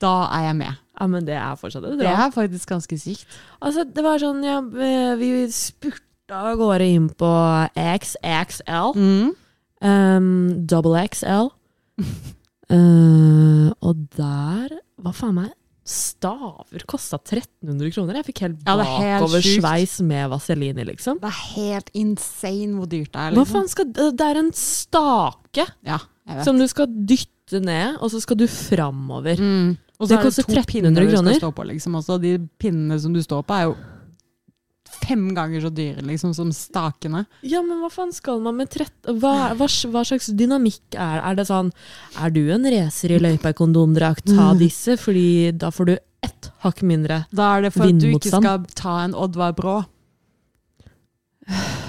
Da 0.00 0.14
er 0.36 0.46
jeg 0.50 0.56
med. 0.60 0.78
Ja, 1.00 1.06
men 1.08 1.24
det 1.24 1.36
er 1.40 1.56
fortsatt 1.56 1.86
et 1.88 1.96
Det 2.02 2.10
er 2.12 2.32
faktisk 2.34 2.68
ganske 2.68 2.98
sykt. 3.00 3.24
Altså, 3.64 3.86
det 3.88 4.04
var 4.04 4.20
sånn, 4.20 4.42
ja, 4.44 4.58
vi 5.16 5.30
spurta 5.54 6.04
av 6.32 6.56
gårde 6.60 6.86
inn 6.86 7.08
på 7.18 7.30
XXL. 7.76 8.92
Mm. 8.96 9.30
Um, 9.80 10.66
double 10.68 11.00
XL. 11.08 11.48
Eh, 12.70 13.70
og 13.86 14.04
der 14.16 14.76
Hva 15.00 15.12
faen 15.16 15.38
meg? 15.38 15.50
Staver 15.90 16.84
kosta 16.86 17.18
1300 17.18 17.90
kroner. 17.96 18.20
Jeg 18.20 18.28
fikk 18.28 18.42
helt 18.44 18.60
Ja, 18.62 18.76
det 18.78 18.86
er 18.86 19.16
bakoversveis 19.18 19.96
med 20.06 20.28
vaseline, 20.30 20.84
liksom. 20.86 21.18
Det 21.22 21.30
er 21.32 21.40
helt 21.56 21.90
insane 21.98 22.76
hvor 22.76 22.86
dyrt 22.90 23.10
det 23.10 23.24
er. 23.24 23.34
Hva 23.34 23.42
Liksom. 23.42 23.56
faen 23.56 23.70
skal 23.72 23.90
Det 23.96 24.26
er 24.28 24.42
en 24.44 24.52
stake 24.54 25.66
Ja, 25.88 25.98
som 26.44 26.60
du 26.60 26.66
skal 26.70 26.86
dytte 26.86 27.58
ned, 27.64 27.96
og 27.98 28.12
så 28.12 28.20
skal 28.22 28.38
du 28.38 28.46
framover. 28.46 29.40
Mm. 29.40 29.72
Og 29.98 30.06
Det 30.08 30.14
så 30.14 30.18
er 30.20 30.22
koster 30.28 30.46
to 30.46 30.52
1300 30.52 30.68
pinner 30.70 31.00
du 31.00 31.10
kroner. 31.10 31.52
på, 31.52 31.64
liksom. 31.72 31.96
De 32.22 32.36
pinnene 32.60 33.00
som 33.00 33.12
du 33.12 33.20
står 33.20 33.42
på, 33.42 33.56
er 33.56 33.64
jo 33.66 33.74
fem 35.04 35.28
ganger 35.34 35.64
så 35.64 35.70
dyre 35.74 36.02
liksom, 36.06 36.34
som 36.36 36.50
stakene. 36.54 37.24
Ja, 37.46 37.62
men 37.62 37.80
hva 37.82 37.90
faen 37.92 38.12
skal 38.14 38.42
man 38.44 38.58
med 38.60 38.70
13 38.70 39.18
hva, 39.20 39.52
hva, 39.58 39.66
hva 39.66 40.04
slags 40.06 40.30
dynamikk 40.36 40.96
er 40.98 41.22
Er 41.30 41.38
det 41.38 41.46
sånn 41.48 41.70
Er 42.20 42.32
du 42.34 42.42
en 42.52 42.66
racer 42.70 43.14
i 43.14 43.20
løypa 43.22 43.52
i 43.54 43.56
kondomdrakt, 43.58 44.28
ta 44.30 44.52
disse, 44.58 44.96
fordi 45.00 45.52
da 45.56 45.72
får 45.74 45.90
du 45.90 45.94
ett 46.20 46.50
hakk 46.64 46.82
mindre. 46.84 47.22
Da 47.32 47.54
er 47.56 47.66
det 47.66 47.72
for 47.74 47.88
at 47.88 48.00
du 48.02 48.10
ikke 48.10 48.32
skal 48.34 48.66
ta 48.76 48.98
en 49.06 49.16
Oddvar 49.16 49.54
Brå. 49.56 49.78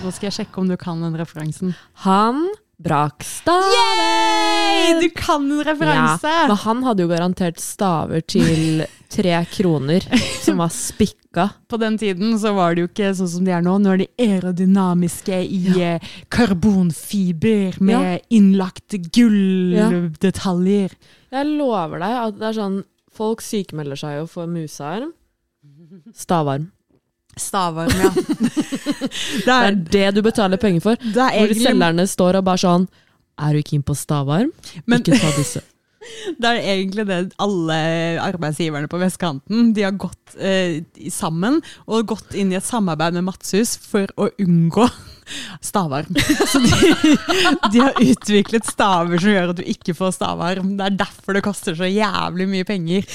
Nå 0.01 0.11
skal 0.15 0.29
jeg 0.29 0.37
sjekke 0.39 0.61
om 0.61 0.69
du 0.71 0.77
kan 0.79 1.01
den 1.03 1.17
referansen. 1.19 1.75
Han 2.05 2.45
Brakstad! 2.83 3.63
Yay! 3.75 5.01
Du 5.01 5.09
kan 5.09 5.51
en 5.51 5.63
referanse! 5.63 6.27
Ja, 6.27 6.47
men 6.47 6.57
han 6.57 6.83
hadde 6.83 7.03
jo 7.05 7.11
garantert 7.11 7.59
staver 7.61 8.23
til 8.25 8.81
tre 9.15 9.35
kroner, 9.51 10.05
som 10.41 10.61
var 10.63 10.71
spikka. 10.73 11.49
På 11.69 11.77
den 11.77 11.97
tiden 12.01 12.33
så 12.41 12.55
var 12.57 12.73
det 12.73 12.85
jo 12.85 12.89
ikke 12.89 13.11
sånn 13.19 13.31
som 13.35 13.45
de 13.45 13.53
er 13.53 13.61
nå. 13.65 13.77
Nå 13.77 13.93
er 13.93 14.01
de 14.01 14.09
aerodynamiske 14.25 15.43
i 15.45 15.61
ja. 15.77 15.93
karbonfiber 16.33 17.77
med 17.85 18.25
innlagte 18.33 19.01
gulldetaljer. 19.05 20.97
Jeg 21.31 21.53
lover 21.53 22.01
deg 22.01 22.17
at 22.25 22.39
det 22.41 22.49
er 22.49 22.57
sånn 22.63 22.81
Folk 23.11 23.41
sykemelder 23.43 23.99
seg 23.99 24.21
jo 24.21 24.27
for 24.31 24.47
musearm. 24.47 25.09
Stavarm. 26.15 26.69
Stavarm, 27.39 27.91
ja. 27.95 28.11
det, 29.45 29.55
er, 29.55 29.75
det 29.95 30.05
du 30.17 30.21
betaler 30.25 30.59
penger 30.61 30.83
for. 30.83 30.99
Hvor 31.13 31.31
egentlig 31.31 31.63
selgerne 31.63 32.07
står 32.09 32.41
og 32.41 32.47
bare 32.49 32.61
sånn 32.65 32.87
Er 33.41 33.55
du 33.57 33.61
keen 33.65 33.83
på 33.87 33.95
stavarm? 33.97 34.51
Men- 34.85 35.01
Ikke 35.05 35.19
ta 35.21 35.31
disse. 35.37 35.63
Det 36.41 36.49
er 36.49 36.57
egentlig 36.65 37.03
det 37.05 37.17
alle 37.37 37.75
arbeidsgiverne 38.23 38.89
på 38.89 38.97
vestkanten 38.97 39.67
De 39.77 39.83
har 39.85 39.93
gått 40.01 40.33
eh, 40.41 40.79
sammen 41.13 41.59
og 41.85 42.07
gått 42.09 42.33
inn 42.33 42.49
i 42.49 42.57
et 42.57 42.65
samarbeid 42.65 43.13
med 43.19 43.27
Matshus 43.27 43.75
for 43.77 44.09
å 44.17 44.31
unngå 44.41 44.87
stavarm. 45.63 46.17
Så 46.49 46.59
de, 46.65 47.13
de 47.71 47.83
har 47.85 48.01
utviklet 48.01 48.65
staver 48.67 49.21
som 49.21 49.29
gjør 49.31 49.53
at 49.53 49.61
du 49.61 49.63
ikke 49.69 49.93
får 49.95 50.15
stavarm. 50.17 50.73
Det 50.79 50.87
er 50.89 50.97
derfor 51.03 51.37
det 51.37 51.45
koster 51.45 51.77
så 51.77 51.85
jævlig 51.87 52.49
mye 52.49 52.65
penger. 52.67 53.05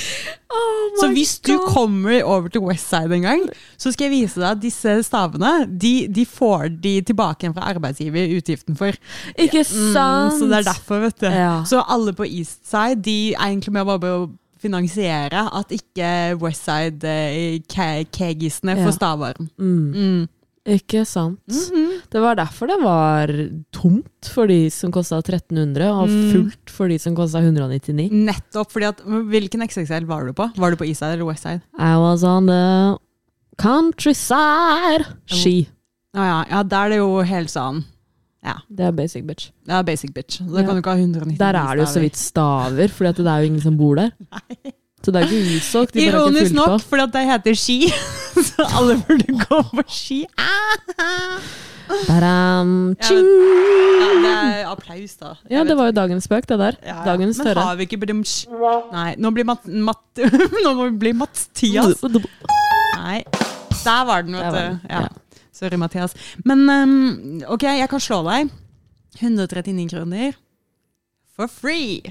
Så 1.01 1.09
hvis 1.13 1.35
du 1.45 1.59
kommer 1.69 2.23
over 2.25 2.49
til 2.49 2.61
Westside 2.65 3.13
en 3.15 3.23
gang, 3.27 3.43
så 3.79 3.93
skal 3.93 4.05
jeg 4.09 4.15
vise 4.23 4.41
deg 4.41 4.49
at 4.51 4.63
disse 4.63 4.95
stavene 5.05 5.67
de, 5.69 6.07
de 6.09 6.25
får 6.27 6.69
de 6.83 6.95
tilbake 7.03 7.41
igjen 7.45 7.55
fra 7.57 7.69
arbeidsgiver 7.75 8.33
utgiften 8.39 8.77
for. 8.79 8.93
Ikke 9.37 9.59
Mm, 9.67 9.93
sant? 9.93 10.33
så 10.39 10.45
det 10.49 10.57
er 10.59 10.63
derfor, 10.73 10.99
vet 11.05 11.21
du. 11.21 11.27
Ja. 11.27 11.59
Så 11.69 11.83
alle 11.89 12.13
på 12.17 12.25
Eastside 12.25 13.03
de 13.05 13.35
er 13.35 13.47
egentlig 13.51 13.73
med 13.77 13.85
bare 13.87 14.15
å 14.17 14.31
finansiere 14.63 15.45
at 15.55 15.67
ikke 15.71 16.37
Westside-kegisene 16.41 18.77
Ja. 18.77 18.85
får 18.87 18.93
stavarm. 18.97 19.49
Mm. 19.59 19.93
Mm. 19.95 20.29
Ikke 20.67 21.05
sant. 21.07 21.39
Mhm. 21.47 22.01
Det 22.11 22.21
var 22.21 22.35
derfor 22.35 22.67
det 22.67 22.79
var 22.83 23.31
tomt 23.73 24.31
for 24.33 24.47
de 24.51 24.69
som 24.71 24.91
kosta 24.91 25.21
1300, 25.23 25.87
og 25.93 26.09
Mm. 26.09 26.33
fullt 26.33 26.71
for 26.71 26.89
de 26.89 26.99
som 26.99 27.15
kosta 27.15 27.39
199. 27.41 28.11
Nettopp. 28.11 28.71
fordi 28.73 28.87
at, 28.89 28.99
Hvilken 29.07 29.63
XXL 29.63 30.07
var 30.07 30.27
du 30.27 30.33
på? 30.33 30.51
Var 30.57 30.71
du 30.71 30.77
på 30.77 30.87
Eastside 30.89 31.13
eller 31.15 31.25
Westside? 31.27 31.63
I 31.79 31.95
was 31.97 32.25
on 32.25 32.47
the 32.47 32.99
countryside. 33.59 35.05
Ski. 35.27 35.69
Ja, 36.17 36.25
ja, 36.25 36.45
ja, 36.51 36.63
der 36.63 36.77
er 36.87 36.89
det 36.95 36.99
jo 36.99 37.21
helt 37.23 37.49
sånn 37.53 37.85
Det 38.71 38.81
er 38.87 38.93
basic 38.93 39.25
bitch. 39.27 39.51
Ja, 39.67 39.83
basic 39.83 40.13
bitch. 40.15 40.39
Da 40.39 40.61
Ja. 40.61 40.67
kan 40.67 40.77
du 40.77 40.81
ikke 40.83 40.93
ha 40.95 40.97
199 40.97 41.37
Der 41.39 41.55
er 41.57 41.75
det 41.77 41.87
jo 41.87 41.93
så 41.93 42.01
vidt 42.01 42.15
staver, 42.17 42.89
for 42.89 43.05
det 43.13 43.19
er 43.27 43.41
jo 43.41 43.47
ingen 43.47 43.61
som 43.61 43.77
bor 43.77 43.97
der. 43.97 44.13
Så 45.07 45.13
det 45.15 45.21
er 45.23 45.31
ikke 45.31 45.57
utsolgt. 45.61 45.93
bare 45.95 46.03
ikke 46.03 46.19
Ironisk 46.19 46.55
nok, 46.57 46.81
fordi 46.83 47.05
det 47.15 47.21
heter 47.29 47.55
ski. 47.55 47.77
så 48.49 48.65
alle 48.81 48.97
burde 49.07 49.37
gå 49.39 49.59
på 49.71 49.85
ski. 49.87 50.17
Badam, 52.09 52.97
Ja! 52.99 53.13
Ja, 53.15 54.09
det 54.25 54.33
er 54.33 54.65
applaus, 54.73 55.15
da. 55.21 55.37
Ja, 55.47 55.63
det 55.63 55.77
var 55.79 55.93
jo 55.93 55.95
dagens 55.95 56.27
spøk, 56.27 56.49
det 56.51 56.59
der. 56.59 56.79
Ja. 56.83 56.97
Dagens 57.07 57.39
Men 57.39 57.61
har 57.63 57.79
vi 57.79 57.87
ikke 57.87 58.01
bedumsj? 58.03 58.49
Nei, 58.91 59.13
nå 59.23 59.31
blir 59.31 59.47
Mat... 59.47 59.63
mat 59.71 60.25
Nå 60.65 60.75
må 60.75 60.89
vi 60.89 60.97
bli 61.05 61.15
Mathias. 61.15 62.03
Nei, 62.03 63.23
der 63.85 64.03
var 64.11 64.27
den, 64.27 64.35
vet 64.35 64.59
du. 64.59 64.91
Ja. 64.91 65.07
ja. 65.07 65.41
Sorry, 65.55 65.79
Mathias. 65.79 66.19
Men 66.43 66.67
um, 66.67 67.43
ok, 67.47 67.71
jeg 67.79 67.89
kan 67.95 68.03
slå 68.03 68.25
deg. 68.27 68.51
139 69.23 69.87
kroner 69.95 70.35
for 71.39 71.47
free. 71.47 72.03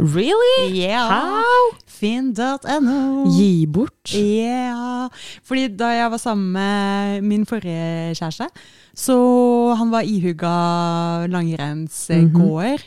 Really? 0.00 0.80
Yeah. 0.80 1.08
How? 1.12 1.76
Finn.no. 1.84 3.28
Gi 3.36 3.66
bort? 3.68 4.14
Ja. 4.16 5.10
Fordi 5.44 5.68
da 5.76 5.90
jeg 5.92 6.10
var 6.14 6.22
sammen 6.22 6.54
med 6.56 7.28
min 7.28 7.44
forrige 7.48 8.16
kjæreste, 8.16 8.48
så 8.96 9.18
han 9.76 9.92
var 9.92 10.08
ihugga 10.08 10.54
langrennsgåer. 11.28 12.86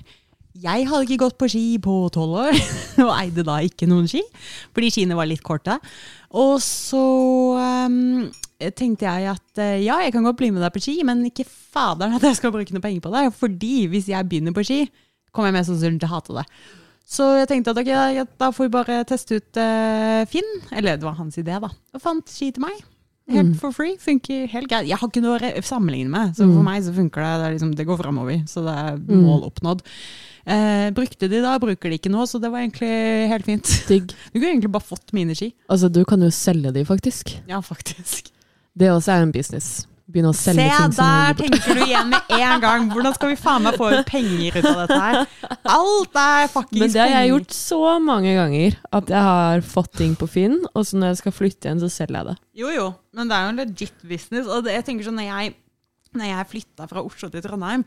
Jeg 0.63 0.87
hadde 0.89 1.05
ikke 1.05 1.21
gått 1.21 1.37
på 1.37 1.49
ski 1.49 1.77
på 1.81 1.93
tolv 2.13 2.37
år, 2.47 2.57
og 3.05 3.13
eide 3.17 3.45
da 3.45 3.59
ikke 3.65 3.89
noen 3.89 4.09
ski, 4.09 4.21
fordi 4.73 4.91
skiene 4.93 5.17
var 5.17 5.29
litt 5.29 5.41
korte. 5.45 5.79
Og 6.33 6.59
så 6.65 7.01
um, 7.57 8.29
tenkte 8.77 9.05
jeg 9.05 9.33
at 9.33 9.61
eh, 9.61 9.81
ja, 9.85 9.99
jeg 10.05 10.13
kan 10.15 10.25
godt 10.25 10.39
bli 10.41 10.49
med 10.53 10.63
deg 10.65 10.73
på 10.73 10.81
ski, 10.81 10.99
men 11.05 11.25
ikke 11.29 11.45
faderen 11.45 12.17
at 12.17 12.25
jeg 12.25 12.39
skal 12.39 12.53
bruke 12.53 12.73
noe 12.73 12.85
penger 12.85 13.05
på 13.05 13.13
det. 13.13 13.27
Fordi 13.37 13.73
hvis 13.91 14.09
jeg 14.13 14.29
begynner 14.29 14.55
på 14.55 14.65
ski, 14.65 14.85
kommer 15.33 15.51
jeg 15.51 15.59
mest 15.59 15.73
sannsynlig 15.73 16.01
til 16.01 16.09
å 16.09 16.15
hate 16.15 16.37
det. 16.39 16.45
Så 17.13 17.27
jeg 17.37 17.49
tenkte 17.51 17.73
at 17.75 17.77
okay, 17.83 18.15
ja, 18.17 18.23
da 18.41 18.47
får 18.55 18.65
vi 18.65 18.73
bare 18.73 18.95
teste 19.05 19.37
ut 19.37 19.59
uh, 19.61 20.23
Finn. 20.31 20.49
Eller 20.73 20.97
det 20.97 21.05
var 21.05 21.13
hans 21.19 21.37
idé, 21.37 21.59
da. 21.61 21.69
Og 21.93 22.01
fant 22.01 22.25
ski 22.33 22.49
til 22.55 22.65
meg. 22.65 22.79
Helt 23.29 23.53
Mm. 23.53 23.55
for 23.55 23.71
free. 23.71 23.93
Funker 24.01 24.49
helt 24.51 24.67
greit. 24.67 24.87
Jeg 24.89 24.97
har 24.99 25.07
ikke 25.07 25.21
noe 25.23 25.37
å 25.39 25.61
sammenligne 25.63 26.09
med, 26.11 26.33
så 26.35 26.43
for 26.43 26.59
Mm. 26.59 26.65
meg 26.67 26.83
så 26.83 26.91
funker 26.93 27.21
det. 27.23 27.29
Det, 27.39 27.45
er 27.47 27.53
liksom, 27.55 27.75
det 27.77 27.85
går 27.87 28.01
framover, 28.01 28.41
så 28.49 28.63
det 28.65 28.73
er 28.81 28.97
Mm. 28.97 29.21
mål 29.23 29.45
oppnådd. 29.47 29.81
Eh, 30.45 30.89
brukte 30.91 31.29
de 31.31 31.39
da, 31.41 31.53
bruker 31.57 31.87
de 31.89 31.97
ikke 31.97 32.11
nå, 32.11 32.25
så 32.27 32.41
det 32.41 32.51
var 32.51 32.59
egentlig 32.65 33.29
helt 33.29 33.45
fint. 33.45 33.63
Digg. 33.87 34.07
Du 34.33 34.39
kunne 34.41 34.51
egentlig 34.59 34.71
bare 34.73 34.83
fått 34.83 35.13
mine 35.13 35.33
ski. 35.33 35.53
Altså, 35.69 35.89
du 35.89 36.03
kan 36.03 36.19
jo 36.19 36.27
selge 36.35 36.73
de, 36.73 36.83
faktisk. 36.83 37.31
Ja, 37.47 37.61
faktisk. 37.61 38.31
Det 38.75 38.89
også 38.91 39.13
er 39.15 39.21
en 39.23 39.31
business. 39.31 39.85
Begynne 40.03 40.33
å 40.33 40.35
Se 40.35 40.51
selge 40.51 40.65
ting 40.67 40.91
som 40.91 40.95
der 40.97 41.37
tenker 41.39 41.77
du 41.77 41.81
igjen 41.85 42.09
med 42.11 42.33
en 42.35 42.63
gang! 42.63 42.89
Hvordan 42.91 43.15
skal 43.15 43.31
vi 43.31 43.37
faen 43.39 43.63
meg 43.63 43.77
få 43.79 43.87
ut 43.93 44.09
penger 44.09 44.57
ut 44.59 44.67
av 44.67 44.81
dette 44.81 44.97
her? 44.99 45.19
Alt 45.77 46.19
er 46.19 46.51
fuckings 46.51 46.81
Men 46.81 46.91
det 46.91 47.01
har 47.05 47.13
jeg 47.13 47.31
gjort 47.31 47.55
så 47.55 47.81
mange 48.03 48.33
ganger. 48.35 48.77
At 48.99 49.13
jeg 49.15 49.25
har 49.29 49.63
fått 49.63 49.93
ting 50.01 50.17
på 50.19 50.27
Finn, 50.27 50.59
og 50.73 50.83
så 50.89 50.99
når 50.99 51.13
jeg 51.13 51.21
skal 51.21 51.37
flytte 51.39 51.69
igjen, 51.69 51.83
så 51.85 51.91
selger 51.93 52.19
jeg 52.19 52.29
det. 52.33 52.37
Jo, 52.59 52.73
jo, 52.75 52.87
men 53.15 53.31
det 53.31 53.37
er 53.37 53.45
jo 53.45 53.53
en 53.53 53.61
legit 53.63 54.07
business. 54.11 54.49
Og 54.51 54.67
det, 54.67 54.75
jeg 54.75 54.87
tenker 54.89 55.07
sånn, 55.07 55.21
når 55.21 55.29
jeg 55.29 55.53
når 56.13 56.29
jeg 56.29 56.49
flytta 56.51 56.85
fra 56.89 57.01
Oslo 57.01 57.29
til 57.33 57.41
Trondheim, 57.41 57.83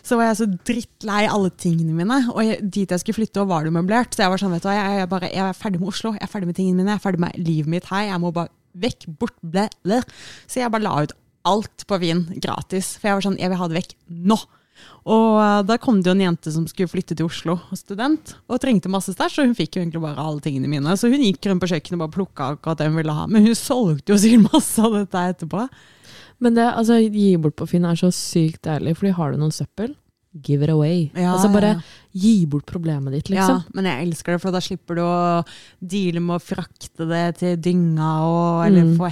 så 0.00 0.16
var 0.16 0.30
jeg 0.30 0.38
så 0.38 0.46
drittlei 0.70 1.24
alle 1.28 1.50
tingene 1.60 1.92
mine. 1.92 2.22
Og 2.32 2.40
jeg, 2.46 2.60
dit 2.72 2.94
jeg 2.94 3.02
skulle 3.02 3.18
flytte, 3.18 3.44
var 3.48 3.66
det 3.66 3.74
møblert. 3.74 4.14
Så 4.16 4.24
jeg 4.24 4.32
var 4.32 4.40
sånn, 4.40 4.54
vet 4.54 4.64
du 4.64 4.70
hva, 4.70 4.76
jeg, 4.78 5.00
jeg, 5.02 5.10
bare, 5.10 5.28
jeg 5.34 5.44
er 5.44 5.58
ferdig 5.58 5.82
med 5.82 5.90
Oslo, 5.92 6.14
jeg 6.16 6.24
er 6.24 6.32
ferdig 6.32 6.48
med 6.48 6.56
tingene 6.56 6.80
mine, 6.80 6.94
jeg 6.94 7.02
er 7.02 7.04
ferdig 7.04 7.24
med 7.26 7.42
livet 7.42 7.74
mitt 7.74 7.90
her. 7.90 8.06
Jeg 8.08 8.22
må 8.22 8.32
bare 8.38 8.54
vekk, 8.80 9.10
bort, 9.20 9.36
ble, 9.42 9.66
ble. 9.84 10.00
Så 10.48 10.62
jeg 10.62 10.72
bare 10.72 10.86
la 10.86 10.94
ut 11.04 11.16
alt 11.48 11.84
på 11.88 11.98
Vin 12.02 12.24
gratis. 12.36 12.94
For 12.98 13.10
jeg 13.10 13.18
var 13.18 13.26
sånn, 13.28 13.38
jeg 13.40 13.52
vil 13.52 13.60
ha 13.60 13.68
det 13.70 13.78
vekk 13.80 13.94
nå. 14.30 14.38
Og 15.10 15.36
uh, 15.40 15.60
da 15.66 15.76
kom 15.80 16.00
det 16.00 16.10
jo 16.10 16.14
en 16.16 16.24
jente 16.24 16.52
som 16.52 16.66
skulle 16.68 16.90
flytte 16.90 17.16
til 17.16 17.28
Oslo, 17.28 17.56
student, 17.76 18.34
og 18.48 18.60
trengte 18.62 18.92
masse 18.92 19.12
stæsj, 19.14 19.40
og 19.40 19.50
hun 19.50 19.56
fikk 19.56 19.76
jo 19.76 19.84
egentlig 19.84 20.02
bare 20.04 20.24
alle 20.24 20.44
tingene 20.44 20.70
mine. 20.70 20.96
Så 20.96 21.10
hun 21.12 21.24
gikk 21.24 21.48
rundt 21.48 21.64
på 21.64 21.70
kjøkkenet 21.72 21.96
og 21.96 22.04
bare 22.04 22.16
plukka 22.16 22.50
akkurat 22.54 22.80
det 22.80 22.90
hun 22.90 23.00
ville 23.00 23.16
ha. 23.16 23.24
Men 23.30 23.48
hun 23.48 23.56
solgte 23.58 24.14
jo 24.14 24.20
sikkert 24.22 24.52
masse 24.52 24.84
av 24.84 24.96
dette 24.98 25.24
etterpå. 25.34 25.66
Men 26.40 26.56
det, 26.56 26.68
altså, 26.68 27.00
gi 27.00 27.32
bort 27.40 27.58
på 27.58 27.68
Finn 27.68 27.88
er 27.88 27.98
så 28.00 28.12
sykt 28.14 28.62
deilig, 28.68 28.96
fordi 29.00 29.16
har 29.16 29.32
du 29.32 29.42
noen 29.42 29.54
søppel, 29.54 29.92
give 30.46 30.62
it 30.62 30.70
away. 30.70 31.10
Ja, 31.14 31.32
altså 31.34 31.48
bare 31.52 31.72
ja, 31.74 31.80
gi 32.14 32.46
bort 32.46 32.66
problemet 32.66 33.12
ditt, 33.12 33.30
liksom. 33.32 33.64
Ja, 33.64 33.74
men 33.74 33.84
jeg 33.84 34.06
elsker 34.08 34.32
det, 34.36 34.40
for 34.40 34.54
da 34.54 34.60
slipper 34.62 34.94
du 34.94 35.02
å 35.02 35.44
deale 35.82 36.20
med 36.22 36.36
å 36.38 36.44
frakte 36.44 37.06
det 37.10 37.24
til 37.40 37.56
dynga, 37.56 38.10
og, 38.22 38.66
eller 38.68 38.84
Mm. 38.84 38.96
få 38.96 39.10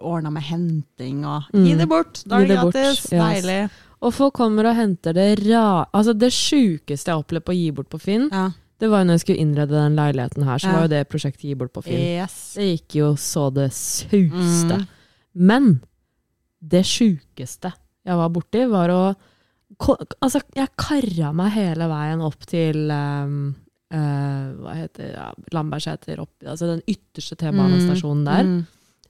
ordna 0.00 0.30
med 0.30 0.42
henting, 0.42 1.24
og 1.24 1.44
Mm. 1.54 1.64
gi 1.66 1.74
det 1.74 1.88
bort. 1.88 2.22
Da 2.26 2.36
er 2.42 2.46
det 2.46 2.56
gratis. 2.58 3.06
yes. 3.12 3.44
Deilig. 3.44 3.70
Og 4.02 4.12
folk 4.14 4.34
kommer 4.34 4.66
og 4.68 4.76
henter 4.76 5.12
det 5.14 5.40
ra... 5.48 5.86
Altså, 5.92 6.12
det 6.16 6.30
sjukeste 6.30 7.06
jeg 7.10 7.16
opplevde 7.24 7.44
på 7.48 7.52
å 7.52 7.56
gi 7.58 7.70
bort 7.72 7.88
på 7.90 7.98
Finn, 8.00 8.28
Ja. 8.30 8.50
det 8.78 8.88
var 8.90 9.00
jo 9.02 9.04
når 9.08 9.16
jeg 9.18 9.20
skulle 9.24 9.40
innrede 9.42 9.70
den 9.74 9.96
leiligheten 9.96 10.44
her, 10.44 10.58
så 10.58 10.70
var 10.72 10.82
jo 10.82 10.88
det 10.88 11.08
prosjektet 11.08 11.40
gi 11.48 11.54
bort 11.54 11.72
på 11.72 11.82
Finn. 11.82 11.98
Yes. 11.98 12.54
Det 12.54 12.68
gikk 12.78 12.94
jo 13.00 13.14
så 13.16 13.52
det 13.52 13.72
suste. 13.72 14.76
Mm. 14.84 14.86
Men 15.34 15.80
det 16.62 16.84
sjukeste 16.84 17.72
jeg 18.04 18.16
var 18.16 18.28
borti, 18.30 18.68
var 18.70 18.88
å 18.90 19.16
Altså, 19.78 20.42
jeg 20.58 20.72
kara 20.80 21.30
meg 21.36 21.52
hele 21.54 21.86
veien 21.90 22.22
opp 22.26 22.42
til 22.50 22.90
um, 22.90 23.36
uh, 23.94 24.46
Hva 24.58 24.74
heter? 24.74 25.12
Ja, 25.12 25.28
Lambertseter, 25.54 26.24
altså 26.42 26.72
den 26.72 26.82
ytterste 26.90 27.38
T-banestasjonen 27.38 28.26
der. 28.26 28.48
Mm. 28.48 28.58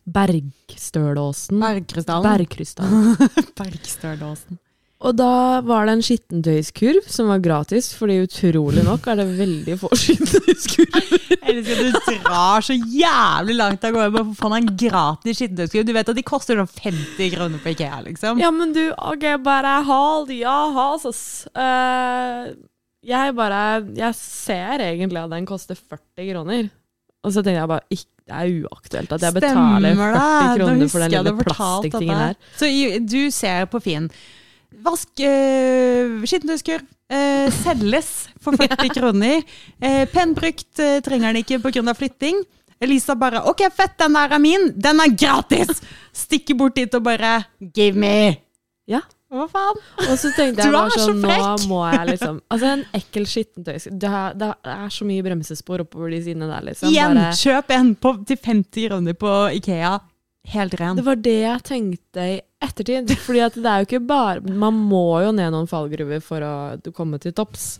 Bergstølåsen. 0.08 1.60
Bergkrystallen. 1.60 2.28
Bergkrystallen. 2.28 3.16
Bergstølåsen. 3.60 4.60
Og 4.98 5.14
da 5.14 5.60
var 5.62 5.86
det 5.86 5.92
en 5.94 6.00
skittentøyskurv 6.02 7.04
som 7.06 7.28
var 7.30 7.42
gratis, 7.42 7.92
fordi 7.94 8.16
utrolig 8.24 8.82
nok 8.82 9.04
er 9.06 9.20
det 9.20 9.26
veldig 9.38 9.76
få 9.78 9.90
skittentøyskurver. 10.02 11.04
Jeg 11.36 11.52
elsker 11.52 11.82
at 11.84 12.08
du 12.08 12.24
drar 12.24 12.66
så 12.66 12.74
jævlig 12.74 13.54
langt 13.60 13.86
av 13.86 13.94
gårde 13.94 14.14
bare 14.16 14.26
for 14.26 14.34
å 14.34 14.40
få 14.40 14.50
en 14.58 14.72
gratis 14.82 15.38
skittentøyskurv. 15.38 15.86
Du 15.86 15.94
vet 15.94 16.10
at 16.10 16.18
de 16.18 16.24
koster 16.26 16.58
sånn 16.58 16.72
50 16.80 17.30
kroner 17.36 17.62
på 17.62 17.76
Ikea, 17.76 18.00
liksom. 18.08 18.42
Ja, 18.42 18.50
men 18.54 18.74
du, 18.74 18.82
ok, 18.96 19.28
bare 19.46 19.76
hold, 19.86 20.34
ja, 20.34 20.56
hases. 20.74 21.22
Uh, 21.54 22.50
jeg 23.06 23.38
bare, 23.38 23.62
jeg 23.94 24.18
ser 24.18 24.82
egentlig 24.82 25.22
at 25.22 25.30
den 25.30 25.46
koster 25.46 25.78
40 25.78 26.32
kroner. 26.32 26.72
Og 27.22 27.34
så 27.34 27.42
tenker 27.44 27.62
jeg 27.62 27.70
bare, 27.70 27.86
ikke 27.94 28.14
det 28.28 28.36
er 28.36 28.66
uaktuelt 28.66 29.12
at 29.16 29.22
jeg 29.24 29.34
betaler 29.38 29.94
40 29.96 30.18
Nå 30.18 30.58
kroner 30.58 30.90
for 30.92 31.04
den 31.04 31.14
lille 31.14 31.30
du 31.32 31.38
plastikktingen 31.46 32.18
her. 32.18 32.34
Så 32.60 32.68
du 33.00 33.20
ser 33.32 33.70
på 33.72 33.80
Finn. 33.80 34.10
Vask 34.84 35.22
uh, 35.24 36.22
skittentøyskurv. 36.28 36.86
eh, 37.10 37.48
selges 37.64 38.28
for 38.40 38.56
40 38.60 38.92
kroner. 38.94 39.42
Uh, 39.80 40.04
Pennbrukt 40.12 40.78
uh, 40.82 40.98
trenger 41.04 41.32
den 41.32 41.42
ikke 41.42 41.58
pga. 41.64 41.94
flytting. 41.94 42.42
Elisa 42.80 43.14
bare 43.18 43.40
'OK, 43.42 43.64
fett, 43.74 43.96
den 43.98 44.14
der 44.14 44.30
er 44.30 44.38
min. 44.38 44.72
Den 44.76 45.00
er 45.00 45.10
gratis!' 45.10 45.80
Stikker 46.14 46.54
bort 46.54 46.76
dit 46.76 46.94
og 46.94 47.02
bare 47.02 47.44
'Give 47.74 47.96
me'. 47.96 48.36
Ja. 48.86 49.00
Hva 49.28 49.44
faen? 49.50 49.76
Og 50.08 50.14
så 50.16 50.30
tenkte 50.32 50.64
jeg 50.64 50.72
bare 50.72 50.90
sånn, 50.94 51.18
så 51.20 51.32
nå 51.36 51.66
må 51.68 51.82
jeg 51.92 52.06
liksom 52.14 52.38
Altså, 52.48 52.66
en 52.70 52.84
ekkel 52.96 53.26
skittentøyskurv 53.28 53.98
det, 54.00 54.12
det 54.40 54.72
er 54.72 54.88
så 54.94 55.04
mye 55.04 55.24
bremsespor 55.26 55.82
oppover 55.84 56.14
de 56.14 56.22
sidene 56.24 56.48
der, 56.48 56.62
liksom. 56.70 56.88
Igjen, 56.88 57.18
kjøp 57.36 57.74
en 57.76 57.90
på, 58.00 58.14
til 58.24 58.38
50 58.40 58.88
kroner 58.88 59.18
på 59.20 59.32
Ikea. 59.58 59.98
Helt 60.54 60.78
ren. 60.80 60.96
Det 60.96 61.04
var 61.04 61.20
det 61.20 61.36
jeg 61.42 61.62
tenkte 61.68 62.24
i 62.24 62.38
ettertid. 62.64 63.12
Fordi 63.26 63.44
at 63.46 63.58
det 63.58 63.68
er 63.70 63.82
jo 63.82 63.88
ikke 63.88 64.04
bare 64.08 64.42
Man 64.42 64.76
må 64.90 65.20
jo 65.24 65.34
ned 65.34 65.52
noen 65.54 65.68
fallgruver 65.70 66.22
for 66.24 66.44
å 66.44 66.54
komme 66.96 67.20
til 67.22 67.34
topps. 67.36 67.76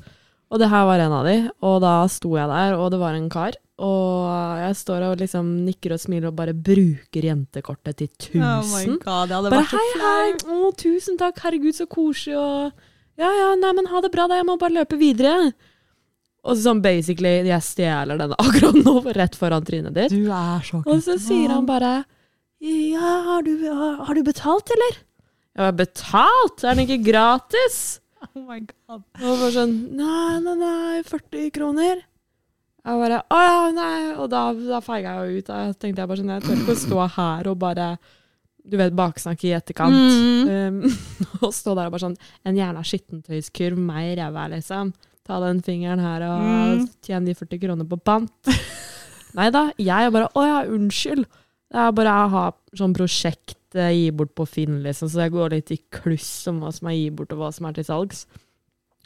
Og 0.48 0.62
det 0.62 0.70
her 0.72 0.86
var 0.88 1.02
en 1.04 1.12
av 1.12 1.26
de. 1.28 1.38
Og 1.66 1.80
da 1.84 1.94
sto 2.08 2.32
jeg 2.38 2.48
der, 2.48 2.76
og 2.78 2.92
det 2.94 3.00
var 3.02 3.16
en 3.16 3.28
kar. 3.32 3.58
Og 3.78 4.26
jeg 4.58 4.76
står 4.80 5.04
og 5.06 5.20
liksom 5.20 5.50
nikker 5.66 5.94
og 5.94 6.00
smiler 6.02 6.32
og 6.32 6.38
bare 6.40 6.54
bruker 6.54 7.26
jentekortet 7.28 8.00
til 8.00 8.08
1000. 8.08 8.42
Oh 8.42 8.64
my 8.72 8.96
god, 9.04 9.30
jeg 9.30 9.36
hadde 9.36 9.52
bare 9.52 9.68
hei, 9.70 9.88
hei, 10.02 10.30
å, 10.50 10.70
tusen 10.74 11.18
takk, 11.20 11.38
herregud, 11.44 11.76
så 11.76 11.86
koselig, 11.86 12.40
og 12.40 13.22
ja, 13.22 13.30
ja, 13.30 13.52
nei, 13.58 13.70
men 13.78 13.86
ha 13.92 14.02
det 14.02 14.10
bra, 14.14 14.26
da, 14.30 14.40
jeg 14.40 14.48
må 14.48 14.56
bare 14.58 14.80
løpe 14.80 14.98
videre. 14.98 15.52
Og 16.42 16.56
så 16.56 16.64
sånn 16.64 16.82
basically, 16.82 17.36
jeg 17.46 17.66
stjeler 17.66 18.18
den 18.18 18.34
akkurat 18.38 18.78
nå, 18.82 18.96
rett 19.14 19.38
foran 19.38 19.66
trynet 19.66 19.94
ditt. 19.94 20.14
Du 20.16 20.26
er 20.26 20.66
så 20.66 20.82
Og 20.82 21.02
så 21.04 21.18
sier 21.22 21.54
han 21.54 21.66
bare 21.68 22.00
Ja, 22.64 23.11
har 23.29 23.42
du, 23.47 23.53
har, 23.71 24.14
du 24.14 24.23
betalt, 24.27 24.71
eller? 24.75 24.97
Jeg 25.59 25.64
har 25.68 25.75
betalt? 25.79 26.64
Er 26.66 26.75
den 26.79 26.87
ikke 26.88 27.03
gratis? 27.12 27.79
Oh 28.35 28.42
my 28.42 28.59
god. 28.66 29.05
Og 29.23 29.37
bare 29.38 29.49
sånn 29.55 29.75
Nei, 29.94 30.40
nei, 30.42 30.55
nei, 30.59 31.03
40 31.07 31.53
kroner. 31.55 32.01
Jeg 32.83 32.99
bare 32.99 33.21
Å 33.31 33.38
ja, 33.44 33.61
nei. 33.77 33.99
Og 34.18 34.27
da, 34.33 34.40
da 34.59 34.81
feiga 34.83 35.12
jeg 35.21 35.37
jo 35.37 35.38
ut. 35.38 35.47
Da 35.47 35.59
tenkte 35.79 36.03
jeg 36.03 36.11
bare 36.11 36.18
sånn 36.18 36.33
Jeg 36.35 36.42
tør 36.49 36.57
ikke 36.64 36.75
å 36.75 36.81
stå 36.83 37.05
her 37.14 37.51
og 37.53 37.61
bare 37.62 37.87
Du 38.66 38.75
vet, 38.81 38.97
baksnakke 38.99 39.47
i 39.47 39.55
etterkant. 39.55 39.94
Mm. 39.94 40.51
Um, 40.51 40.99
og 41.47 41.55
stå 41.55 41.77
der 41.79 41.87
og 41.87 41.94
bare 41.94 42.09
sånn 42.09 42.18
En 42.42 42.59
jævla 42.59 42.83
skittentøyskurv, 42.90 43.79
meg 43.87 44.11
i 44.11 44.18
ræva, 44.18 44.49
liksom. 44.57 44.90
Ta 45.23 45.38
den 45.47 45.62
fingeren 45.62 46.03
her 46.03 46.27
og 46.27 46.42
Mm. 46.49 46.85
tjene 47.07 47.31
de 47.31 47.38
40 47.38 47.62
kroner 47.68 47.87
på 47.94 48.01
pant. 48.03 48.51
Nei 49.38 49.47
da, 49.55 49.68
jeg 49.79 50.11
bare 50.18 50.27
Å 50.35 50.49
ja, 50.51 50.59
unnskyld. 50.75 51.23
Det 51.68 51.78
er 51.85 51.92
bare 51.92 52.12
jeg 52.16 52.31
har 52.33 52.52
sånn 52.81 52.94
prosjekt 52.96 53.57
jeg 53.76 53.96
gir 53.98 54.12
bort 54.16 54.31
på 54.38 54.46
Finn, 54.48 54.78
liksom, 54.83 55.11
så 55.12 55.26
jeg 55.26 55.35
går 55.35 55.50
litt 55.52 55.70
i 55.74 55.76
kluss 55.92 56.31
om 56.48 56.62
hva 56.62 56.70
som 56.72 56.88
er 56.88 56.94
gir 56.96 57.11
bort, 57.18 57.33
og 57.37 57.42
hva 57.42 57.50
som 57.52 57.66
er 57.68 57.74
til 57.76 57.85
salgs. 57.85 58.22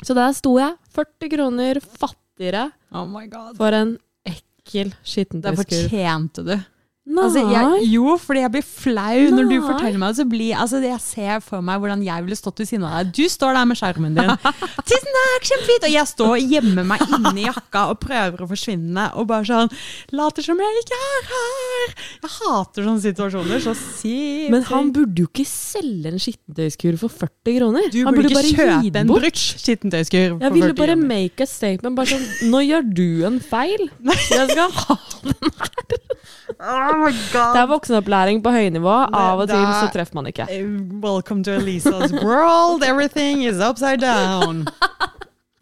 Så 0.06 0.14
der 0.14 0.30
sto 0.36 0.52
jeg, 0.60 0.76
40 0.94 1.32
kroner 1.34 1.80
fattigere 1.82 2.68
Oh 2.94 3.04
my 3.10 3.26
god. 3.30 3.56
for 3.58 3.74
en 3.74 3.96
ekkel 4.26 4.92
Det 4.94 5.10
skittentøyskurv. 5.10 5.58
fortjente 5.90 6.44
du. 6.46 6.54
Nei! 7.02 7.22
Altså, 7.26 7.40
jeg, 7.50 7.86
jo, 7.96 8.12
fordi 8.22 8.42
jeg 8.44 8.50
blir 8.54 8.62
flau 8.62 9.22
når 9.34 9.48
du 9.50 9.54
forteller 9.64 9.98
meg. 9.98 10.14
Så 10.14 10.22
blir, 10.30 10.52
altså, 10.54 10.78
jeg 10.86 11.00
ser 11.02 11.40
for 11.42 11.64
meg 11.66 11.80
hvordan 11.82 12.04
jeg 12.06 12.22
ville 12.22 12.36
stått 12.38 12.62
ved 12.62 12.68
siden 12.70 12.84
av 12.86 12.92
deg. 13.00 13.10
Du 13.18 13.26
står 13.32 13.56
der 13.58 13.66
med 13.66 13.78
skjermen 13.80 14.14
din. 14.14 14.30
Tusen 14.92 15.16
takk, 15.18 15.48
kjempefint! 15.48 15.86
Og 15.88 15.94
jeg 15.96 16.10
står 16.12 16.34
og 16.36 16.52
gjemmer 16.54 16.86
meg 16.92 17.02
inni 17.18 17.48
jakka 17.48 17.82
og 17.90 17.98
prøver 18.04 18.44
å 18.44 18.48
forsvinne. 18.52 19.08
Og 19.18 19.26
bare 19.32 19.48
sånn 19.50 19.72
Later 20.14 20.46
som 20.46 20.62
jeg 20.62 20.84
ikke 20.84 21.00
er 21.08 21.26
her! 21.32 21.96
Jeg 22.22 22.32
hater 22.36 22.86
sånne 22.86 23.04
situasjoner 23.08 23.66
så 23.66 23.74
sykt. 23.80 24.46
Men 24.54 24.68
han 24.70 24.94
burde 24.94 25.26
jo 25.26 25.30
ikke 25.32 25.48
selge 25.50 26.14
en 26.14 26.22
skittentøyskurv 26.22 27.02
for 27.02 27.18
40 27.26 27.58
kroner. 27.58 27.90
du 27.90 28.00
han 28.06 28.14
burde 28.14 28.30
burde 28.30 28.46
ikke 28.46 28.68
kjøpe 28.70 29.02
en 29.02 29.10
brukt 29.10 29.42
skittentøyskurv. 29.66 30.38
Jeg 30.38 30.54
ville 30.54 30.70
40 30.70 30.78
bare 30.84 30.94
kroner. 30.94 31.10
make 31.16 31.42
a 31.42 31.50
statement. 31.50 31.98
Bare 31.98 32.14
sånn 32.14 32.52
Nå 32.54 32.62
gjør 32.62 32.86
du 32.94 33.06
en 33.26 33.42
feil. 33.42 33.88
Jeg 34.38 34.54
skal 34.54 34.70
ha 34.84 35.00
Oh 36.60 36.96
my 37.04 37.10
Det 37.12 37.32
god. 37.32 37.56
er 37.56 37.66
voksenopplæring 37.70 38.42
på 38.44 38.50
høynivå. 38.54 38.94
Av 39.14 39.40
og 39.40 39.48
til 39.48 39.56
så 39.80 39.88
treffer 39.94 40.14
man 40.18 40.26
ikke. 40.30 40.46
Eh, 40.50 40.66
Welcome 41.02 41.42
to 41.44 41.50
Elisa's 41.58 42.12
world. 42.24 42.84
Everything 42.84 43.42
is 43.44 43.58
upside 43.60 44.00
down. 44.00 44.66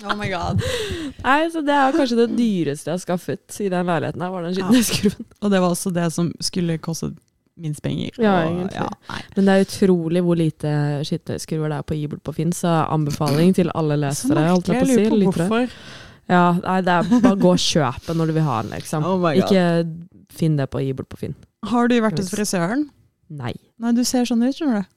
Oh 0.04 0.14
my 0.16 0.30
god. 0.32 0.62
Nei, 1.24 1.48
så 1.52 1.60
Det 1.60 1.74
er 1.76 1.92
kanskje 1.92 2.16
det 2.22 2.28
dyreste 2.38 2.88
jeg 2.88 2.94
har 2.96 3.02
skaffet 3.02 3.60
i 3.60 3.68
den 3.68 3.86
leiligheten. 3.86 4.22
her, 4.22 4.30
var 4.32 4.42
den 4.46 4.54
skittentøyskurven. 4.56 5.26
Og 5.42 5.50
det 5.52 5.60
var 5.60 5.68
også 5.74 5.92
det 5.92 6.06
som 6.12 6.30
skulle 6.40 6.78
koste 6.78 7.10
minst 7.60 7.82
penger. 7.84 8.10
Ja, 8.18 8.38
egentlig. 8.48 8.74
Ja, 8.80 8.86
Men 9.36 9.44
det 9.44 9.52
er 9.58 9.66
utrolig 9.66 10.22
hvor 10.24 10.38
lite 10.40 10.70
skittentøyskurver 11.04 11.68
det 11.68 11.78
er 11.78 11.82
på 11.90 11.94
Ibel 11.98 12.18
på 12.24 12.32
Finn, 12.34 12.52
så 12.56 12.86
anbefaling 12.88 13.52
til 13.54 13.68
alle 13.74 13.96
lesere. 14.00 14.46
holdt 14.48 14.68
jeg 14.72 14.80
på 14.80 14.88
å 14.88 14.94
si, 14.94 15.26
hvorfor. 15.26 15.68
Ja, 16.30 16.52
nei, 16.62 16.80
det 16.86 16.92
er 16.94 17.20
bare 17.20 17.36
gå 17.42 17.50
og 17.52 17.58
kjøp 17.58 18.04
den 18.06 18.16
når 18.22 18.26
du 18.26 18.32
vil 18.38 18.42
ha 18.46 18.62
den, 18.62 18.70
liksom. 18.70 19.04
Oh 19.04 19.18
my 19.18 19.34
God. 19.34 19.42
Ikke 19.50 19.62
finn 20.32 20.56
det 20.60 20.68
på 20.70 20.80
gi 20.84 20.94
bort 20.96 21.10
på 21.12 21.18
Finn. 21.20 21.34
Har 21.70 21.90
du 21.90 21.96
vært 22.00 22.18
hos 22.20 22.30
frisøren? 22.32 22.88
Nei. 23.30 23.52
Nei, 23.78 23.92
du 23.96 24.02
ser 24.08 24.26
sånn 24.28 24.42
ut, 24.46 24.54
skjønner 24.56 24.82
du. 24.82 24.96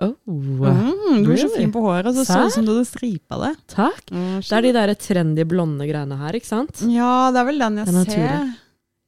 Oh, 0.00 0.14
Mm, 0.24 1.24
du 1.26 1.32
er 1.34 1.36
så 1.42 1.50
fin 1.52 1.72
på 1.74 1.82
håret, 1.84 2.14
så 2.16 2.22
så 2.24 2.46
ut 2.46 2.54
som 2.54 2.64
du 2.64 2.70
hadde 2.72 2.86
stripa 2.88 3.36
det. 3.42 3.50
takk. 3.68 4.06
Det 4.08 4.52
er 4.56 4.62
de 4.64 4.72
der 4.72 4.94
trendy 4.96 5.44
blonde 5.44 5.84
greiene 5.88 6.16
her, 6.16 6.38
ikke 6.38 6.48
sant? 6.48 6.80
Ja, 6.88 7.28
det 7.34 7.42
er 7.42 7.48
vel 7.50 7.58
den 7.60 7.76
jeg 7.82 7.88
er 7.90 8.04
ser. 8.08 8.52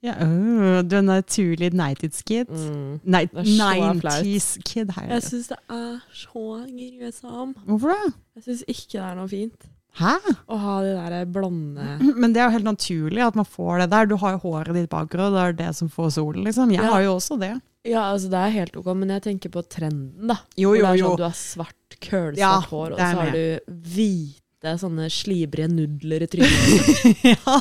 Ja, 0.03 0.17
oh, 0.19 0.83
du 0.83 0.97
er 0.99 1.05
naturlig 1.07 1.71
90's 1.79 2.25
kid. 2.27 2.49
Mm. 2.51 3.01
Nei, 3.07 3.25
Det 3.31 3.39
er 3.39 3.51
så 3.55 3.69
90's 4.03 4.49
kid 4.67 4.91
her. 4.99 5.07
Jeg 5.15 5.23
syns 5.29 5.49
det 5.53 5.59
er 5.71 6.01
så 6.11 6.47
grusomt. 6.67 7.57
Hvorfor 7.69 7.95
det? 7.95 8.13
Jeg 8.35 8.45
syns 8.49 8.65
ikke 8.67 8.99
det 8.99 9.05
er 9.07 9.15
noe 9.21 9.31
fint 9.31 9.69
Hæ? 10.01 10.15
å 10.49 10.57
ha 10.57 10.75
de 10.81 10.93
der 10.97 11.27
blonde 11.29 11.85
Men 12.01 12.33
det 12.33 12.41
er 12.41 12.47
jo 12.49 12.55
helt 12.55 12.65
naturlig 12.65 13.21
at 13.27 13.35
man 13.37 13.45
får 13.45 13.83
det 13.83 13.89
der. 13.93 14.07
Du 14.09 14.15
har 14.17 14.33
jo 14.39 14.41
håret 14.47 14.73
ditt 14.79 14.89
bakgrunn, 14.93 15.27
og 15.29 15.35
det 15.37 15.43
er 15.51 15.59
det 15.59 15.73
som 15.77 15.91
får 15.93 16.09
solen, 16.17 16.45
liksom. 16.47 16.71
Jeg 16.73 16.81
Ja. 16.83 16.91
har 16.95 17.03
jo 17.05 17.11
også 17.19 17.37
det. 17.39 17.51
Ja, 17.85 18.03
altså 18.15 18.31
det 18.31 18.39
er 18.41 18.51
helt 18.55 18.77
ok, 18.79 18.87
men 18.97 19.09
jeg 19.11 19.23
tenker 19.23 19.51
på 19.51 19.63
trenden, 19.69 20.29
da. 20.31 20.37
Jo, 20.57 20.73
jo, 20.79 20.83
det 20.87 20.99
jo. 21.01 21.07
sånn, 21.11 21.17
du 21.19 21.23
har 21.27 21.35
svart, 21.37 21.97
kølsvart 22.01 22.39
Ja, 22.39 22.61
hår, 22.71 22.93
og 22.93 22.99
så 22.99 23.05
har 23.21 23.31
du 23.35 23.59
hvite, 23.69 24.77
sånne 24.79 25.09
slibrige 25.11 25.67
nudler 25.69 26.23
i 26.23 26.27
trynet. 26.31 27.05
ja, 27.35 27.61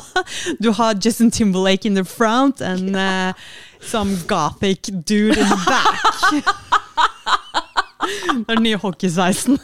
du 0.62 0.70
har 0.78 0.94
Justin 0.94 1.30
Timberlake 1.34 1.84
in 1.84 1.94
the 1.98 2.04
front 2.04 2.60
and 2.62 2.94
uh, 2.96 3.32
some 3.80 4.14
gothic 4.28 4.82
dude 5.04 5.36
in 5.36 5.48
the 5.50 5.58
back. 5.66 6.32
det 8.46 8.48
er 8.48 8.54
den 8.56 8.62
nye 8.62 8.76
hockeysveisen. 8.78 9.58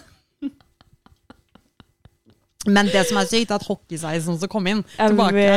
Men 2.74 2.90
det 2.92 3.04
som 3.09 3.18
er 3.20 3.28
sykt, 3.31 3.52
er 3.52 3.59
at 3.59 3.66
hockeysveisen 3.68 4.38
som 4.40 4.50
kom 4.52 4.68
inn 4.70 4.85
tilbake. 4.96 5.48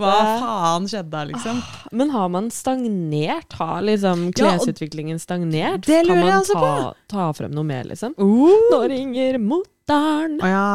Hva 0.00 0.14
faen 0.42 0.88
skjedde 0.90 1.12
der, 1.12 1.30
liksom? 1.32 1.62
Men 1.96 2.12
har 2.14 2.28
man 2.32 2.50
stagnert? 2.54 3.56
Har 3.60 3.84
liksom 3.86 4.28
klesutviklingen 4.36 5.20
stagnert? 5.22 5.86
Det 5.86 6.02
lurer 6.04 6.12
kan 6.12 6.22
jeg 6.22 6.26
man 6.26 6.42
også 6.42 6.60
ta, 6.60 6.92
ta 7.12 7.30
frem 7.38 7.56
noe 7.56 7.66
mer, 7.68 7.86
liksom? 7.88 8.16
Uh. 8.18 8.68
Nå 8.72 8.82
ringer 8.92 9.40
moteren! 9.42 10.38
Å 10.42 10.52
ja, 10.52 10.68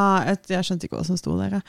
jeg 0.53 0.67
skjønte 0.67 0.87
ikke 0.87 0.99
hva 0.99 1.07
som 1.07 1.19
sto 1.19 1.35
der. 1.39 1.59
ja. 1.59 1.63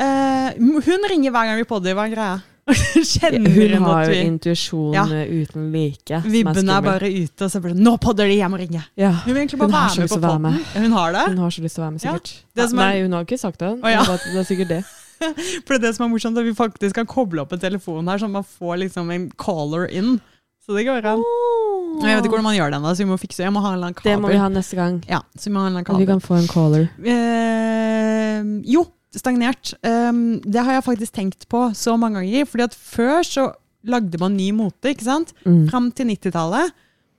Eh, 0.00 0.60
hun 0.60 1.10
ringer 1.10 1.34
hver 1.34 1.50
gang 1.50 1.60
vi 1.60 1.68
podder, 1.68 1.96
hva 1.98 2.06
er 2.08 2.14
greia? 2.14 2.36
Kjenner 3.06 3.50
Hun 3.54 3.74
hun 3.76 3.84
har 3.86 4.08
jo 4.10 4.14
intuisjon 4.26 4.94
Ja. 4.96 5.04
eh, 5.06 5.28
uten 5.44 5.68
like. 5.72 6.18
Vibben 6.26 6.68
er 6.68 6.78
er 6.78 6.82
bare 6.82 7.10
ute, 7.14 7.44
og 7.46 7.50
så 7.52 7.60
blir 7.62 7.74
det 7.76 7.82
'nå 7.84 7.92
podder 8.02 8.26
de, 8.26 8.38
jeg 8.40 8.50
må 8.50 8.58
ringe'. 8.58 8.82
ja. 8.96 9.12
Hun 9.22 9.34
vil 9.34 9.42
egentlig 9.44 9.58
bare 9.60 9.70
være 9.70 10.00
med 10.00 10.08
på 10.08 10.20
podden. 10.20 10.58
Hun 10.82 10.92
har 10.92 11.12
det? 11.12 11.24
Hun 11.28 11.38
har 11.38 11.50
så 11.50 11.62
lyst 11.62 11.74
til 11.76 11.82
å 11.82 11.86
være 11.86 11.92
med, 11.92 12.02
Ja. 12.04 12.12
sikkert. 12.12 12.68
Som 12.70 12.78
er- 12.78 12.82
Nei, 12.82 13.02
hun 13.02 13.12
har 13.12 13.24
ikke 13.24 13.38
sagt 13.38 13.58
det. 13.58 13.70
Oh, 13.82 13.88
ja. 13.90 14.02
Det 14.02 14.08
er 14.10 14.32
det 14.32 14.40
er 14.42 14.48
sikkert 14.54 14.68
det. 14.68 14.84
For 15.66 15.78
det 15.78 15.94
som 15.94 16.04
er 16.04 16.10
morsomt, 16.14 16.36
er 16.36 16.40
at 16.40 16.46
vi 16.46 16.52
faktisk 16.54 16.94
kan 16.94 17.06
koble 17.06 17.40
opp 17.40 17.52
en 17.52 17.58
telefon 17.60 18.06
her, 18.08 18.18
så 18.18 18.28
man 18.28 18.42
får 18.44 18.78
liksom 18.82 19.10
en 19.14 19.30
caller 19.38 19.86
in. 19.86 20.20
Så 20.66 20.74
det 20.76 20.84
går 20.84 21.04
an. 21.06 21.22
Og 21.22 22.02
Jeg 22.02 22.16
vet 22.18 22.24
ikke 22.26 22.34
hvordan 22.34 22.42
man 22.50 22.56
gjør 22.56 22.70
det 22.70 22.76
ennå, 22.82 22.90
så 22.90 22.98
vi 22.98 23.04
må 23.12 23.16
fikse 23.16 23.38
Jeg 23.46 23.52
må 23.52 23.60
ha 23.62 23.68
en 23.68 23.74
eller 23.78 23.86
annen 23.86 23.94
kabel. 23.94 24.12
Det 24.12 24.20
må 24.20 24.28
vi 24.28 24.36
ha 24.36 24.48
neste 24.48 24.74
gang. 24.76 25.04
Ja, 25.08 25.20
så 25.38 25.44
vi 25.46 25.52
må 25.54 25.60
ha 25.62 25.66
en 25.68 25.76
eller 25.76 25.78
annen 25.78 25.84
kabel. 25.86 26.00
vi 26.02 26.06
kan 26.06 26.20
få 26.20 26.34
en 26.36 26.48
caller. 26.48 26.90
Eh, 27.06 28.42
jo, 28.66 28.84
stagnert. 29.16 29.74
Um, 29.82 30.38
det 30.44 30.62
har 30.62 30.78
jeg 30.78 30.86
faktisk 30.86 31.16
tenkt 31.16 31.46
på 31.52 31.68
så 31.74 31.96
mange 32.00 32.20
ganger. 32.20 32.46
fordi 32.46 32.66
at 32.68 32.74
før 32.74 33.22
så 33.26 33.46
lagde 33.86 34.18
man 34.20 34.36
ny 34.36 34.50
mote, 34.54 34.90
ikke 34.90 35.06
sant? 35.06 35.32
Mm. 35.46 35.68
Fram 35.70 35.90
til 35.94 36.10
90-tallet. 36.10 36.74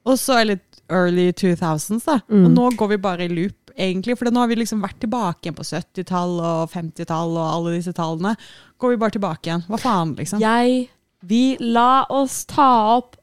Og 0.08 0.20
så 0.20 0.40
eller 0.42 0.60
early 0.90 1.32
2000s, 1.36 2.06
da. 2.06 2.20
Mm. 2.32 2.46
Og 2.46 2.52
nå 2.52 2.70
går 2.80 2.94
vi 2.94 3.00
bare 3.04 3.26
i 3.28 3.32
loop, 3.32 3.72
egentlig. 3.76 4.18
For 4.18 4.32
nå 4.32 4.44
har 4.44 4.52
vi 4.52 4.60
liksom 4.62 4.84
vært 4.84 5.00
tilbake 5.04 5.48
igjen 5.48 5.58
på 5.58 5.68
70-tall 5.68 6.38
og 6.40 6.74
50-tall 6.74 7.36
og 7.36 7.48
alle 7.48 7.78
disse 7.78 7.96
tallene. 7.96 8.36
Går 8.80 8.96
vi 8.96 9.02
bare 9.04 9.18
tilbake 9.18 9.50
igjen. 9.52 9.66
Hva 9.68 9.82
faen, 9.82 10.16
liksom? 10.20 10.44
Jeg 10.44 10.88
Vi 11.28 11.58
la 11.60 12.06
oss 12.14 12.44
ta 12.46 12.70
opp 12.94 13.17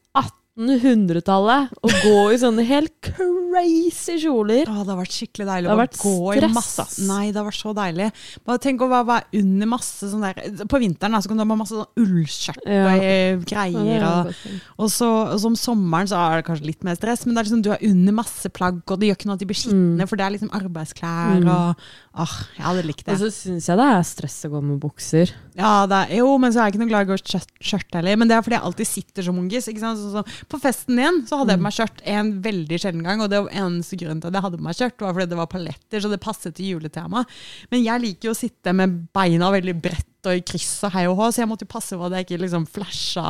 1800-tallet 0.55 1.73
og 1.83 1.91
gå 2.05 2.19
i 2.31 2.37
sånne 2.39 2.63
helt 2.67 2.93
crazy 3.03 4.15
kjoler. 4.23 4.69
Å, 4.71 4.83
det 4.85 4.93
har 4.93 4.99
vært 5.01 5.15
skikkelig 5.15 5.47
deilig 5.49 5.71
å 5.73 5.75
gå 5.99 6.13
i 6.37 6.49
masse. 6.53 6.85
Nei, 7.09 7.25
det 7.33 7.41
har 7.41 7.47
vært 7.49 7.59
så 7.59 7.73
deilig. 7.75 8.07
Bare 8.47 8.61
tenk 8.63 8.83
å 8.85 8.89
være, 8.91 9.17
under 9.41 9.69
masse 9.71 10.09
sånn 10.11 10.23
der 10.23 10.65
På 10.71 10.79
vinteren 10.81 11.17
så 11.21 11.31
kan 11.31 11.39
du 11.39 11.43
ha 11.43 11.49
masse 11.59 11.75
sånn 11.75 12.01
ullskjørt 12.05 12.63
Ja. 12.65 12.85
og 12.85 12.95
greier. 12.95 13.35
Ja, 13.35 13.65
greier. 13.65 14.07
er 14.31 14.61
Og, 14.79 14.89
så 14.91 15.09
om 15.45 15.55
sommeren 15.59 16.07
så 16.11 16.19
er 16.23 16.39
det 16.41 16.47
kanskje 16.47 16.69
litt 16.71 16.83
mer 16.87 16.95
stress, 16.99 17.25
men 17.25 17.35
det 17.35 17.43
er 17.43 17.49
liksom, 17.49 17.63
du 17.65 17.71
er 17.75 17.85
under 17.91 18.13
masse 18.21 18.49
plagg, 18.55 18.79
og 18.87 18.99
det 18.99 19.11
gjør 19.11 19.19
ikke 19.19 19.29
noe 19.31 19.37
at 19.39 19.43
de 19.43 19.49
blir 19.51 19.59
skitne, 19.59 20.07
for 20.07 20.15
det 20.19 20.25
er 20.25 20.35
liksom 20.37 20.53
arbeidsklær 20.55 21.43
Mm. 21.45 21.49
og 21.51 21.75
Åh, 22.15 22.33
jeg 22.55 22.63
hadde 22.63 22.83
likt 22.87 23.03
det. 23.03 23.17
Og 23.17 23.25
så 23.25 23.27
syns 23.33 23.65
jeg 23.67 23.75
det 23.75 23.85
er 23.91 24.05
stress 24.07 24.37
å 24.47 24.51
gå 24.53 24.61
med 24.63 24.77
bukser. 24.79 25.33
Ja, 25.57 25.83
det 25.89 25.97
er, 26.05 26.13
jo, 26.21 26.29
men 26.39 26.53
så 26.53 26.61
er 26.61 26.69
jeg 26.69 26.75
ikke 26.75 26.81
noe 26.85 26.91
glad 26.93 27.03
i 27.03 27.09
å 27.09 27.09
gå 27.09 27.17
i 27.17 27.41
skjørt, 27.67 27.89
heller. 27.97 28.19
Men 28.21 28.31
det 28.31 28.37
er 28.37 28.45
fordi 28.45 28.55
jeg 28.55 28.67
alltid 28.69 28.87
sitter 28.87 29.27
som 29.27 29.41
ungis. 29.41 29.67
Sånn 29.67 29.99
som 29.99 30.31
på 30.51 30.59
festen 30.63 31.01
din 31.01 31.21
så 31.27 31.41
hadde 31.41 31.55
jeg 31.57 31.61
på 31.61 31.67
meg 31.67 31.75
skjørt 31.75 32.01
en 32.15 32.31
veldig 32.45 32.79
sjelden 32.79 33.03
gang. 33.03 33.23
Og 33.25 33.31
det 33.33 33.43
var 33.43 33.59
eneste 33.65 33.99
grunnen 33.99 34.23
til 34.23 34.31
at 34.31 34.39
jeg 34.39 34.47
hadde 34.47 34.61
på 34.61 34.67
meg 34.69 34.79
skjørt, 34.79 34.97
var 35.03 35.17
fordi 35.17 35.31
det 35.33 35.41
var 35.41 35.51
paletter, 35.51 36.03
så 36.05 36.11
det 36.13 36.21
passet 36.23 36.55
til 36.55 36.75
juletema. 36.77 37.25
Men 37.73 37.83
jeg 37.83 38.05
liker 38.05 38.31
jo 38.31 38.35
å 38.37 38.39
sitte 38.45 38.75
med 38.79 38.95
beina 39.15 39.51
veldig 39.51 39.75
bredt 39.83 40.14
og 40.29 40.39
i 40.39 40.43
kryss 40.45 40.73
og 40.87 40.93
hei 40.95 41.05
og 41.09 41.17
hå, 41.19 41.29
så 41.33 41.43
jeg 41.43 41.49
måtte 41.51 41.65
jo 41.67 41.71
passe 41.71 41.97
på 41.97 42.07
at 42.07 42.15
jeg 42.17 42.27
ikke 42.27 42.39
liksom 42.43 42.65
flasha 42.69 43.25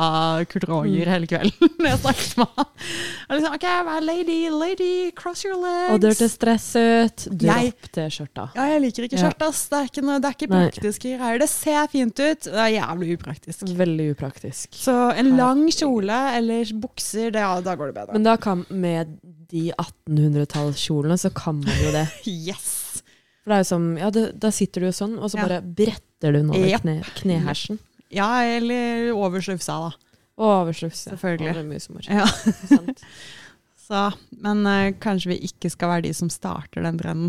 Kurt 0.50 0.66
Roger 0.70 1.10
hele 1.12 1.28
kvelden 1.30 1.72
når 1.80 1.90
jeg 1.90 2.00
snakket 2.04 2.40
med 2.40 2.54
han. 2.56 2.70
Og 3.26 3.36
Liksom, 3.36 3.56
ok, 3.58 3.66
lady, 4.06 4.38
lady, 4.50 5.10
cross 5.16 5.44
your 5.44 5.58
legs. 5.60 5.92
Og 5.92 6.00
det 6.02 6.12
hørtes 6.14 6.36
stress 6.38 6.68
ut. 6.76 7.26
Dropp 7.42 7.90
det 7.96 8.06
skjørta. 8.14 8.48
Ja, 8.56 8.68
jeg 8.72 8.84
liker 8.86 9.08
ikke 9.08 9.20
skjørt, 9.20 9.44
ass. 9.46 9.66
Det 9.72 9.80
er 9.80 9.90
ikke, 9.90 10.06
noe, 10.06 10.18
det 10.22 10.30
er 10.30 10.38
ikke 10.38 10.50
praktiske 10.52 11.12
greier. 11.18 11.42
Det 11.42 11.50
ser 11.52 11.92
fint 11.92 12.16
ut, 12.22 12.48
det 12.48 12.62
er 12.66 12.72
jævlig 12.78 13.18
upraktisk. 13.18 13.66
Veldig 13.76 14.08
upraktisk. 14.14 14.78
Så 14.78 14.96
en 15.16 15.34
lang 15.38 15.66
kjole 15.74 16.22
eller 16.38 16.72
bukser, 16.80 17.30
det, 17.34 17.44
ja, 17.44 17.60
da 17.64 17.76
går 17.78 17.92
det 17.92 17.98
bedre. 18.00 18.16
Men 18.16 18.26
da 18.26 18.36
kan, 18.40 18.64
med 18.70 19.18
de 19.52 19.68
1800-tallskjolene, 19.76 21.18
så 21.20 21.30
kan 21.34 21.60
man 21.62 21.84
jo 21.84 21.92
det. 21.94 22.08
yes! 22.48 22.85
For 23.46 23.52
det 23.54 23.56
er 23.60 23.62
jo 23.62 23.68
som, 23.68 23.84
ja, 24.00 24.08
det, 24.10 24.24
da 24.42 24.50
sitter 24.50 24.82
du 24.82 24.88
jo 24.88 24.94
sånn, 24.96 25.12
og 25.22 25.30
så 25.30 25.38
bare 25.38 25.60
bretter 25.62 26.34
du 26.34 26.40
noe 26.48 26.64
Japp. 26.66 26.82
kne, 26.82 26.96
knehersen. 27.20 27.78
Ja, 28.10 28.26
eller 28.42 29.12
over 29.14 29.38
slufsa, 29.44 29.76
da. 29.86 29.92
Og 30.36 30.50
over. 30.50 30.74
Selvfølgelig. 30.74 31.46
Ja, 31.46 31.54
Det 31.54 31.62
er 31.62 31.68
mye 31.70 31.82
som. 31.84 32.00
Ja. 32.10 32.26
Sant? 32.66 33.04
Så, 33.86 34.00
men 34.42 34.64
uh, 34.66 34.90
kanskje 34.98 35.30
vi 35.30 35.36
ikke 35.46 35.70
skal 35.70 35.92
være 35.92 36.08
de 36.08 36.10
som 36.18 36.26
starter 36.32 36.82
den 36.82 36.96
trenden. 36.98 37.28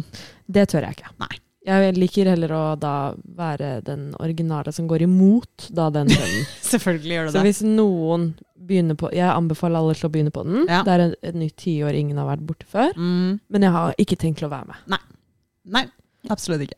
Det 0.49 0.63
tør 0.71 0.87
jeg 0.87 0.97
ikke. 0.97 1.11
Nei. 1.21 1.35
Jeg 1.67 1.93
liker 1.99 2.29
heller 2.31 2.53
å 2.55 2.61
da 2.79 2.93
være 3.37 3.81
den 3.85 4.07
originale 4.23 4.71
som 4.73 4.87
går 4.89 5.03
imot 5.05 5.67
da 5.75 5.89
den 5.93 6.09
trenden. 6.09 6.47
Selvfølgelig 6.71 7.13
gjør 7.13 7.27
du 7.27 7.29
det. 7.29 7.35
Så 7.35 7.43
hvis 7.45 7.61
noen 7.67 8.29
begynner 8.67 8.97
på 8.99 9.11
Jeg 9.13 9.27
anbefaler 9.29 9.79
alle 9.83 9.93
til 9.99 10.07
å 10.09 10.11
begynne 10.15 10.33
på 10.33 10.41
den. 10.47 10.63
Ja. 10.65 10.81
Det 10.87 10.95
er 10.95 11.03
et 11.29 11.37
nytt 11.37 11.57
tiår 11.61 11.99
ingen 11.99 12.17
har 12.17 12.25
vært 12.31 12.47
borte 12.47 12.65
før. 12.71 12.89
Mm, 12.97 13.37
Men 13.53 13.67
jeg 13.67 13.75
har 13.77 13.93
ikke 14.01 14.17
tenkt 14.25 14.41
til 14.41 14.49
å 14.49 14.53
være 14.55 14.71
med. 14.71 14.81
Nei. 14.95 15.01
nei, 15.77 15.85
absolutt 16.29 16.67
ikke. 16.67 16.77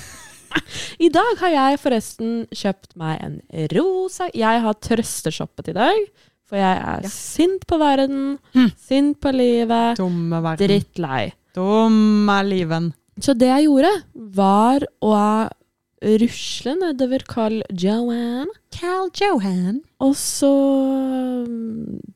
I 1.04 1.08
dag 1.12 1.40
har 1.40 1.50
jeg 1.50 1.80
forresten 1.82 2.34
kjøpt 2.54 2.94
meg 3.00 3.18
en 3.24 3.40
rosa 3.74 4.28
Jeg 4.34 4.60
har 4.62 4.74
trøsteshoppet 4.74 5.72
i 5.72 5.76
dag. 5.76 6.04
For 6.44 6.56
jeg 6.60 6.76
er 6.76 7.00
Ja. 7.02 7.08
sint 7.08 7.64
på 7.66 7.78
verden, 7.80 8.38
Hm. 8.54 8.70
sint 8.76 9.20
på 9.20 9.32
livet, 9.32 9.96
Dumme 9.96 10.42
verden. 10.44 10.68
drittlei. 10.68 11.32
Dumme 11.56 12.36
liven. 12.44 12.92
Så 13.18 13.32
det 13.36 13.48
jeg 13.48 13.64
gjorde, 13.66 14.02
var 14.14 14.80
å 15.02 15.48
rusle 16.02 16.74
nedover 16.78 17.24
Carl 17.26 17.62
Johan, 17.72 18.46
Carl 18.70 19.08
Johan. 19.18 19.80
og 20.00 20.14
så 20.14 20.52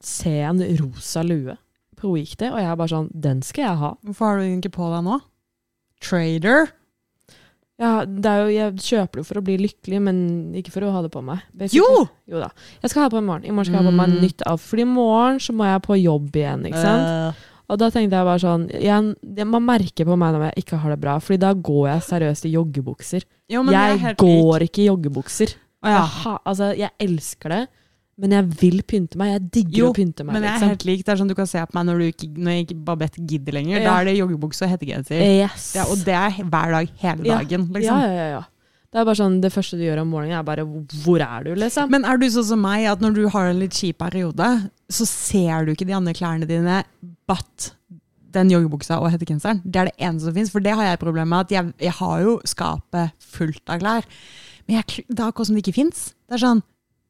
se 0.02 0.22
ser 0.24 0.30
jeg 0.42 0.50
en 0.50 0.76
rosa 0.82 1.22
lue 1.24 1.56
på 1.98 2.12
Weekday, 2.12 2.50
og 2.52 2.58
jeg 2.60 2.68
er 2.70 2.76
bare 2.76 2.88
sånn 2.92 3.10
Den 3.18 3.40
skal 3.42 3.64
jeg 3.64 3.76
ha. 3.80 3.94
Hvorfor 4.04 4.26
har 4.26 4.36
du 4.38 4.42
den 4.44 4.60
ikke 4.60 4.74
på 4.76 4.90
deg 4.94 5.04
nå? 5.08 5.20
Trader. 6.00 6.68
Ja, 7.78 8.02
det 8.04 8.30
jo, 8.40 8.46
jeg 8.50 8.80
kjøper 8.82 9.20
det 9.20 9.26
for 9.28 9.38
å 9.38 9.44
bli 9.46 9.54
lykkelig, 9.62 9.98
men 10.02 10.16
ikke 10.58 10.72
for 10.74 10.82
å 10.82 10.90
ha 10.96 11.02
det 11.04 11.12
på 11.14 11.20
meg. 11.22 11.44
basically. 11.54 11.78
Jo! 11.86 12.08
Jo 12.26 12.40
da. 12.42 12.48
Jeg 12.82 12.90
skal 12.90 13.02
ha 13.04 13.08
det 13.08 13.14
på 13.14 13.22
i 13.22 13.26
morgen. 13.28 13.44
I 13.46 13.52
morgen 13.54 13.68
skal 13.68 13.78
jeg 13.78 13.84
ha 13.86 13.90
på 13.92 13.98
meg 14.00 14.08
Mm. 14.10 14.20
nytt 14.24 14.42
av. 14.50 14.58
For 14.60 14.76
i 14.82 14.84
morgen 14.84 15.38
så 15.38 15.54
må 15.54 15.64
jeg 15.68 15.82
på 15.86 16.02
jobb 16.02 16.32
igjen, 16.34 16.66
ikke 16.66 16.82
sant. 16.82 17.06
Uh. 17.06 17.46
Og 17.68 17.78
da 17.78 17.90
tenkte 17.92 18.16
jeg 18.16 18.24
bare 18.24 18.40
sånn 18.40 18.62
jeg, 18.72 19.14
jeg, 19.36 19.46
Man 19.46 19.62
merker 19.62 20.06
på 20.08 20.16
meg 20.16 20.32
når 20.34 20.46
jeg 20.48 20.64
ikke 20.64 20.78
har 20.80 20.90
det 20.90 21.00
bra, 21.02 21.18
Fordi 21.20 21.38
da 21.38 21.52
går 21.52 21.88
jeg 21.92 22.00
seriøst 22.08 22.46
i 22.48 22.52
joggebukser. 22.56 23.24
jo, 23.48 23.62
er 23.68 23.96
Jeg 23.98 24.16
går 24.16 24.64
ikke 24.66 24.82
i 24.82 24.88
joggebukser. 24.88 25.54
Ja. 25.84 26.08
Jeg, 26.08 26.38
altså, 26.44 26.76
jeg 26.76 26.90
elsker 26.98 27.48
det, 27.48 27.68
men 28.18 28.34
jeg 28.34 28.46
vil 28.60 28.82
pynte 28.82 29.18
meg. 29.20 29.30
Jeg 29.36 29.42
digger 29.54 29.78
Jo, 29.78 29.88
å 29.92 29.96
pynte 29.96 30.24
meg. 30.26 30.34
Men 30.34 30.42
jeg 30.42 30.50
er 30.50 30.56
liksom. 30.58 30.68
helt 30.74 30.84
lik. 30.88 31.02
Det 31.06 31.12
er 31.14 31.20
sånn 31.20 31.28
du 31.30 31.34
kan 31.38 31.46
se 31.46 31.62
på 31.70 31.76
meg 31.78 31.86
når, 31.86 31.98
du 32.02 32.28
når 32.42 32.50
jeg 32.56 32.66
ikke 32.66 32.78
Babette 32.88 33.24
gidder 33.30 33.52
lenger. 33.58 33.84
Da 33.86 33.96
er 34.00 34.08
det 34.10 34.16
joggebukse 34.18 34.66
og 34.66 34.72
hettegenser. 34.74 35.22
Yes. 35.22 35.68
Ja, 35.78 35.84
og 35.86 36.02
det 36.06 36.16
er 36.18 36.38
hver 36.42 36.74
dag, 36.74 36.90
hele 37.04 37.28
Ja. 37.28 37.38
dagen. 37.38 37.68
Liksom. 37.72 37.82
ja, 37.84 37.98
ja, 38.06 38.14
ja, 38.18 38.28
ja. 38.38 38.44
Det 38.88 38.96
er 39.02 39.04
bare 39.04 39.18
sånn, 39.20 39.40
det 39.44 39.52
første 39.52 39.76
du 39.76 39.82
gjør 39.84 40.00
om 40.00 40.08
morgenen, 40.08 40.38
er 40.38 40.42
bare 40.42 40.64
'hvor 40.64 41.20
er 41.20 41.44
du', 41.44 41.54
liksom. 41.60 41.90
Men 41.90 42.06
er 42.08 42.16
du 42.16 42.24
sånn 42.26 42.44
som 42.44 42.60
meg, 42.60 42.86
at 42.86 43.00
når 43.00 43.14
du 43.14 43.28
har 43.28 43.50
en 43.50 43.58
litt 43.60 43.72
kjip 43.76 43.98
periode, 43.98 44.70
så 44.88 45.06
ser 45.06 45.66
du 45.66 45.72
ikke 45.74 45.86
de 45.86 45.92
andre 45.92 46.14
klærne 46.14 46.48
dine, 46.48 46.82
but 47.28 47.72
den 48.32 48.48
joggebuksa 48.50 48.98
og 49.00 49.10
hettegenseren. 49.12 49.60
Det 49.64 49.76
er 49.76 49.84
det 49.90 49.96
eneste 50.00 50.24
som 50.24 50.34
fins. 50.34 50.50
For 50.50 50.60
det 50.60 50.74
har 50.74 50.84
jeg 50.84 50.98
problem 51.00 51.28
med. 51.28 51.38
at 51.40 51.50
Jeg, 51.50 51.74
jeg 51.78 51.92
har 51.92 52.20
jo 52.22 52.40
skapet 52.44 53.12
fullt 53.20 53.62
av 53.68 53.78
klær. 53.80 54.04
Men 54.66 54.76
jeg, 54.82 55.04
det 55.08 55.20
er 55.20 55.28
akkurat 55.32 55.46
som 55.46 55.54
det 55.56 55.64
ikke 55.66 55.74
fins. 55.80 56.14
Det 56.28 56.34
er 56.36 56.46
sånn 56.46 56.62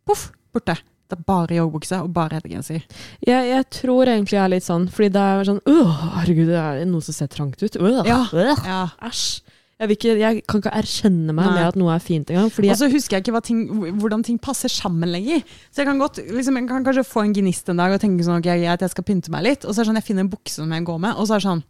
poff, 0.07 0.33
borte. 0.55 0.77
Det 1.09 1.17
er 1.17 1.25
bare 1.25 1.57
joggebukse 1.57 1.99
og 2.05 2.11
bare 2.13 2.37
hettegenser. 2.37 2.83
Jeg, 3.25 3.47
jeg 3.49 3.65
tror 3.73 4.11
egentlig 4.13 4.37
jeg 4.37 4.45
er 4.45 4.53
litt 4.53 4.67
sånn, 4.67 4.89
fordi 4.93 5.09
det 5.15 5.23
er 5.25 5.47
sånn 5.49 5.61
Åh, 5.65 6.03
herregud, 6.19 6.51
det 6.51 6.59
er 6.61 6.83
noe 6.91 7.05
som 7.05 7.17
ser 7.17 7.31
trangt 7.33 7.63
ut. 7.65 7.79
Øh, 7.81 8.03
Ja. 8.05 8.27
øh, 8.33 8.67
Ja. 8.67 8.83
Æsj. 9.09 9.41
Jeg, 9.79 9.93
ikke, 9.95 10.15
jeg 10.19 10.41
kan 10.51 10.59
ikke 10.59 10.73
erkjenne 10.75 11.31
meg 11.33 11.47
Nei. 11.47 11.55
med 11.55 11.67
at 11.69 11.77
noe 11.79 11.93
er 11.95 12.01
fint 12.03 12.27
engang. 12.33 12.49
Og 12.51 12.77
så 12.81 12.89
husker 12.91 13.17
jeg 13.17 13.29
ikke 13.29 13.41
ting, 13.47 13.61
hvordan 14.01 14.25
ting 14.27 14.39
passer 14.43 14.69
sammen 14.69 15.09
lenger. 15.15 15.45
Så 15.71 15.85
jeg 15.85 15.87
kan 15.87 16.01
godt, 16.03 16.19
liksom, 16.19 16.57
jeg 16.59 16.67
kan 16.69 16.85
kanskje 16.85 17.05
få 17.07 17.23
en 17.23 17.33
gnist 17.37 17.71
en 17.71 17.79
dag 17.79 17.95
og 17.95 18.01
tenke 18.03 18.27
sånn, 18.27 18.41
ok, 18.43 18.49
greit, 18.59 18.83
jeg 18.83 18.91
skal 18.91 19.05
pynte 19.07 19.31
meg 19.31 19.45
litt. 19.47 19.65
Og 19.65 19.71
så 19.71 19.81
er 19.81 19.85
det 19.87 19.91
sånn, 19.93 20.01
jeg 20.03 20.09
finner 20.09 20.27
en 20.27 20.33
bukse 20.33 20.59
som 20.59 20.73
jeg 20.75 20.83
går 20.89 20.99
med, 20.99 21.15
og 21.15 21.29
så 21.31 21.37
er 21.37 21.39
det 21.39 21.47
sånn, 21.47 21.63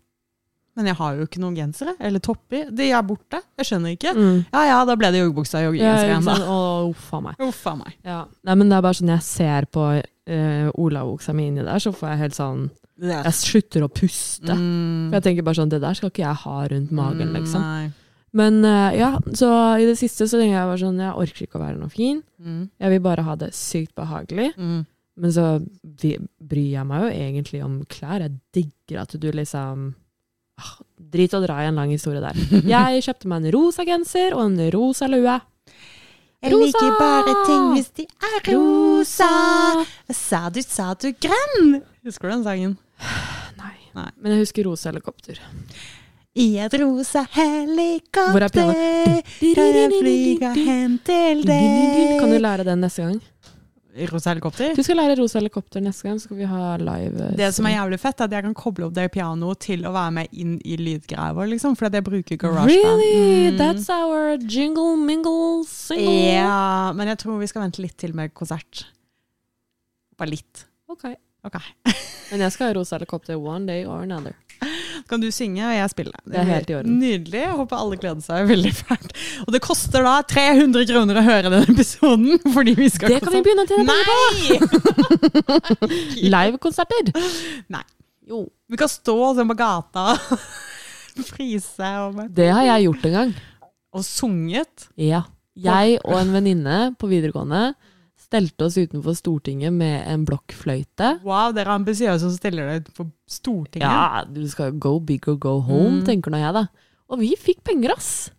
men 0.79 0.87
jeg 0.93 0.95
har 1.01 1.17
jo 1.19 1.27
ikke 1.27 1.41
noen 1.43 1.57
gensere 1.59 1.97
eller 1.99 2.23
topper. 2.23 2.69
De 2.71 2.85
er 2.95 3.07
borte. 3.07 3.41
Jeg 3.59 3.67
skjønner 3.67 3.97
ikke. 3.97 4.13
Mm. 4.15 4.37
Ja 4.55 4.65
ja, 4.69 4.79
da 4.87 4.95
ble 5.01 5.11
det 5.11 5.23
joggebuksa 5.25 5.65
og 5.65 5.73
joggegenser 5.73 6.13
igjen, 6.13 6.29
da. 6.29 6.37
Å, 6.47 6.59
uff 6.93 7.09
a 7.19 7.23
meg. 7.25 7.41
Uff 7.43 7.65
meg. 7.81 7.97
Ja. 8.07 8.21
Nei, 8.47 8.55
men 8.61 8.71
det 8.71 8.77
er 8.79 8.85
bare 8.87 8.99
sånn 9.01 9.11
jeg 9.11 9.25
ser 9.27 9.67
på 9.75 9.87
uh, 9.99 10.69
olabuksa 10.79 11.35
mi 11.35 11.49
inni 11.51 11.67
der, 11.67 11.83
så 11.83 11.91
får 11.91 12.13
jeg 12.13 12.23
helt 12.23 12.39
sånn 12.39 12.69
Jeg 13.03 13.35
slutter 13.41 13.87
å 13.87 13.91
puste. 13.91 14.55
Mm. 14.55 15.09
For 15.09 15.19
jeg 15.19 15.27
tenker 15.27 15.49
bare 15.51 15.59
sånn, 15.59 15.73
det 15.75 15.83
der 15.83 15.99
skal 15.99 16.13
ikke 16.15 16.25
jeg 16.25 16.43
ha 16.45 16.59
rundt 16.71 16.95
magen, 16.95 17.35
liksom. 17.35 17.67
Nei. 17.67 17.91
Men 18.39 18.61
eh, 18.67 18.99
ja, 18.99 19.15
så 19.39 19.49
i 19.81 19.87
det 19.89 19.97
siste 19.97 20.27
så 20.29 20.39
tenker 20.39 20.59
jeg 20.59 20.69
bare 20.69 20.81
sånn, 20.83 20.99
jeg 21.01 21.23
orker 21.23 21.47
ikke 21.47 21.59
å 21.59 21.63
være 21.63 21.79
noe 21.81 21.93
fin. 21.93 22.21
Mm. 22.43 22.65
Jeg 22.85 22.93
vil 22.93 23.05
bare 23.07 23.25
ha 23.25 23.37
det 23.41 23.55
sykt 23.57 23.95
behagelig. 23.99 24.51
Mm. 24.59 24.83
Men 25.19 25.35
så 25.35 25.47
bryr 25.89 26.75
jeg 26.77 26.87
meg 26.87 27.07
jo 27.07 27.15
egentlig 27.15 27.63
om 27.65 27.81
klær. 27.91 28.23
Jeg 28.27 28.37
digger 28.55 29.03
at 29.03 29.17
du 29.19 29.31
liksom 29.35 29.89
Drit 31.09 31.33
og 31.39 31.45
dra 31.47 31.61
i 31.65 31.69
en 31.71 31.79
lang 31.79 31.93
historie 31.95 32.21
der. 32.21 32.37
Jeg 32.69 33.03
kjøpte 33.07 33.29
meg 33.31 33.45
en 33.47 33.53
rosa 33.55 33.85
genser 33.89 34.35
og 34.37 34.43
en 34.49 34.59
rosa 34.75 35.07
lue. 35.09 35.37
Jeg 36.39 36.53
Rosa! 36.53 36.67
liker 36.67 36.99
bare 37.01 37.33
ting 37.49 37.65
hvis 37.75 37.89
de 37.99 38.05
er 38.29 38.37
rosa. 38.53 39.31
Sa 40.15 40.43
du, 40.55 40.61
sa 40.63 40.93
du 40.95 41.09
grønn? 41.19 41.81
Husker 42.07 42.29
du 42.29 42.35
den 42.37 42.45
sangen? 42.47 42.77
Nei. 43.59 43.73
Nei. 43.97 44.11
Men 44.21 44.35
jeg 44.37 44.45
husker 44.45 44.69
rosa 44.69 44.93
helikopter. 44.93 45.41
I 46.39 46.47
et 46.63 46.75
rosa 46.79 47.25
helikopter 47.35 48.31
Hvor 48.37 48.45
er 48.47 48.53
pianoet? 48.55 49.33
kan 49.57 49.75
jeg 49.81 49.97
flyge 49.97 50.53
hen 50.69 50.99
til 51.09 51.43
deg. 51.49 52.13
Kan 52.21 52.31
du 52.31 52.39
lære 52.39 52.69
den 52.69 52.85
neste 52.85 53.09
gang? 53.09 53.19
Rosa 54.13 54.31
helikopter? 54.33 54.75
Du 54.77 54.83
skal 54.87 54.97
lære 55.01 55.17
rosa 55.19 55.39
helikopter 55.41 55.83
neste 55.85 56.07
gang, 56.09 56.19
så 56.21 56.29
skal 56.29 56.37
vi 56.39 56.45
ha 56.51 56.77
live. 56.77 57.21
eh, 57.31 57.37
Det 57.37 57.49
som 57.55 57.67
er 57.67 57.75
jævlig 57.77 57.99
fett, 58.01 58.21
er 58.21 58.25
at 58.25 58.37
jeg 58.39 58.43
kan 58.47 58.55
koble 58.55 58.87
opp 58.87 58.95
det 58.95 59.11
pianoet 59.13 59.59
til 59.61 59.83
å 59.89 59.93
være 59.93 60.13
med 60.13 60.29
inn 60.33 60.57
i 60.65 60.77
lydgreia 60.77 61.47
liksom. 61.53 61.77
For 61.77 61.89
jeg 61.91 62.05
bruker 62.05 62.37
GarageBand. 62.37 62.69
Really? 62.69 63.51
Mm. 63.53 63.59
That's 63.59 63.89
our 63.91 64.37
jingle 64.39 64.97
mingle 64.97 65.65
single. 65.67 66.15
Ja, 66.33 66.93
men 66.95 67.09
jeg 67.09 67.19
tror 67.19 67.39
vi 67.41 67.47
skal 67.51 67.63
vente 67.67 67.83
litt 67.83 67.97
til 67.99 68.15
med 68.15 68.33
konsert. 68.35 68.87
Bare 70.19 70.31
litt. 70.31 70.65
Ok. 70.89 71.05
Ok. 71.47 71.57
Men 72.33 72.45
jeg 72.45 72.55
skal 72.55 72.71
ha 72.71 72.77
rosa 72.77 72.97
helikopter 72.99 73.39
one 73.39 73.67
day 73.69 73.85
or 73.87 74.03
another. 74.03 74.35
Kan 75.09 75.23
du 75.23 75.29
synge, 75.33 75.63
og 75.63 75.73
jeg 75.73 75.91
spille. 75.93 76.13
Det 76.27 76.37
er 76.41 76.49
helt 76.49 76.71
i 76.71 76.75
orden. 76.77 76.99
Nydelig. 77.01 77.39
Jeg 77.41 77.55
håper 77.57 77.79
alle 77.79 77.97
gleder 78.01 78.25
seg 78.25 78.49
veldig 78.51 78.73
fælt. 78.77 79.15
Og 79.47 79.55
det 79.55 79.61
koster 79.65 80.05
da 80.05 80.17
300 80.29 80.85
kroner 80.91 81.21
å 81.21 81.23
høre 81.25 81.53
den 81.55 81.71
episoden, 81.73 82.41
fordi 82.57 82.75
vi 82.77 82.89
skal 82.93 83.15
Det 83.15 83.21
kan 83.25 83.37
vi 83.39 83.45
begynne 83.47 83.65
å 83.65 83.71
tjene 83.71 83.87
penger 83.95 84.67
på! 84.75 85.91
Livekonserter. 86.35 87.13
Nei. 87.73 87.85
Jo. 88.29 88.43
Vi 88.69 88.77
kan 88.81 88.91
stå 88.93 89.17
sånn 89.39 89.49
på 89.49 89.57
gata 89.57 90.11
frise 91.27 91.89
og, 92.05 92.19
Det 92.35 92.51
har 92.53 92.67
jeg 92.67 92.89
gjort 92.89 93.07
en 93.09 93.15
gang. 93.17 93.31
og 93.97 94.05
sunget. 94.07 94.89
Ja. 95.01 95.25
Jeg 95.59 95.97
og 96.05 96.19
en 96.21 96.35
venninne 96.37 96.77
på 97.01 97.09
videregående 97.11 97.73
stelte 98.29 98.67
oss 98.69 98.77
utenfor 98.77 99.15
Stortinget 99.17 99.73
med 99.73 100.03
en 100.13 100.27
blokkfløyte. 100.29 101.15
Wow, 101.25 101.53
dere 101.57 101.71
er 101.73 101.79
ambisiøse 101.79 102.21
som 102.27 102.35
stiller 102.37 102.69
dere 102.69 102.83
utenfor 102.85 103.09
Stortinget. 103.29 103.89
Ja, 103.89 104.25
du 104.29 104.43
skal 104.53 104.77
go 104.77 104.99
big 105.01 105.25
or 105.29 105.39
go 105.41 105.59
home, 105.65 106.03
Mm. 106.03 106.05
tenker 106.07 106.31
nå 106.35 106.39
jeg 106.43 106.53
da. 106.55 106.67
Og 107.09 107.19
vi 107.23 107.35
fikk 107.41 107.65
penger, 107.65 107.95
ass! 107.97 108.31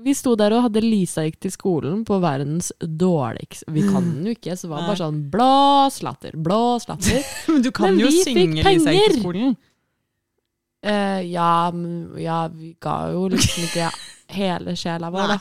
Vi 0.00 0.14
sto 0.16 0.32
der 0.36 0.52
og 0.56 0.62
hadde 0.64 0.80
Lisa 0.80 1.26
gikk 1.26 1.40
til 1.44 1.50
skolen 1.52 2.04
på 2.08 2.16
verdens 2.22 2.70
dårligste 2.80 3.68
Vi 3.68 3.82
kan 3.84 4.00
den 4.14 4.24
jo 4.30 4.32
ikke, 4.32 4.54
så 4.56 4.64
det 4.64 4.70
var 4.72 4.86
bare 4.88 4.96
sånn 4.96 5.18
blå 5.32 5.90
slatter, 5.92 6.36
blå 6.40 6.60
slatter. 6.80 7.20
Men 7.52 7.60
du 7.66 7.70
kan 7.70 7.90
Men 7.96 8.00
jo 8.06 8.08
synge 8.24 8.62
Lisa 8.64 8.94
gikk 8.96 9.10
til 9.12 9.20
skolen. 9.20 9.56
Uh, 10.80 11.20
ja, 11.28 11.68
ja, 12.16 12.38
vi 12.48 12.70
ga 12.80 12.94
jo 13.12 13.26
liksom 13.28 13.66
ikke 13.68 13.90
hele 14.38 14.72
sjela 14.80 15.10
vår, 15.12 15.34
da. 15.34 15.38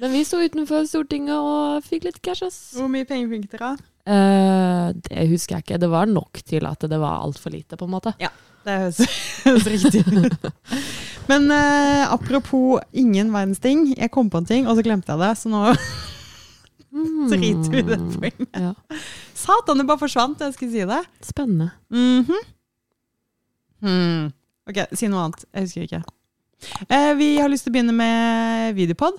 Men 0.00 0.12
vi 0.16 0.22
sto 0.24 0.38
utenfor 0.40 0.86
Stortinget 0.88 1.36
og 1.36 1.82
fikk 1.84 2.06
litt 2.08 2.20
cash, 2.24 2.42
ass. 2.46 2.60
Hvor 2.78 2.88
mye 2.90 3.04
penger 3.06 3.28
fikk 3.34 3.50
dere? 3.52 3.74
Uh, 4.08 4.88
det 5.06 5.26
husker 5.30 5.58
jeg 5.58 5.66
ikke. 5.66 5.80
Det 5.82 5.90
var 5.92 6.08
nok 6.10 6.40
til 6.48 6.66
at 6.66 6.86
det 6.90 6.98
var 6.98 7.20
altfor 7.22 7.52
lite, 7.54 7.76
på 7.78 7.86
en 7.86 7.92
måte. 7.92 8.14
Ja, 8.22 8.30
Det 8.64 8.78
høres, 8.80 9.02
riktig 9.74 10.02
ut. 10.08 10.48
Men 11.28 11.46
uh, 11.52 12.08
apropos 12.14 12.80
ingen 12.92 13.30
verdens 13.34 13.60
ting. 13.62 13.92
Jeg 13.94 14.10
kom 14.14 14.30
på 14.32 14.40
en 14.42 14.48
ting, 14.48 14.66
og 14.66 14.78
så 14.80 14.82
glemte 14.86 15.12
jeg 15.12 15.22
det. 15.22 15.34
Så 15.42 15.52
nå 15.52 15.66
Mm. 16.92 17.22
driter 17.30 17.70
vi 17.72 17.78
i 17.80 17.82
det 17.88 17.96
poenget. 18.20 18.48
Ja. 18.52 18.74
Satan, 19.32 19.78
det 19.80 19.86
bare 19.88 19.96
forsvant 20.02 20.42
jeg 20.44 20.52
skulle 20.52 20.74
si 20.74 20.82
det. 20.90 20.98
Spennende. 21.24 21.70
Mm 21.88 22.26
hmm. 23.80 24.26
Ok, 24.68 24.82
si 24.92 25.08
noe 25.08 25.22
annet. 25.24 25.46
Jeg 25.56 25.64
husker 25.64 25.86
ikke. 25.86 26.02
Uh, 26.92 27.14
vi 27.16 27.30
har 27.40 27.48
lyst 27.48 27.64
til 27.64 27.72
å 27.72 27.76
begynne 27.78 27.94
med 27.96 28.76
videopod. 28.76 29.16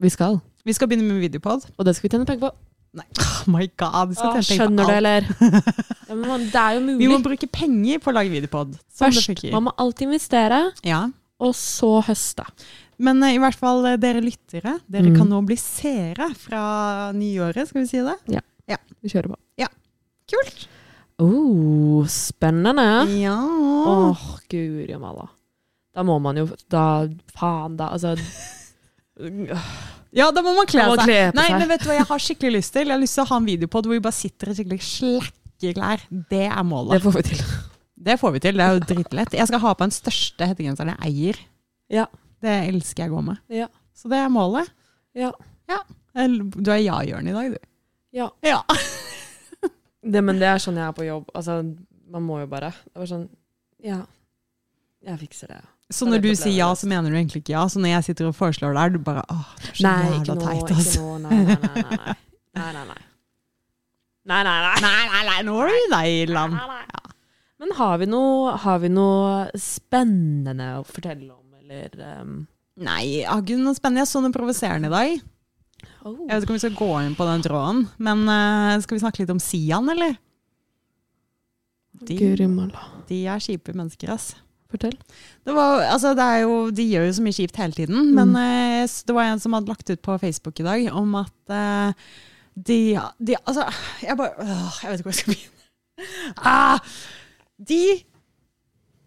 Vi 0.00 0.10
skal. 0.10 0.40
Vi 0.64 0.72
skal 0.74 0.88
begynne 0.90 1.06
med 1.06 1.20
videopod. 1.22 1.66
Og 1.78 1.84
det 1.86 1.94
skal 1.96 2.08
vi 2.08 2.12
tjene 2.16 2.26
penger 2.28 2.48
på. 2.48 2.52
Nei, 2.94 3.06
oh 3.24 3.42
my 3.50 3.66
god. 3.80 4.10
Vi, 4.12 4.18
skal 4.18 4.30
Åh, 4.30 4.40
tjene 4.40 4.44
penger 4.44 4.46
på 4.46 4.60
skjønner 4.60 4.84
du, 4.84 4.92
alt. 4.92 4.98
eller? 5.00 5.22
Ja, 6.08 6.14
men 6.14 6.28
man, 6.28 6.42
det 6.52 6.60
er 6.60 6.74
jo 6.76 6.80
mulig. 6.84 6.98
vi 7.00 7.06
må 7.10 7.18
bruke 7.24 7.46
penger 7.48 8.00
på 8.04 8.10
å 8.12 8.14
lage 8.14 8.30
videopod. 8.30 8.74
Sånn 8.92 9.08
det 9.08 9.16
Først, 9.16 9.28
funker. 9.30 9.52
man 9.56 9.64
må 9.70 9.72
alltid 9.80 10.06
investere, 10.10 10.58
Ja. 10.84 10.98
og 11.40 11.54
så 11.56 11.94
høste. 12.06 12.44
Men 13.02 13.22
eh, 13.24 13.32
i 13.34 13.40
hvert 13.42 13.56
fall 13.58 13.80
eh, 13.88 13.96
dere 13.98 14.20
lyttere, 14.22 14.76
dere 14.86 15.08
Mm. 15.10 15.16
kan 15.16 15.30
nå 15.32 15.40
bli 15.48 15.56
seere 15.58 16.28
fra 16.38 16.60
nyåret, 17.16 17.66
skal 17.72 17.80
vi 17.82 17.88
si 17.90 18.02
det? 18.04 18.18
Vi 19.02 19.10
kjører 19.10 19.32
på. 19.32 19.40
Kult! 20.30 20.68
Oh, 21.20 22.04
spennende. 22.08 22.86
Ja. 23.20 23.34
Åh, 23.44 24.22
guri 24.50 24.96
malla. 25.00 25.26
Da 25.94 26.02
må 26.02 26.16
man 26.20 26.36
jo 26.40 26.46
Da 26.72 27.06
Faen, 27.36 27.76
da. 27.76 27.90
Altså 27.92 28.14
Ja, 30.14 30.28
da 30.34 30.42
må 30.42 30.52
man 30.56 30.66
kle 30.70 30.84
må 30.88 30.96
seg. 30.98 31.06
kle 31.06 31.18
Nei, 31.36 31.46
men 31.54 31.68
vet 31.70 31.82
du 31.82 31.88
hva 31.90 31.96
jeg 32.00 32.06
har 32.08 32.22
skikkelig 32.22 32.52
lyst 32.58 32.72
til? 32.74 32.86
Jeg 32.88 32.94
har 32.94 33.02
lyst 33.02 33.16
til 33.18 33.24
å 33.24 33.28
ha 33.30 33.38
en 33.40 33.46
videopod 33.48 33.86
hvor 33.86 33.94
vi 33.96 34.02
bare 34.04 34.16
sitter 34.16 34.50
i 34.50 34.56
skikkelig 34.58 34.82
slakke 34.86 35.72
klær. 35.76 36.04
Det 36.30 36.44
er 36.48 36.56
Det 36.58 36.66
målet. 36.68 37.02
får 37.02 37.14
vi 37.18 37.22
til. 37.30 37.42
Det 38.04 38.16
får 38.20 38.32
vi 38.34 38.40
til. 38.44 38.58
Det 38.58 38.64
er 38.66 38.74
jo 38.78 38.84
dritlett. 38.90 39.36
Jeg 39.38 39.48
skal 39.50 39.62
ha 39.64 39.72
på 39.74 39.86
den 39.86 39.94
største 39.94 40.48
hettegenseren 40.50 40.92
jeg 40.94 41.10
eier. 41.10 41.40
Ja. 41.90 42.06
Det 42.44 42.54
elsker 42.68 43.04
jeg 43.06 43.12
å 43.12 43.16
gå 43.16 43.22
med. 43.30 43.38
Ja. 43.48 43.68
Så 43.94 44.10
det 44.12 44.18
er 44.18 44.28
målet. 44.34 44.68
Ja. 45.14 45.30
ja. 45.70 45.78
Du 46.14 46.70
er 46.74 46.82
ja-hjørnet 46.82 47.30
i 47.30 47.36
dag, 47.38 47.54
du. 47.54 47.70
ja. 48.18 48.30
Ja. 48.42 48.60
Det, 50.04 50.20
men 50.20 50.36
det 50.36 50.44
er 50.44 50.58
sånn 50.60 50.76
jeg 50.76 50.84
er 50.84 50.92
på 50.92 51.06
jobb. 51.06 51.30
Altså, 51.32 51.62
man 52.12 52.22
må 52.26 52.42
jo 52.42 52.46
bare. 52.50 52.68
Det 52.92 53.00
var 53.00 53.08
sånn 53.08 53.22
Ja, 53.80 54.02
jeg 55.00 55.16
fikser 55.22 55.48
det. 55.54 55.60
Så 55.92 56.06
når 56.08 56.22
du 56.24 56.30
sier 56.32 56.54
ja, 56.56 56.70
så 56.78 56.88
mener 56.88 57.12
du 57.12 57.16
egentlig 57.18 57.42
ikke 57.42 57.52
ja. 57.52 57.64
Så 57.68 57.80
når 57.82 57.98
jeg 57.98 58.06
sitter 58.08 58.30
og 58.30 58.36
foreslår 58.38 58.72
det 58.76 58.84
er 58.84 58.94
du 58.94 59.00
bare 59.04 59.24
åh, 59.28 59.50
det 59.60 59.68
er 59.68 59.76
så 59.76 59.84
Nei, 59.84 59.96
jævla 60.04 60.20
ikke 60.20 60.36
nå. 60.38 60.46
teit, 60.46 60.72
altså. 60.78 61.08
Nei, 61.24 61.42
nei, 61.44 61.58
nei. 61.60 61.82
nei, 61.84 61.98
nei. 61.98 62.14
Nei, 62.54 62.70
nei, 62.72 62.86
nei. 62.88 63.02
Nei, 64.24 64.40
nei, 64.46 64.58
nei. 64.64 64.76
Nei, 64.80 65.24
nei, 65.28 65.40
nå 65.44 65.58
er 65.60 65.74
du 65.74 65.90
nei, 65.92 66.08
land. 66.32 66.56
Nei, 66.56 66.68
nei. 66.70 67.12
Men 67.60 67.74
har 67.78 67.98
vi, 68.00 68.08
noe, 68.10 68.54
har 68.64 68.80
vi 68.82 68.90
noe 68.92 69.60
spennende 69.60 70.70
å 70.80 70.82
fortelle 70.88 71.28
om, 71.30 71.54
eller 71.60 71.92
um, 72.20 72.42
Nei, 72.84 73.20
jeg 73.20 73.28
har 73.30 73.44
ikke 73.44 73.60
noe 73.60 73.76
spennende. 73.76 74.02
Jeg 74.02 74.10
så 74.10 74.20
noe 74.24 74.34
provoserende 74.34 74.88
i 74.90 74.94
dag. 74.94 75.12
oh. 76.02 76.16
Jeg 76.24 76.32
vet 76.32 76.46
ikke 76.46 76.54
om 76.54 76.58
vi 76.58 76.64
skal 76.64 76.78
gå 76.80 76.88
inn 77.04 77.14
på 77.16 77.28
den 77.28 77.44
tråden, 77.44 77.84
men 78.02 78.24
uh, 78.26 78.74
skal 78.82 78.96
vi 78.96 79.04
snakke 79.04 79.22
litt 79.22 79.32
om 79.32 79.42
Sian, 79.42 79.92
eller? 79.92 80.16
De, 82.04 82.18
de 83.08 83.20
er 83.30 83.44
kjipe 83.44 83.72
mennesker, 83.76 84.10
ass. 84.16 84.32
Fortell. 84.74 84.94
Det 85.46 85.54
var, 85.56 85.84
altså, 85.94 86.12
det 86.18 86.26
er 86.34 86.42
jo, 86.44 86.54
de 86.74 86.86
gjør 86.90 87.06
jo 87.08 87.16
så 87.16 87.24
mye 87.24 87.36
kjipt 87.38 87.58
hele 87.62 87.76
tiden, 87.78 88.00
Mm. 88.10 88.14
men 88.18 88.36
eh, 88.42 88.86
det 89.06 89.14
var 89.16 89.30
en 89.32 89.40
som 89.42 89.54
hadde 89.56 89.70
lagt 89.72 89.90
ut 89.94 90.02
på 90.04 90.18
Facebook 90.20 90.60
i 90.60 90.66
dag 90.66 90.88
om 90.92 91.14
at 91.22 91.54
eh, 91.54 92.06
de, 92.54 92.78
de 93.18 93.36
Altså, 93.46 93.64
jeg 94.02 94.16
bare 94.18 94.34
øh, 94.38 94.82
Jeg 94.82 94.90
vet 94.90 94.98
ikke 95.00 95.08
hvor 95.08 95.14
jeg 95.14 95.20
skal 95.22 95.34
begynne. 95.34 95.50
Ah, 96.42 96.78
de 97.58 97.80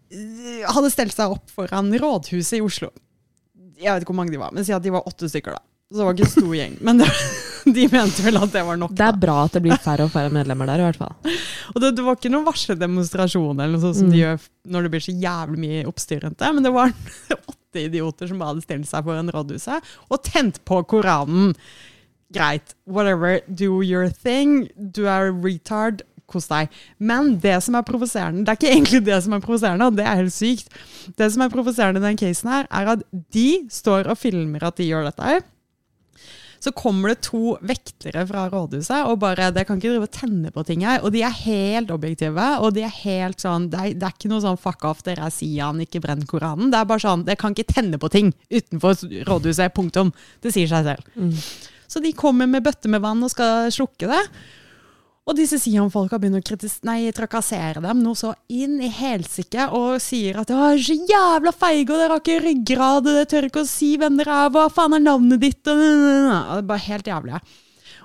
de 0.08 0.62
hadde 0.64 0.88
stelt 0.88 1.12
seg 1.12 1.34
opp 1.34 1.50
foran 1.52 1.90
rådhuset 2.00 2.56
i 2.56 2.62
Oslo. 2.64 2.88
Jeg 3.76 3.92
vet 3.92 4.00
ikke 4.06 4.14
hvor 4.14 4.16
mange 4.22 4.32
de 4.32 4.38
var, 4.40 4.54
men 4.56 4.64
si 4.64 4.72
at 4.72 4.80
de 4.82 4.92
var 4.94 5.04
åtte 5.06 5.28
stykker, 5.28 5.52
da. 5.58 5.60
Så 5.88 5.96
det 6.00 6.04
var 6.04 6.16
ikke 6.16 6.26
en 6.26 6.32
stor 6.34 6.54
gjeng. 6.58 6.74
Men 6.84 6.98
det, 7.00 7.06
de 7.78 7.84
mente 7.92 8.24
vel 8.26 8.36
at 8.42 8.52
det 8.52 8.62
var 8.66 8.76
nok. 8.80 8.92
Det 8.92 9.04
er 9.06 9.14
da. 9.16 9.20
bra 9.26 9.36
at 9.46 9.54
det 9.56 9.62
blir 9.64 9.78
færre 9.80 10.04
og 10.04 10.12
færre 10.12 10.32
medlemmer 10.34 10.68
der, 10.68 10.82
i 10.82 10.86
hvert 10.88 11.00
fall. 11.00 11.14
Og 11.74 11.80
det, 11.84 11.94
det 11.96 12.04
var 12.04 12.18
ikke 12.18 12.30
noen 12.32 12.44
varsledemonstrasjon 12.48 13.56
eller 13.60 13.74
noe 13.76 13.82
sånt 13.86 13.98
som 14.02 14.08
Mm. 14.08 14.12
de 14.14 14.20
gjør 14.22 14.44
når 14.74 14.82
det 14.86 14.90
blir 14.94 15.04
så 15.04 15.14
jævlig 15.22 15.58
mye 15.64 15.86
oppstyr 15.88 16.20
rundt 16.24 16.38
det, 16.40 16.50
men 16.56 16.64
det 16.66 16.72
var 16.76 16.92
åtte 17.52 17.82
idioter 17.86 18.28
som 18.30 18.38
bare 18.40 18.52
hadde 18.54 18.64
stilt 18.64 18.88
seg 18.88 19.04
foran 19.08 19.32
rådhuset 19.34 19.90
og 20.08 20.22
tent 20.28 20.60
på 20.68 20.82
Koranen. 20.88 21.52
Greit, 22.32 22.74
whatever, 22.84 23.40
do 23.48 23.80
your 23.82 24.10
thing. 24.12 24.66
Du 24.76 25.06
er 25.08 25.30
retard, 25.32 26.02
kos 26.28 26.48
deg. 26.50 26.68
Men 27.00 27.38
det 27.40 27.54
som 27.64 27.76
er 27.78 27.84
provoserende, 27.88 28.44
det 28.44 28.52
er 28.52 28.58
ikke 28.60 28.72
egentlig 28.74 29.00
det 29.06 29.20
som 29.24 29.32
er 29.32 29.40
provoserende, 29.44 29.86
og 29.88 29.96
det 29.96 30.04
er 30.04 30.18
helt 30.20 30.34
sykt. 30.36 30.68
Det 31.16 31.28
som 31.32 31.44
er 31.46 31.52
provoserende 31.54 32.02
i 32.02 32.04
den 32.10 32.18
casen 32.20 32.50
her, 32.52 32.66
er 32.68 32.90
at 32.98 33.06
de 33.32 33.46
står 33.72 34.10
og 34.12 34.18
filmer 34.20 34.66
at 34.68 34.76
de 34.76 34.90
gjør 34.90 35.08
dette 35.08 35.24
her. 35.24 35.40
Så 36.60 36.72
kommer 36.76 37.12
det 37.12 37.22
to 37.28 37.54
vektere 37.62 38.24
fra 38.26 38.48
rådhuset 38.50 39.06
og 39.06 39.20
bare 39.22 39.50
Det 39.54 39.64
kan 39.68 39.78
ikke 39.78 39.92
drive 39.92 40.08
og 40.08 40.14
tenne 40.14 40.52
på 40.54 40.64
ting 40.66 40.84
her. 40.86 41.00
Og 41.06 41.12
de 41.14 41.22
er 41.26 41.40
helt 41.44 41.92
objektive. 41.94 42.48
Og 42.64 42.74
de 42.76 42.84
er 42.86 42.94
helt 43.04 43.42
sånn 43.42 43.70
Det 43.72 43.80
er, 43.80 43.96
det 43.98 44.08
er 44.08 44.16
ikke 44.16 44.32
noe 44.32 44.44
sånn 44.44 44.60
fuck 44.60 44.84
off, 44.88 45.04
dere 45.06 45.28
er 45.28 45.34
Sian, 45.34 45.82
ikke 45.84 46.02
brenn 46.04 46.26
Koranen. 46.28 46.72
Det 46.74 46.80
er 46.80 46.90
bare 46.90 47.04
sånn 47.04 47.26
Det 47.28 47.38
kan 47.40 47.54
ikke 47.54 47.72
tenne 47.72 48.00
på 48.00 48.10
ting 48.12 48.32
utenfor 48.50 48.98
rådhuset. 49.28 49.74
Punktum. 49.78 50.12
Det 50.42 50.54
sier 50.54 50.70
seg 50.70 50.86
selv. 50.88 51.10
Mm. 51.14 51.34
Så 51.88 52.02
de 52.04 52.12
kommer 52.12 52.48
med 52.50 52.64
bøtte 52.66 52.90
med 52.92 53.02
vann 53.04 53.22
og 53.24 53.32
skal 53.32 53.70
slukke 53.72 54.10
det. 54.10 54.22
Og 55.28 55.36
disse 55.36 55.58
Sian-folka 55.60 56.16
begynner 56.16 56.40
å 56.40 56.46
kritis 56.46 56.78
nei, 56.88 57.10
trakassere 57.12 57.82
dem 57.84 58.00
noe 58.00 58.16
så 58.16 58.30
inn 58.48 58.78
i 58.80 58.88
helsike 58.88 59.66
og 59.76 59.98
sier 60.00 60.38
at 60.40 60.48
'Å, 60.48 60.70
så 60.80 60.96
jævla 60.96 61.52
feige, 61.52 61.92
og 61.92 62.00
dere 62.00 62.14
har 62.14 62.22
ikke 62.22 62.44
ryggrad, 62.46 63.04
og 63.04 63.12
dere 63.12 63.28
tør 63.28 63.48
ikke 63.50 63.60
å 63.60 63.68
si 63.68 63.90
hvem 64.00 64.16
dere 64.16 64.46
er, 64.46 64.54
hva 64.54 64.70
faen 64.72 64.96
er 64.96 65.04
navnet 65.04 65.40
ditt? 65.44 65.60
Og, 65.68 65.76
det 65.76 66.32
er 66.56 66.62
bare 66.62 66.86
helt 66.88 67.12
jævlig. 67.12 67.42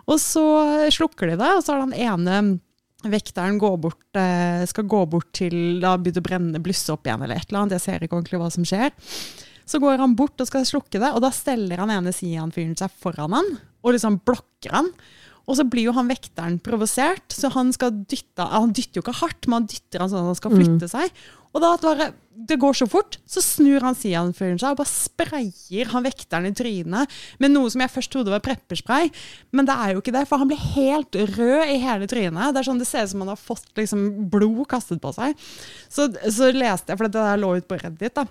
Og 0.04 0.20
så 0.20 0.44
slukker 0.92 1.32
de 1.32 1.40
det, 1.40 1.52
og 1.56 1.64
så 1.64 1.78
er 1.78 1.86
den 1.86 1.96
ene 1.96 2.60
vekteren 3.08 3.60
bort, 3.60 4.04
eh, 4.16 4.66
skal 4.66 4.84
gå 4.84 5.10
bort 5.10 5.32
til 5.34 5.80
Da 5.80 5.98
begynner 5.98 6.24
å 6.24 6.28
brenne, 6.28 6.64
blusse 6.64 6.92
opp 6.92 7.08
igjen 7.08 7.24
eller 7.24 7.36
et 7.36 7.48
eller 7.50 7.64
annet. 7.64 7.80
Jeg 7.80 7.82
ser 7.82 8.00
ikke 8.04 8.20
ordentlig 8.20 8.40
hva 8.40 8.52
som 8.52 8.64
skjer. 8.64 8.92
Så 9.66 9.80
går 9.80 9.98
han 9.98 10.16
bort 10.16 10.40
og 10.40 10.48
skal 10.48 10.68
slukke 10.68 11.00
det, 11.00 11.14
og 11.16 11.22
da 11.22 11.32
steller 11.32 11.78
han 11.78 11.90
ene 11.90 12.12
Sian-fyren 12.12 12.76
seg 12.76 12.92
foran 12.92 13.32
han 13.32 13.60
og 13.84 13.94
liksom 13.96 14.22
blokker 14.24 14.72
han. 14.72 14.92
Og 15.44 15.58
så 15.60 15.66
blir 15.68 15.90
jo 15.90 15.96
han 15.98 16.08
vekteren 16.08 16.60
provosert, 16.64 17.26
så 17.36 17.52
han 17.52 17.74
skal 17.76 17.92
dytte 18.08 18.46
Han 18.54 18.72
dytter 18.76 19.00
jo 19.00 19.04
ikke 19.04 19.20
hardt, 19.20 19.48
men 19.48 19.62
han 19.62 19.72
dytter 19.72 20.04
han 20.04 20.12
sånn 20.12 20.24
at 20.24 20.32
han 20.32 20.40
skal 20.40 20.54
flytte 20.56 20.92
seg. 20.92 21.24
Og 21.54 21.62
da 21.62 21.74
bare, 21.78 22.08
det 22.34 22.58
går 22.58 22.78
så 22.80 22.88
fort, 22.90 23.20
så 23.30 23.42
snur 23.44 23.84
han 23.86 23.98
sianfyren 23.98 24.58
seg 24.58 24.74
og 24.74 24.80
bare 24.80 24.90
sprayer 24.90 25.92
han 25.92 26.06
vekteren 26.06 26.48
i 26.50 26.54
trynet 26.58 27.12
med 27.44 27.54
noe 27.54 27.70
som 27.70 27.84
jeg 27.84 27.94
først 27.94 28.14
trodde 28.16 28.34
var 28.34 28.42
prepperspray, 28.46 29.12
men 29.54 29.70
det 29.70 29.76
er 29.76 29.94
jo 29.94 30.02
ikke 30.02 30.16
det, 30.16 30.24
for 30.30 30.42
han 30.42 30.50
blir 30.50 30.64
helt 30.74 31.14
rød 31.36 31.70
i 31.70 31.78
hele 31.84 32.10
trynet. 32.10 32.56
Det 32.56 32.64
er 32.64 32.70
sånn, 32.70 32.82
det 32.82 32.90
ser 32.90 33.06
ut 33.06 33.14
som 33.14 33.26
han 33.26 33.34
har 33.36 33.42
fått 33.42 33.70
liksom, 33.78 34.08
blod 34.34 34.64
kastet 34.72 35.04
på 35.04 35.14
seg. 35.14 35.38
Så, 35.94 36.10
så 36.10 36.50
leste 36.56 36.96
jeg, 36.96 36.98
for 36.98 37.06
det 37.06 37.20
der 37.20 37.44
lå 37.44 37.54
ut 37.60 37.70
på 37.70 37.78
Reddit, 37.84 38.16
da 38.18 38.26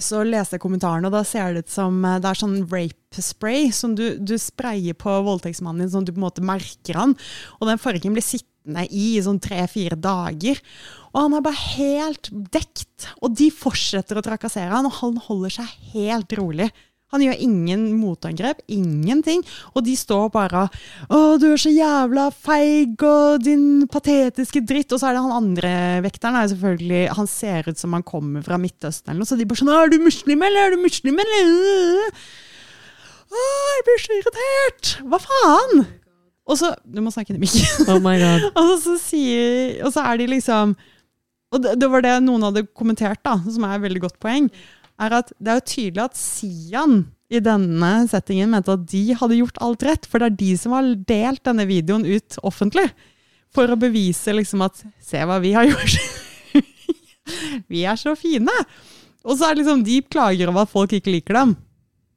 så 0.00 0.22
leste 0.24 0.56
jeg 0.56 0.62
kommentaren, 0.62 1.04
og 1.04 1.12
da 1.12 1.20
ser 1.26 1.52
det 1.52 1.66
ut 1.66 1.72
som 1.72 1.98
eh, 2.06 2.20
det 2.22 2.30
er 2.30 2.40
sånn 2.40 2.62
rape 2.70 3.24
spray 3.24 3.68
som 3.74 3.96
du, 3.98 4.16
du 4.16 4.38
sprayer 4.40 4.96
på 4.96 5.18
voldtektsmannen 5.26 5.84
din, 5.84 5.92
sånn 5.92 6.06
at 6.06 6.10
du 6.10 6.14
på 6.16 6.22
en 6.22 6.28
måte 6.28 6.46
merker 6.46 6.98
han. 6.98 7.12
Og 7.60 7.68
den 7.68 7.82
fargen 7.82 8.16
blir 8.16 8.24
sittende 8.24 8.86
i 8.88 9.16
i 9.16 9.24
sånn 9.24 9.40
tre-fire 9.42 9.98
dager. 9.98 10.60
Og 11.12 11.18
han 11.24 11.36
er 11.36 11.44
bare 11.44 11.64
helt 11.74 12.30
dekt. 12.54 13.08
Og 13.20 13.34
de 13.36 13.50
fortsetter 13.52 14.16
å 14.16 14.24
trakassere 14.24 14.70
han, 14.72 14.88
og 14.88 15.00
han 15.00 15.18
holder 15.26 15.58
seg 15.58 15.76
helt 15.92 16.32
rolig. 16.38 16.70
Han 17.12 17.20
gjør 17.20 17.40
ingen 17.44 17.82
motangrep, 18.00 18.62
ingenting. 18.72 19.42
Og 19.76 19.84
de 19.84 19.94
står 19.96 20.30
bare 20.32 20.68
'Å, 21.08 21.38
du 21.40 21.52
er 21.52 21.60
så 21.60 21.72
jævla 21.72 22.30
feig, 22.32 22.96
og 23.02 23.44
din 23.44 23.86
patetiske 23.86 24.64
dritt'. 24.64 24.92
Og 24.92 25.00
så 25.00 25.10
er 25.10 25.18
det 25.18 25.24
han 25.24 25.42
andre 25.42 25.72
vekteren. 26.02 26.36
Er 26.36 26.48
selvfølgelig, 26.48 27.02
han 27.16 27.26
ser 27.26 27.68
ut 27.68 27.78
som 27.78 27.92
han 27.92 28.02
kommer 28.02 28.42
fra 28.42 28.56
Midtøsten, 28.56 29.10
eller 29.10 29.20
noe, 29.20 29.28
så 29.28 29.36
de 29.36 29.44
bare 29.44 29.60
sånn 29.60 29.72
'Er 29.72 29.90
du 29.90 29.98
muslim, 29.98 30.42
eller? 30.42 30.66
Er 30.66 30.70
du 30.76 30.82
muslim, 30.82 31.18
eller?' 31.18 32.12
Å, 33.32 33.42
jeg 33.76 33.84
blir 33.86 34.00
så 34.02 34.16
irritert! 34.18 34.88
Hva 35.08 35.18
faen? 35.22 35.86
Og 36.48 36.58
så 36.58 36.74
Du 36.84 37.00
må 37.00 37.12
snakke 37.12 37.32
inn 37.32 37.40
i 37.40 37.44
mikken. 37.46 37.88
Oh 37.88 38.00
my 38.02 38.18
god. 38.20 38.50
Og 38.60 38.74
så, 38.82 38.98
sier, 39.00 39.80
og 39.86 39.92
så 39.94 40.04
er 40.04 40.20
de 40.20 40.26
liksom 40.26 40.76
Og 41.52 41.62
det, 41.62 41.78
det 41.80 41.88
var 41.92 42.04
det 42.04 42.16
noen 42.24 42.42
hadde 42.48 42.66
kommentert, 42.76 43.20
da, 43.24 43.36
som 43.44 43.64
er 43.64 43.76
et 43.76 43.84
veldig 43.84 44.00
godt 44.00 44.18
poeng. 44.20 44.48
Er 45.02 45.16
at 45.18 45.32
det 45.42 45.50
er 45.52 45.58
jo 45.60 45.66
tydelig 45.72 46.04
at 46.04 46.18
Sian 46.18 46.96
i 47.32 47.40
denne 47.42 47.92
settingen 48.10 48.50
mente 48.52 48.74
at 48.76 48.82
de 48.90 49.00
hadde 49.16 49.38
gjort 49.40 49.58
alt 49.64 49.84
rett. 49.88 50.06
For 50.08 50.20
det 50.22 50.28
er 50.30 50.38
de 50.42 50.50
som 50.60 50.74
har 50.76 50.90
delt 51.08 51.42
denne 51.48 51.64
videoen 51.68 52.04
ut 52.06 52.36
offentlig. 52.44 52.86
For 53.52 53.68
å 53.72 53.78
bevise 53.80 54.32
liksom 54.36 54.62
at 54.64 54.78
Se 55.04 55.20
hva 55.28 55.38
vi 55.42 55.54
har 55.56 55.66
gjort. 55.70 55.96
vi 57.72 57.82
er 57.88 57.98
så 58.00 58.14
fine. 58.18 58.52
Og 59.22 59.36
så 59.38 59.48
er 59.48 59.54
det 59.56 59.62
liksom 59.62 59.84
de 59.86 59.98
klager 60.12 60.50
over 60.50 60.66
at 60.66 60.72
folk 60.72 60.92
ikke 60.96 61.12
liker 61.14 61.38
dem. 61.40 61.56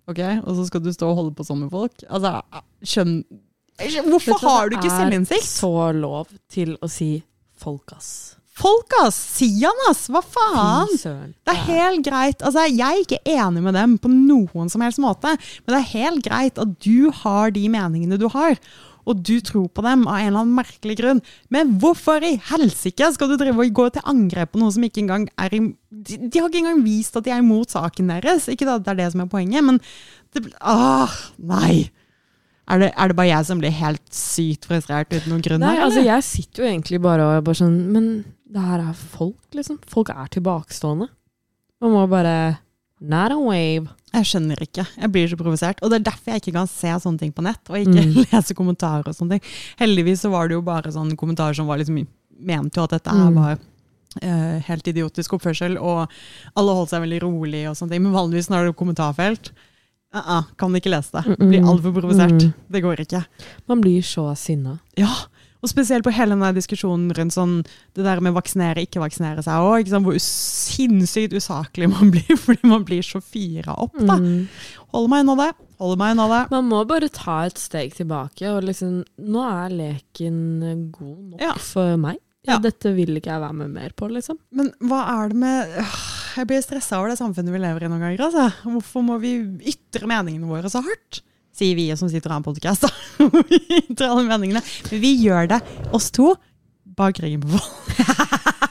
Ok, 0.09 0.21
Og 0.45 0.51
så 0.59 0.67
skal 0.67 0.83
du 0.85 0.91
stå 0.93 1.09
og 1.09 1.17
holde 1.19 1.35
på 1.37 1.45
sånn 1.47 1.63
med 1.63 1.71
folk? 1.73 2.03
Altså, 2.09 2.37
skjønn... 2.85 3.17
Hvorfor 4.07 4.39
har 4.45 4.69
du 4.71 4.77
ikke 4.77 4.91
selvinnsikt? 4.93 5.41
Det 5.41 5.43
er 5.43 5.55
så 5.57 5.71
lov 5.97 6.29
til 6.51 6.75
å 6.79 6.87
si 6.91 7.09
folk, 7.59 7.91
ass. 7.97 8.11
Folk, 8.55 8.93
ass! 9.03 9.17
Sian, 9.35 9.79
ass! 9.89 10.05
Hva 10.11 10.21
faen? 10.23 10.93
Det 11.43 11.53
er 11.53 11.63
helt 11.67 12.05
greit. 12.07 12.39
Altså, 12.39 12.63
jeg 12.71 12.85
er 12.87 13.03
ikke 13.03 13.19
enig 13.35 13.63
med 13.65 13.75
dem 13.75 13.97
på 13.99 14.11
noen 14.11 14.71
som 14.71 14.83
helst 14.85 15.01
måte, 15.03 15.33
men 15.35 15.73
det 15.73 15.79
er 15.81 15.89
helt 15.91 16.23
greit 16.23 16.61
at 16.61 16.75
du 16.85 17.09
har 17.23 17.51
de 17.55 17.65
meningene 17.71 18.19
du 18.21 18.29
har. 18.31 18.55
Og 19.05 19.19
du 19.21 19.35
tror 19.45 19.67
på 19.69 19.83
dem 19.85 20.07
av 20.07 20.17
en 20.17 20.29
eller 20.31 20.41
annen 20.41 20.55
merkelig 20.57 20.95
grunn. 20.97 21.19
Men 21.53 21.75
hvorfor 21.81 22.23
i 22.25 22.39
helsike 22.47 23.11
skal 23.13 23.29
du 23.29 23.35
drive 23.37 23.61
og 23.61 23.75
gå 23.77 23.89
til 23.93 24.07
angrep 24.09 24.55
på 24.55 24.61
noe 24.61 24.73
som 24.73 24.85
ikke 24.87 25.03
engang 25.03 25.27
er 25.37 25.53
i 25.53 25.59
De, 26.05 26.17
de 26.17 26.39
har 26.41 26.49
ikke 26.49 26.63
engang 26.63 26.81
vist 26.85 27.15
at 27.17 27.27
de 27.27 27.31
er 27.35 27.43
imot 27.43 27.75
saken 27.75 28.09
deres. 28.15 28.47
Ikke 28.51 28.65
at 28.71 28.87
det 28.87 28.95
er 28.95 29.03
det 29.03 29.11
som 29.13 29.21
er 29.23 29.29
poenget, 29.29 29.67
men 29.67 29.77
det, 30.33 30.47
Åh, 30.63 31.13
Nei. 31.37 31.85
Er 32.65 32.81
det, 32.81 32.89
er 32.97 33.11
det 33.11 33.15
bare 33.19 33.29
jeg 33.29 33.45
som 33.45 33.59
blir 33.61 33.73
helt 33.77 34.01
sykt 34.15 34.65
frustrert 34.65 35.11
uten 35.13 35.29
noen 35.29 35.43
grunn? 35.45 35.61
Nei, 35.61 35.75
her, 35.77 35.85
altså 35.85 36.01
jeg 36.01 36.25
sitter 36.25 36.63
jo 36.63 36.69
egentlig 36.71 36.97
bare 37.03 37.27
og 37.29 37.43
bare 37.45 37.59
sånn 37.59 37.75
Men 37.93 38.07
det 38.45 38.61
her 38.61 38.79
er 38.79 38.93
folk, 38.93 39.41
liksom. 39.57 39.79
Folk 39.89 40.09
er 40.13 40.27
tilbakestående. 40.29 41.07
Man 41.81 41.91
må 41.91 42.05
bare 42.09 42.57
Not 43.01 43.33
a 43.33 43.37
wave. 43.37 43.89
Jeg 44.13 44.23
skjønner 44.29 44.61
ikke. 44.63 44.85
Jeg 44.95 45.11
blir 45.11 45.27
så 45.27 45.35
provosert. 45.35 45.81
Og 45.83 45.89
det 45.91 45.97
er 45.99 46.05
derfor 46.07 46.31
jeg 46.31 46.41
ikke 46.41 46.53
kan 46.55 46.69
se 46.71 46.87
sånne 47.03 47.19
ting 47.19 47.33
på 47.35 47.43
nett, 47.43 47.59
og 47.69 47.75
ikke 47.75 48.05
Mm. 48.05 48.25
lese 48.31 48.55
kommentarer 48.55 49.09
og 49.11 49.13
sånne 49.17 49.35
ting. 49.35 49.49
Heldigvis 49.81 50.21
så 50.23 50.31
var 50.31 50.47
det 50.47 50.55
jo 50.55 50.61
bare 50.63 50.93
sånne 50.95 51.17
kommentarer 51.19 51.53
som 51.53 51.67
var 51.67 51.77
liksom 51.81 51.99
mente 52.39 52.79
jo 52.79 52.83
at 52.87 52.91
dette 52.95 53.11
her 53.11 53.29
Mm. 53.29 53.35
var 53.35 53.59
uh, 54.23 54.59
helt 54.69 54.87
idiotisk 54.87 55.33
oppførsel, 55.35 55.75
og 55.77 56.07
alle 56.55 56.71
holdt 56.77 56.89
seg 56.95 57.03
veldig 57.03 57.21
rolig 57.21 57.65
og 57.69 57.75
sånne 57.75 57.91
ting. 57.97 58.03
Men 58.07 58.15
vanligvis 58.15 58.49
når 58.49 58.63
det 58.63 58.69
er 58.71 58.79
kommentarfelt, 58.79 59.51
uh 60.15 60.21
-uh, 60.39 60.43
kan 60.57 60.71
ikke 60.75 60.89
lese 60.95 61.11
det. 61.11 61.37
Blir 61.37 61.67
altfor 61.67 61.91
provosert. 61.91 62.31
Mm. 62.41 62.53
Det 62.71 62.81
går 62.81 62.99
ikke. 63.03 63.25
Man 63.67 63.81
blir 63.81 64.01
så 64.01 64.33
sinna. 64.37 64.79
Ja, 64.97 65.11
og 65.65 65.71
spesielt 65.71 66.05
på 66.05 66.13
hele 66.13 66.35
denne 66.37 66.51
diskusjonen 66.55 67.09
rundt 67.17 67.33
sånn, 67.35 67.55
det 67.97 68.05
der 68.05 68.21
med 68.23 68.35
vaksinere, 68.37 68.83
ikke 68.85 69.01
vaksinere 69.03 69.41
seg 69.45 69.65
òg. 69.65 69.89
Hvor 70.05 70.19
sinnssykt 70.21 71.33
usaklig 71.35 71.89
man 71.91 72.11
blir 72.13 72.37
fordi 72.39 72.69
man 72.69 72.85
blir 72.87 73.03
så 73.05 73.21
fira 73.25 73.73
opp. 73.81 73.97
da. 73.99 74.19
Mm. 74.21 74.45
Hold 74.95 75.09
meg 75.11 75.25
unna 75.25 75.35
det. 75.41 75.49
Hold 75.81 75.97
meg 75.99 76.13
unna 76.15 76.27
det. 76.31 76.41
Man 76.53 76.69
må 76.71 76.83
bare 76.87 77.09
ta 77.11 77.41
et 77.49 77.59
steg 77.59 77.95
tilbake, 77.97 78.45
og 78.53 78.63
liksom 78.69 79.01
Nå 79.25 79.41
er 79.49 79.73
leken 79.75 80.37
god 80.95 81.33
nok 81.33 81.41
Ja. 81.43 81.53
for 81.59 81.97
meg. 81.99 82.21
Ja. 82.45 82.59
Dette 82.61 82.91
vil 82.93 83.15
ikke 83.17 83.31
jeg 83.33 83.41
være 83.41 83.57
med 83.57 83.71
mer 83.73 83.93
på, 83.97 84.05
liksom. 84.13 84.37
Men 84.53 84.67
hva 84.85 84.99
er 85.15 85.31
det 85.31 85.39
med 85.41 85.77
øh, 85.81 85.95
Jeg 86.37 86.45
blir 86.51 86.61
stressa 86.61 86.99
over 86.99 87.09
det 87.09 87.17
samfunnet 87.17 87.49
vi 87.55 87.61
lever 87.63 87.87
i 87.87 87.89
noen 87.89 88.03
ganger. 88.05 88.21
Altså. 88.27 88.43
Hvorfor 88.69 89.01
må 89.07 89.15
vi 89.23 89.31
ytre 89.73 90.05
meningene 90.11 90.45
våre 90.51 90.69
så 90.69 90.83
hardt? 90.85 91.23
Sier 91.55 91.77
vi 91.77 91.87
som 91.95 92.09
sitter 92.11 92.31
og 92.31 92.35
har 92.35 92.41
en 92.41 92.47
podkast. 92.49 92.87
til 93.15 94.05
alle 94.11 94.25
meningene. 94.27 94.61
Men 94.91 95.01
vi 95.03 95.13
gjør 95.23 95.47
det, 95.53 95.61
oss 95.95 96.09
to, 96.15 96.33
bak 96.97 97.21
ryggen 97.23 97.45
på 97.45 97.55
folk. 97.55 97.71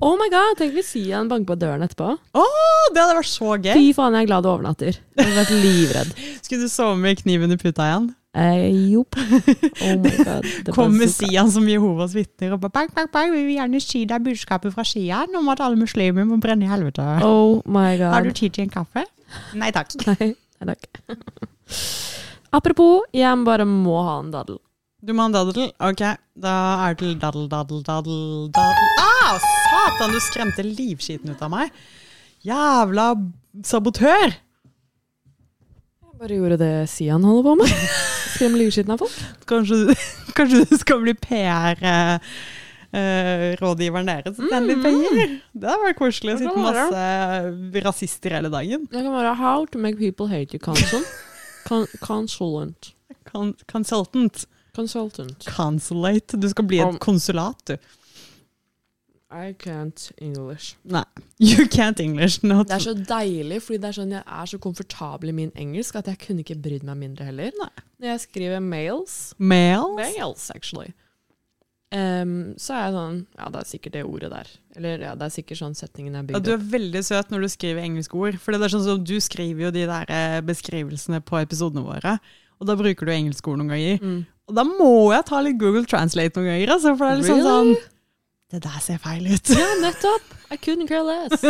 Oh 0.00 0.14
my 0.16 0.30
god, 0.32 0.54
tenk 0.56 0.72
hvis 0.72 0.88
Sian 0.94 1.28
banker 1.28 1.50
på 1.50 1.56
døren 1.60 1.82
etterpå. 1.84 2.06
Oh, 2.38 2.84
det 2.94 3.02
hadde 3.02 3.16
vært 3.18 3.28
så 3.28 3.50
gøy! 3.60 3.74
Fy 3.76 3.90
faen, 3.96 4.14
jeg 4.16 4.24
er 4.24 4.28
glad 4.30 4.46
du 4.46 4.48
overnatter. 4.48 4.96
Jeg 4.96 5.26
hadde 5.26 5.36
vært 5.36 5.52
livredd. 5.60 6.14
Skulle 6.46 6.64
du 6.64 6.72
sove 6.72 6.94
med 7.02 7.20
kniven 7.20 7.52
i 7.52 7.58
puta 7.60 7.84
igjen? 7.90 8.06
Eh, 8.32 8.62
Jopp. 8.94 9.18
Oh 9.20 9.96
my 10.00 10.14
god. 10.22 10.48
Kommer. 10.72 11.10
Sian 11.12 11.50
som 11.52 11.66
Jehovas 11.68 12.14
vitner 12.16 12.54
og 12.56 12.62
bare 12.64 12.72
bang, 12.78 12.92
bang, 12.96 13.10
bang, 13.12 13.34
vi 13.34 13.42
vil 13.50 13.58
gjerne 13.58 13.82
si 13.84 14.06
deg 14.08 14.24
budskapet 14.24 14.72
fra 14.72 14.86
Sian 14.88 15.36
om 15.36 15.52
at 15.52 15.60
alle 15.66 15.76
muslimer 15.82 16.24
må 16.30 16.40
brenne 16.40 16.64
i 16.64 16.70
helvete. 16.72 17.04
Oh 17.26 17.58
my 17.68 17.90
god. 18.00 18.14
Har 18.16 18.24
du 18.24 18.32
tid 18.32 18.56
til 18.56 18.64
en 18.70 18.72
kaffe? 18.80 19.04
Nei 19.58 19.68
takk. 19.76 19.92
Nei, 20.08 20.32
nei 20.68 20.76
takk. 20.76 21.00
Apropos, 22.58 23.06
jeg 23.14 23.46
bare 23.46 23.66
må 23.68 24.00
ha 24.02 24.18
en 24.24 24.32
daddel. 24.34 24.58
Du 25.00 25.14
må 25.14 25.22
ha 25.22 25.30
en 25.30 25.36
daddel? 25.36 25.70
Ok, 25.80 26.02
da 26.36 26.54
er 26.84 26.96
det 26.96 27.00
til 27.00 27.16
daddel, 27.22 27.46
daddel, 27.48 27.80
daddel, 27.86 28.50
daddel. 28.52 28.92
Ah, 29.00 29.38
satan, 29.40 30.12
du 30.12 30.20
skremte 30.20 30.64
livskiten 30.66 31.32
ut 31.32 31.44
av 31.46 31.52
meg. 31.52 31.72
Jævla 32.44 33.12
sabotør. 33.64 34.34
Jeg 36.04 36.20
bare 36.20 36.36
gjorde 36.36 36.60
det 36.60 36.74
Sian 36.92 37.24
holder 37.24 37.46
på 37.46 37.54
med. 37.62 37.76
Skremme 38.34 38.60
livskiten 38.60 38.92
av 38.92 39.00
folk. 39.00 39.14
Kanskje, 39.48 39.96
kanskje 40.36 40.64
du 40.66 40.80
skal 40.80 41.04
bli 41.06 41.16
PR... 41.16 41.86
eh, 42.96 43.44
rådgiveren 43.60 44.08
deres 44.10 44.38
og 44.38 44.48
tjene 44.50 44.70
litt 44.70 44.82
penger. 44.84 45.34
Det 45.52 45.70
hadde 45.70 45.86
vært 45.86 45.98
koselig 46.00 46.36
å 46.36 46.40
sitte 46.42 46.64
masse 46.64 47.82
rasister 47.86 48.36
hele 48.38 48.52
dagen. 48.52 48.86
Det 48.90 49.04
kan 49.04 49.12
være 49.14 49.36
How 49.40 49.66
to 49.70 49.78
make 49.82 49.98
people 50.00 50.30
hate 50.30 50.56
you 50.56 50.62
counsel. 50.62 51.04
Con 51.68 51.86
consulent. 52.00 52.94
Con 53.28 53.54
consultant. 53.70 54.46
Consultant. 54.74 55.46
Consulate. 55.46 56.38
Du 56.40 56.48
skal 56.48 56.66
bli 56.66 56.78
et 56.82 57.00
konsulat, 57.02 57.58
du. 57.66 57.76
I 59.30 59.52
can't 59.54 60.10
English. 60.18 60.74
Nei. 60.82 61.04
You 61.38 61.66
can't 61.68 62.00
English. 62.00 62.40
Not. 62.42 62.66
Det 62.66 62.74
er 62.74 62.82
så 62.82 62.94
deilig, 62.94 63.60
fordi 63.62 63.78
det 63.78 63.90
er 63.92 63.96
sånn 64.00 64.14
jeg 64.16 64.24
er 64.26 64.50
så 64.50 64.58
komfortabel 64.62 65.30
i 65.30 65.34
min 65.36 65.52
engelsk 65.54 66.00
at 66.00 66.10
jeg 66.10 66.18
kunne 66.24 66.42
ikke 66.42 66.56
brydd 66.58 66.86
meg 66.88 66.98
mindre 66.98 67.28
heller. 67.28 67.54
Nei. 67.60 67.70
Når 68.00 68.10
jeg 68.14 68.22
skriver 68.24 68.64
mails, 68.64 69.14
Mails? 69.38 69.94
mails 70.00 70.48
actually, 70.54 70.90
em, 71.94 72.32
så 72.60 72.74
er 72.76 72.82
jeg 72.86 72.94
sånn 72.96 73.16
Ja, 73.38 73.48
det 73.50 73.60
er 73.60 73.68
sikkert 73.70 73.94
det 73.96 74.02
ordet 74.06 74.30
der. 74.32 74.50
Eller 74.78 75.04
ja, 75.08 75.14
det 75.18 75.26
er 75.26 75.34
sikkert 75.34 75.60
sånn 75.60 75.76
setningen 75.78 76.16
er 76.18 76.26
bygd 76.28 76.36
Ja, 76.38 76.42
du 76.46 76.52
er 76.54 76.66
veldig 76.74 77.02
søt 77.06 77.30
når 77.34 77.46
du 77.46 77.48
skriver 77.52 77.82
engelske 77.84 78.18
ord. 78.18 78.38
For 78.42 78.54
det 78.54 78.62
er 78.68 78.74
sånn 78.76 78.84
som 78.86 79.04
Du 79.04 79.16
skriver 79.22 79.66
jo 79.68 79.72
de 79.74 79.86
der 79.90 80.10
eh, 80.10 80.40
beskrivelsene 80.46 81.22
på 81.26 81.40
episodene 81.42 81.82
våre, 81.86 82.18
og 82.60 82.68
da 82.68 82.76
bruker 82.78 83.08
du 83.08 83.12
engelske 83.14 83.50
ord 83.50 83.62
noen 83.62 83.72
ganger. 83.74 84.02
Mm. 84.04 84.20
Og 84.50 84.56
da 84.58 84.64
må 84.66 84.90
jeg 85.14 85.26
ta 85.30 85.40
litt 85.44 85.58
Google 85.60 85.86
Translate 85.88 86.34
noen 86.38 86.50
ganger, 86.52 86.74
altså, 86.74 86.96
for 86.98 87.06
det 87.06 87.12
er 87.12 87.22
liksom 87.22 87.40
Really? 87.40 87.78
sånn 87.78 87.96
Det 88.50 88.62
der 88.66 88.80
ser 88.82 88.98
feil 88.98 89.26
ut. 89.30 89.52
Ja, 89.54 89.68
nettopp! 89.84 90.36
I 90.50 90.56
couldn't 90.56 90.88
care 90.88 91.04
less. 91.06 91.44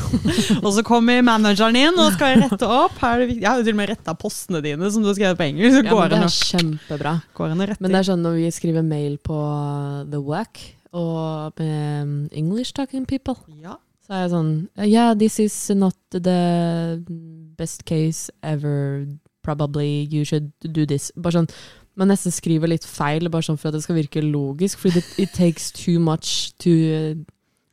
og 0.64 0.70
så 0.76 0.82
kommer 0.86 1.18
manageren 1.26 1.76
inn 1.80 1.96
og 1.98 2.12
skal 2.14 2.38
rette 2.44 2.68
opp. 2.70 3.00
Jeg 3.02 3.42
har 3.42 3.58
jo 3.58 3.66
til 3.66 3.74
og 3.74 3.80
med 3.80 3.90
retta 3.90 4.14
postene 4.14 4.60
dine 4.62 4.90
som 4.94 5.02
du 5.02 5.10
har 5.10 5.16
skrevet 5.18 5.40
på 5.40 5.48
engelsk. 5.48 5.80
Så 5.80 5.82
Ja, 5.82 5.90
går 5.90 6.02
men 6.04 6.14
det 6.14 6.28
er 6.28 6.36
kjempebra. 6.52 7.14
Men 7.80 7.90
det 7.90 7.98
er 7.98 8.08
sånn 8.12 8.22
når 8.22 8.38
vi 8.38 8.52
skriver 8.54 8.86
mail 8.86 9.18
på 9.18 9.38
The 10.12 10.22
Wack 10.22 10.62
og 10.96 11.58
med 11.58 12.02
um, 12.06 12.14
English 12.32 12.72
talking 12.72 13.04
people, 13.04 13.34
ja. 13.60 13.74
så 14.06 14.14
er 14.14 14.22
jeg 14.22 14.32
sånn 14.32 14.52
Yeah, 14.78 15.12
this 15.18 15.40
is 15.42 15.56
not 15.74 15.98
the 16.14 17.02
best 17.58 17.84
case 17.84 18.30
ever. 18.42 19.04
Probably 19.42 20.06
you 20.06 20.24
should 20.24 20.52
do 20.62 20.86
this. 20.86 21.10
Bare 21.18 21.42
sånn 21.42 21.50
man 21.96 22.10
nesten 22.12 22.34
skriver 22.34 22.68
litt 22.68 22.84
feil, 22.84 23.30
bare 23.32 23.46
sånn 23.46 23.56
for 23.56 23.70
at 23.70 23.76
det 23.78 23.86
skal 23.86 23.96
virke 23.96 24.20
logisk. 24.22 24.82
Fordi 24.82 25.00
det, 25.00 25.04
it 25.26 25.32
takes 25.34 25.70
too 25.72 25.98
much 25.98 26.52
to 26.60 27.16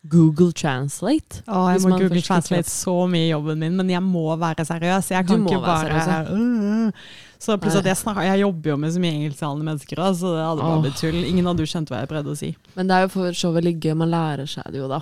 Google 0.04 0.51
translate. 0.51 1.43
Å, 1.47 1.62
jeg 1.72 1.84
må 1.86 1.93
Google 1.95 2.22
Translate 2.26 2.68
så 2.68 2.95
mye 3.08 3.30
i 3.30 3.32
jobben 3.32 3.62
min, 3.62 3.78
men 3.80 3.91
jeg 3.93 4.04
må 4.04 4.26
være 4.39 4.66
seriøs. 4.68 5.12
Jeg 5.14 5.24
Du 5.24 5.32
kan 5.32 5.45
må 5.45 5.54
ikke 5.54 5.62
bare 5.64 6.18
øh, 6.34 7.06
Så 7.39 7.56
plutselig 7.56 7.93
jeg, 7.93 7.99
snakker, 8.01 8.28
jeg 8.28 8.41
jobber 8.43 8.74
jo 8.74 8.78
med 8.84 8.91
så 8.91 9.04
mye 9.04 9.16
engelsktalende 9.22 9.68
mennesker, 9.70 10.04
så 10.20 10.34
det 10.36 10.43
hadde 10.43 10.66
bare 10.66 10.76
Åh. 10.76 10.84
blitt 10.84 10.99
tull. 10.99 11.20
Ingen 11.24 11.47
hadde 11.47 11.64
jo 11.64 11.72
skjønte 11.72 11.95
hva 11.95 12.01
jeg 12.04 12.12
prøvde 12.12 12.36
å 12.36 12.39
si. 12.39 12.51
Men 12.76 12.91
det 12.91 12.97
er 12.97 13.06
jo 13.08 13.14
for 13.16 13.39
så 13.39 13.54
vidt 13.56 13.70
litt 13.70 13.80
gøy. 13.80 13.95
Man 14.04 14.12
lærer 14.12 14.49
seg 14.49 14.68
det 14.76 14.84
jo, 14.84 14.91
da. 14.91 14.99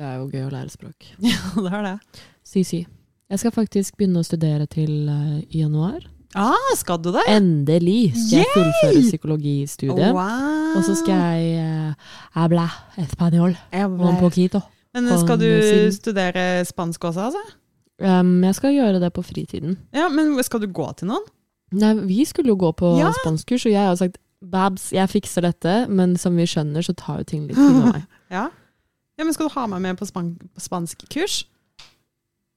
Det 0.00 0.08
er 0.08 0.18
jo 0.18 0.26
gøy 0.32 0.46
å 0.48 0.52
lære 0.56 0.74
språk. 0.74 1.12
Ja, 1.30 1.38
det 1.54 1.74
er 1.78 1.86
det. 1.86 1.96
Si, 2.50 2.64
si. 2.66 2.82
Jeg 3.30 3.42
skal 3.44 3.54
faktisk 3.54 4.00
begynne 4.00 4.24
å 4.24 4.26
studere 4.26 4.66
til 4.66 5.06
uh, 5.06 5.38
i 5.46 5.62
januar. 5.62 6.02
Ah, 6.38 6.54
skal 6.78 6.98
du 7.02 7.10
det? 7.12 7.22
Endelig 7.28 8.12
skal 8.14 8.38
jeg 8.38 8.46
fullføre 8.54 9.00
psykologistudiet. 9.02 10.12
Wow. 10.14 10.76
Og 10.78 10.84
så 10.86 10.94
skal 11.00 11.14
jeg 11.42 11.94
español 12.98 13.56
Jeg 13.72 13.86
un 13.88 13.98
ble- 13.98 14.20
poquito. 14.20 14.60
Men 14.94 15.08
skal 15.18 15.38
du 15.38 15.46
Siden- 15.62 15.92
studere 15.92 16.64
spansk 16.64 17.04
også, 17.04 17.20
altså? 17.30 17.42
Um, 18.02 18.42
jeg 18.44 18.54
skal 18.54 18.72
gjøre 18.74 19.00
det 19.00 19.12
på 19.12 19.22
fritiden. 19.22 19.76
Ja, 19.92 20.08
men 20.08 20.42
skal 20.42 20.60
du 20.60 20.66
gå 20.72 20.86
til 20.96 21.08
noen? 21.08 21.26
Nei, 21.72 21.94
vi 21.94 22.24
skulle 22.24 22.48
jo 22.48 22.56
gå 22.56 22.72
på 22.74 22.98
Ja. 22.98 23.12
spanskkurs, 23.24 23.66
og 23.66 23.72
jeg 23.72 23.86
har 23.86 23.94
sagt 23.96 24.18
Babs, 24.42 24.90
jeg 24.92 25.06
fikser 25.08 25.42
dette, 25.42 25.86
men 25.88 26.16
som 26.16 26.34
vi 26.36 26.46
skjønner, 26.46 26.80
så 26.82 26.94
tar 26.96 27.18
jo 27.18 27.24
ting 27.24 27.46
litt 27.46 27.56
tid 27.56 27.76
av 27.76 27.92
meg. 27.92 28.06
Ja. 28.30 28.48
ja, 29.18 29.24
men 29.24 29.32
skal 29.34 29.48
du 29.48 29.54
ha 29.54 29.66
meg 29.66 29.82
med 29.82 29.98
på, 29.98 30.06
span 30.06 30.38
spanskkurs? 30.56 30.62
spansk 30.64 31.08
kurs? 31.10 31.44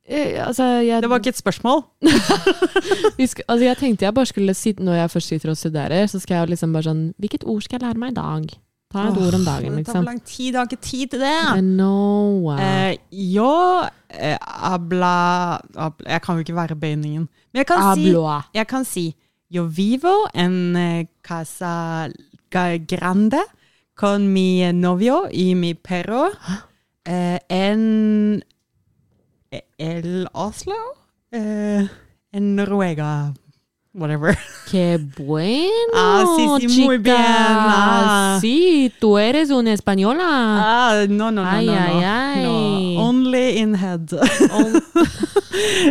Altså, 0.10 0.64
jeg, 0.64 1.02
Det 1.02 1.10
var 1.10 1.22
ikke 1.22 1.30
et 1.30 1.38
spørsmål. 1.38 1.84
skal, 3.32 3.44
altså, 3.48 3.66
jeg 3.66 3.78
tenkte 3.78 4.06
jeg 4.06 4.14
bare 4.14 4.26
skulle 4.26 4.54
sitte 4.54 4.84
når 4.84 4.94
jeg 4.94 5.12
først 5.12 5.28
sitter 5.28 5.50
og 5.50 5.58
studerer, 5.58 6.06
så 6.08 6.20
skal 6.20 6.36
jeg 6.36 6.54
liksom 6.54 6.74
bare 6.74 6.90
sånn 6.90 7.04
Hvilket 7.18 7.48
ord 7.48 7.62
skal 7.64 7.80
jeg 7.80 7.88
lære 7.88 8.02
meg 8.04 8.12
i 8.12 8.20
dag? 8.20 8.54
Ta 8.94 9.08
et 9.10 9.18
ord 9.18 9.34
om 9.34 9.46
dagen, 9.46 9.78
Det 9.78 9.86
tar 9.88 9.94
liksom. 9.96 9.96
for 9.96 10.10
lang 10.12 10.22
tid, 10.22 10.52
jeg 10.52 10.60
har 10.60 10.68
ikke 10.70 10.86
tid 10.86 11.08
til 11.08 11.24
det. 11.24 11.38
I 11.58 11.62
know. 11.62 12.52
uh, 12.52 12.60
Eh, 12.62 12.98
yo 13.10 13.54
eh, 14.10 14.38
abla, 14.38 15.58
abla, 15.74 16.12
Jeg 16.12 16.22
kan 16.22 16.36
jo 16.36 16.46
ikke 16.46 16.56
være 16.56 16.76
bøyningen. 16.76 17.26
Men 17.54 17.64
jeg 17.64 17.66
kan, 17.66 17.98
si, 17.98 18.14
jeg 18.54 18.68
kan 18.68 18.86
si 18.86 19.16
Yo 19.54 19.64
vivo 19.70 20.14
en 20.34 20.76
eh, 20.76 21.06
casa 21.22 22.10
grande 22.88 23.38
con 23.96 24.28
mi 24.34 24.72
novio 24.74 25.28
y 25.32 25.56
mi 25.56 25.74
perro 25.74 26.30
eh, 27.06 27.40
en 27.50 28.44
El 29.78 30.28
Oslo? 30.34 30.76
Eh, 31.32 31.88
en 32.32 32.56
Noruega. 32.56 33.34
Whatever. 33.96 34.36
Qué 34.72 34.98
bueno, 35.20 35.70
Ah, 35.94 36.26
sí, 36.36 36.68
sí, 36.68 36.68
muy 36.82 36.98
chica. 36.98 37.04
bien. 37.04 37.16
Ah. 37.20 38.38
Sí, 38.42 38.92
tú 39.00 39.20
eres 39.20 39.52
una 39.52 39.72
española. 39.72 40.24
Ah, 40.26 41.06
no, 41.08 41.30
no, 41.32 41.44
no. 41.44 41.48
Ay, 41.50 41.68
no, 41.68 41.74
no. 41.74 42.02
ay, 42.04 42.44
no. 42.44 43.02
Only 43.04 43.58
in 43.60 43.76
head. 43.76 44.10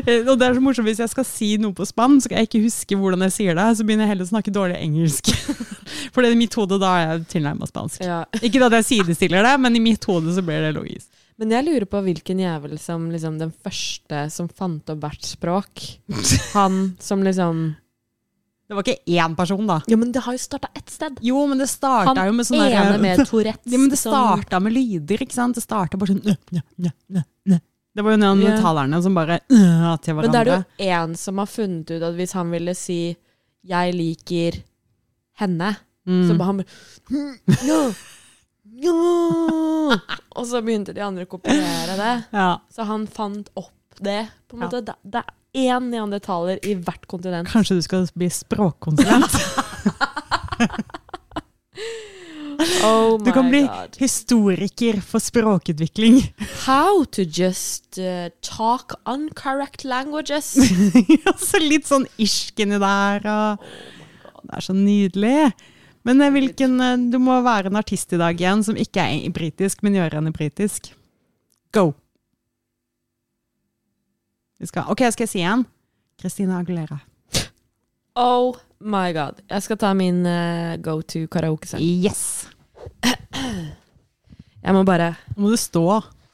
Eh, 0.06 0.24
Og 0.30 0.34
det 0.38 0.46
er 0.48 0.54
så 0.56 0.60
morsomt 0.64 0.88
Hvis 0.88 0.98
jeg 0.98 1.10
skal 1.12 1.24
si 1.28 1.52
noe 1.62 1.70
på 1.76 1.86
spansk, 1.86 2.32
jeg 2.34 2.48
ikke 2.48 2.64
huske 2.64 2.98
hvordan 2.98 3.22
jeg 3.28 3.34
sier 3.36 3.54
det, 3.58 3.68
så 3.78 3.86
begynner 3.86 4.08
jeg 4.08 4.16
heller 4.16 4.26
å 4.26 4.32
snakke 4.32 4.50
dårlig 4.54 4.80
engelsk. 4.82 5.30
For 6.14 6.26
i 6.26 6.34
mitt 6.38 6.54
hode 6.58 6.80
da 6.82 6.90
er 6.98 7.06
jeg 7.12 7.26
tilnærma 7.36 7.68
spansk. 7.70 8.02
ja. 8.02 8.24
Ikke 8.42 8.64
at 8.66 8.74
jeg 8.80 8.88
sidestiller 8.90 9.46
det, 9.46 9.54
men 9.62 9.78
i 9.78 9.82
mitt 9.84 10.02
hode 10.10 10.34
så 10.34 10.42
blir 10.42 10.58
det 10.66 10.74
logisk. 10.74 11.06
Men 11.42 11.56
jeg 11.56 11.66
lurer 11.66 11.88
på 11.90 12.00
hvilken 12.06 12.38
jævel 12.38 12.76
som 12.78 13.08
liksom 13.10 13.38
den 13.40 13.50
første 13.50 14.26
som 14.30 14.46
fant 14.46 14.92
opp 14.92 15.00
hvert 15.02 15.24
språk. 15.26 15.80
Han 16.54 16.92
som 17.02 17.24
liksom 17.26 17.64
Det 18.70 18.76
var 18.78 18.86
ikke 18.86 19.18
én 19.18 19.34
person, 19.36 19.66
da. 19.66 19.80
Ja, 19.90 19.98
men 19.98 20.12
det 20.14 20.22
har 20.22 20.36
jo 20.36 20.40
starta 20.40 20.70
ett 20.78 20.88
sted. 20.88 21.18
Jo, 21.20 21.42
men 21.50 21.58
det 21.58 21.66
starta 21.72 22.14
Han 22.14 22.30
jo 22.30 22.36
med 22.38 22.46
sånn 22.46 22.62
ene 22.62 22.94
med 23.02 23.24
Tourettes. 23.26 23.66
Ja, 23.74 23.82
men 23.82 23.90
det 23.90 23.98
starta 23.98 24.62
med 24.62 24.76
lyder, 24.76 25.26
ikke 25.26 25.34
sant? 25.34 25.58
Det 25.58 25.66
starta 25.66 25.98
bare 25.98 26.14
sånn 26.14 26.22
nø, 26.30 26.38
nø, 26.54 26.94
nø, 27.10 27.26
nø. 27.50 27.60
Det 27.92 28.06
var 28.06 28.14
jo 28.14 28.22
noen 28.22 28.46
yeah. 28.46 28.62
talerne 28.62 29.02
som 29.04 29.18
bare 29.18 29.42
nø 29.50 29.96
til 30.00 30.16
Men 30.22 30.30
det 30.30 30.44
er 30.44 30.48
det 30.48 30.54
jo 30.54 30.92
én 30.94 31.18
som 31.18 31.42
har 31.42 31.50
funnet 31.50 31.90
ut 31.90 32.06
at 32.06 32.16
hvis 32.16 32.38
han 32.38 32.54
ville 32.54 32.78
si 32.78 33.02
'jeg 33.66 33.94
liker 33.98 34.62
henne', 35.42 35.74
så 36.06 36.32
Mm. 36.32 36.38
bare 36.38 36.46
han 36.46 36.56
bare 36.56 37.94
ja, 38.82 38.92
ja. 39.92 39.98
Og 40.36 40.46
så 40.48 40.62
begynte 40.64 40.94
de 40.96 41.02
andre 41.04 41.24
å 41.26 41.30
kopiere 41.34 41.96
det. 41.98 42.12
Ja, 42.32 42.50
Så 42.72 42.86
han 42.88 43.06
fant 43.06 43.48
opp 43.56 43.70
det. 44.00 44.28
på 44.48 44.56
en 44.56 44.62
Ja. 44.62 44.66
måte. 44.68 44.80
Det, 44.84 44.94
det 45.04 45.22
er 45.22 45.70
én 45.76 45.90
neandertaler 45.92 46.58
i 46.64 46.74
hvert 46.74 47.06
kontinent. 47.06 47.48
kanskje 47.52 47.76
du 47.76 47.82
skal 47.84 48.06
bli 48.16 48.28
språkkonsulent? 48.32 49.32
Oh 52.84 53.18
Du 53.24 53.32
kan 53.32 53.48
bli 53.50 53.62
God. 53.66 53.96
historiker 53.98 55.00
for 55.00 55.18
språkutvikling. 55.18 56.20
How 56.66 57.04
to 57.04 57.22
just 57.24 57.98
uh, 57.98 58.28
talk 58.40 58.92
uncorrect 59.06 59.84
languages. 59.84 60.52
så 61.48 61.58
litt 61.62 61.88
sånn 61.88 62.06
irsk 62.22 62.62
inni 62.62 62.78
der. 62.82 63.26
Og 63.26 63.64
det 64.46 64.58
er 64.60 64.66
så 64.68 64.76
nydelig. 64.76 65.52
Men 66.06 66.20
eh, 66.20 66.32
hvilken, 66.34 66.80
eh, 66.80 66.98
du 67.12 67.18
må 67.22 67.38
være 67.44 67.70
en 67.70 67.78
artist 67.78 68.12
i 68.12 68.20
dag 68.20 68.38
igjen 68.38 68.64
som 68.66 68.78
ikke 68.78 69.04
er 69.04 69.34
britisk, 69.34 69.82
men 69.86 69.96
gjør 69.98 70.18
henne 70.18 70.34
britisk. 70.34 70.92
Go! 71.74 71.92
Vi 74.62 74.68
skal, 74.70 74.86
ok, 74.92 75.06
skal 75.10 75.26
jeg 75.26 75.32
si 75.32 75.40
igjen? 75.42 75.64
Christina 76.20 76.60
Aguilera. 76.60 77.00
Oh 78.18 78.54
my 78.78 79.08
god. 79.16 79.40
Jeg 79.50 79.64
skal 79.64 79.78
ta 79.80 79.92
min 79.96 80.20
uh, 80.26 80.76
go 80.82 81.00
to 81.02 81.24
karaokesang. 81.32 81.82
Yes! 81.82 82.46
Jeg 84.62 84.74
må 84.76 84.84
bare 84.86 85.16
Nå 85.34 85.42
må 85.42 85.50
du 85.50 85.58
stå. 85.58 85.82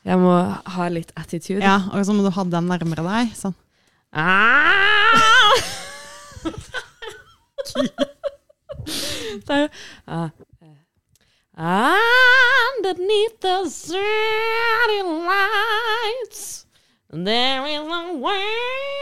Jeg 0.04 0.20
må 0.20 0.32
ha 0.74 0.88
litt 0.92 1.14
attitude. 1.16 1.62
Ja, 1.64 1.78
og 1.92 2.04
så 2.04 2.12
må 2.16 2.24
du 2.24 2.28
ha 2.32 2.44
den 2.44 2.68
nærmere 2.68 3.04
deg. 3.06 3.32
Sånn. 3.36 3.56
Ah! 4.12 5.56
ah, 10.08 10.30
eh. 10.62 10.74
Underneath 12.76 13.40
the 13.40 13.68
city 13.68 15.02
lights 15.02 16.66
There 17.10 17.66
is 17.66 17.80
a 17.80 18.14
way 18.14 18.54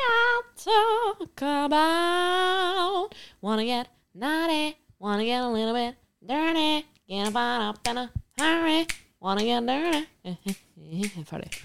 I 0.09 0.43
talk 0.57 1.43
about 1.43 3.15
Wanna 3.41 3.65
get 3.65 3.89
naughty 4.15 4.79
Wanna 4.99 5.25
get 5.25 5.43
a 5.43 5.49
little 5.49 5.75
bit 5.75 5.97
dirty 6.27 6.87
Get 7.09 7.37
up 7.37 7.79
in 7.87 7.99
a 7.99 8.11
hurry 8.39 8.87
Wanna 9.21 9.45
get 9.45 9.67
dirty 9.67 10.07
Ferdig. 11.25 11.63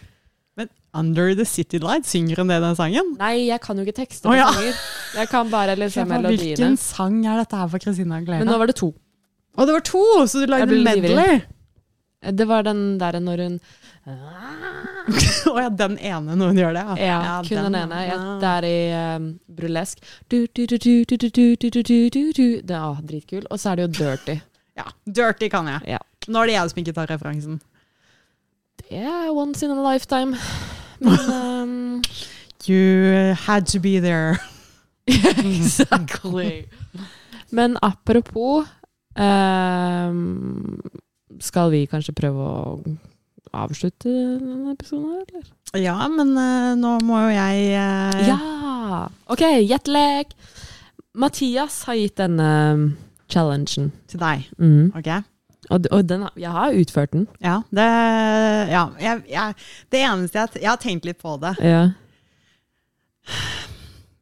Under 0.93 1.31
the 1.35 1.45
City 1.47 1.79
Light, 1.79 2.05
synger 2.07 2.41
hun 2.41 2.51
det 2.51 2.57
i 2.59 2.63
den 2.65 2.75
sangen? 2.75 3.13
Nei, 3.19 3.47
jeg 3.47 3.61
kan 3.63 3.79
jo 3.79 3.85
ikke 3.87 3.95
tekste 4.01 4.27
på 4.27 4.33
på 4.33 4.39
ja. 4.41 4.49
sanger. 4.51 4.81
Jeg 5.21 5.29
kan 5.31 5.51
bare 5.51 5.77
liksom 5.79 6.11
melodiene. 6.11 6.49
Hvilken 6.51 6.77
sang 6.81 7.21
er 7.23 7.39
dette 7.39 7.61
her 7.61 7.71
for 7.71 7.83
Christina 7.83 8.19
Aguilera? 8.19 8.43
Men 8.43 8.51
nå 8.51 8.59
var 8.59 8.71
det 8.71 8.75
to. 8.81 8.91
Å, 9.55 9.65
det 9.67 9.75
var 9.77 9.85
to! 9.87 10.03
Så 10.27 10.43
du 10.43 10.51
lagde 10.51 10.67
medley? 10.83 11.41
Det 12.21 12.45
var 12.45 12.63
den 12.63 12.99
der 13.01 13.17
når 13.19 13.41
hun 13.41 13.55
Å 15.51 15.55
ja, 15.57 15.69
den 15.73 15.97
ene 15.97 16.35
når 16.37 16.51
hun 16.51 16.59
gjør 16.61 16.75
det? 16.77 16.83
Ja, 17.01 17.39
kun 17.47 17.65
den 17.69 17.77
ene. 17.79 18.03
Ja. 18.05 18.19
det 18.41 18.51
er 18.51 18.67
i 18.67 18.77
um, 19.17 19.27
burlesk. 19.47 20.03
Du, 20.29 20.43
du, 20.45 20.65
du, 20.67 20.77
du, 20.77 20.93
du, 21.07 21.17
du, 21.17 21.27
du, 21.29 21.55
du, 21.55 21.67
du, 21.71 21.81
du, 21.81 21.97
du, 22.13 22.23
du. 22.37 22.47
Det 22.61 22.77
er 22.77 22.85
ah, 22.85 23.01
dritkul. 23.01 23.47
Og 23.49 23.61
så 23.61 23.71
er 23.71 23.81
det 23.81 23.87
jo 23.87 23.93
dirty. 24.03 24.37
Ja, 24.77 24.87
Dirty 25.05 25.49
kan 25.51 25.67
jeg. 25.67 25.95
Ja. 25.95 26.03
Nå 26.31 26.43
er 26.43 26.51
det 26.51 26.55
jeg 26.59 26.71
som 26.71 26.83
ikke 26.83 26.95
tar 26.99 27.11
referansen. 27.11 27.59
Det 28.81 29.01
er 29.01 29.31
once 29.33 29.65
in 29.65 29.73
a 29.73 29.81
lifetime. 29.81 30.37
Men 31.01 31.31
ehm, 31.33 32.01
You 32.67 33.33
had 33.33 33.65
to 33.67 33.79
be 33.79 33.99
there. 33.99 34.39
Exactly. 35.07 36.67
Men 37.51 37.77
apropos 37.81 38.65
um, 39.15 40.79
Skal 41.39 41.71
vi 41.73 41.85
kanskje 41.89 42.13
prøve 42.15 42.45
å 42.45 42.75
avslutte 43.51 44.07
denne 44.11 44.75
episoden, 44.75 45.23
eller? 45.25 45.47
Ja, 45.81 45.97
men 46.07 46.35
uh, 46.37 46.77
nå 46.79 46.93
må 47.03 47.17
jo 47.25 47.33
jeg 47.33 47.73
uh... 47.75 48.21
Ja! 48.29 48.37
OK, 49.31 49.43
gjettelek! 49.65 50.35
Mathias 51.17 51.81
har 51.89 51.97
gitt 51.99 52.21
denne 52.21 52.51
challengen. 53.31 53.91
til 54.07 54.21
deg. 54.21 54.45
Mm. 54.61 54.93
Ok? 54.95 55.09
Og, 55.71 55.87
og 55.95 56.05
den, 56.07 56.25
jeg 56.39 56.51
har 56.51 56.75
utført 56.75 57.13
den. 57.15 57.27
Ja. 57.39 57.61
Det, 57.71 57.87
ja 58.71 58.85
jeg, 58.99 59.23
jeg, 59.31 59.59
det 59.93 60.01
eneste 60.03 60.41
jeg, 60.41 60.61
jeg 60.65 60.69
har 60.69 60.81
tenkt 60.81 61.07
litt 61.07 61.21
på 61.21 61.37
det. 61.41 61.53
Ja. 61.63 61.83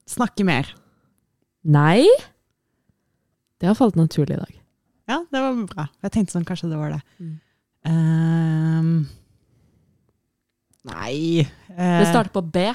Snakke 0.09 0.45
mer. 0.45 0.69
Nei? 1.65 2.05
Det 3.59 3.67
har 3.67 3.77
falt 3.77 3.97
naturlig 3.99 4.37
i 4.37 4.41
dag. 4.41 4.57
Ja, 5.09 5.23
det 5.33 5.41
var 5.41 5.61
bra. 5.71 5.87
Jeg 6.05 6.13
tenkte 6.13 6.35
sånn, 6.35 6.45
kanskje 6.47 6.69
det 6.71 6.79
var 6.79 6.93
det. 6.93 6.99
Mm. 7.17 7.37
Um, 7.89 8.87
nei 10.89 11.45
Det 11.47 12.09
starter 12.09 12.33
på 12.35 12.43
B. 12.43 12.65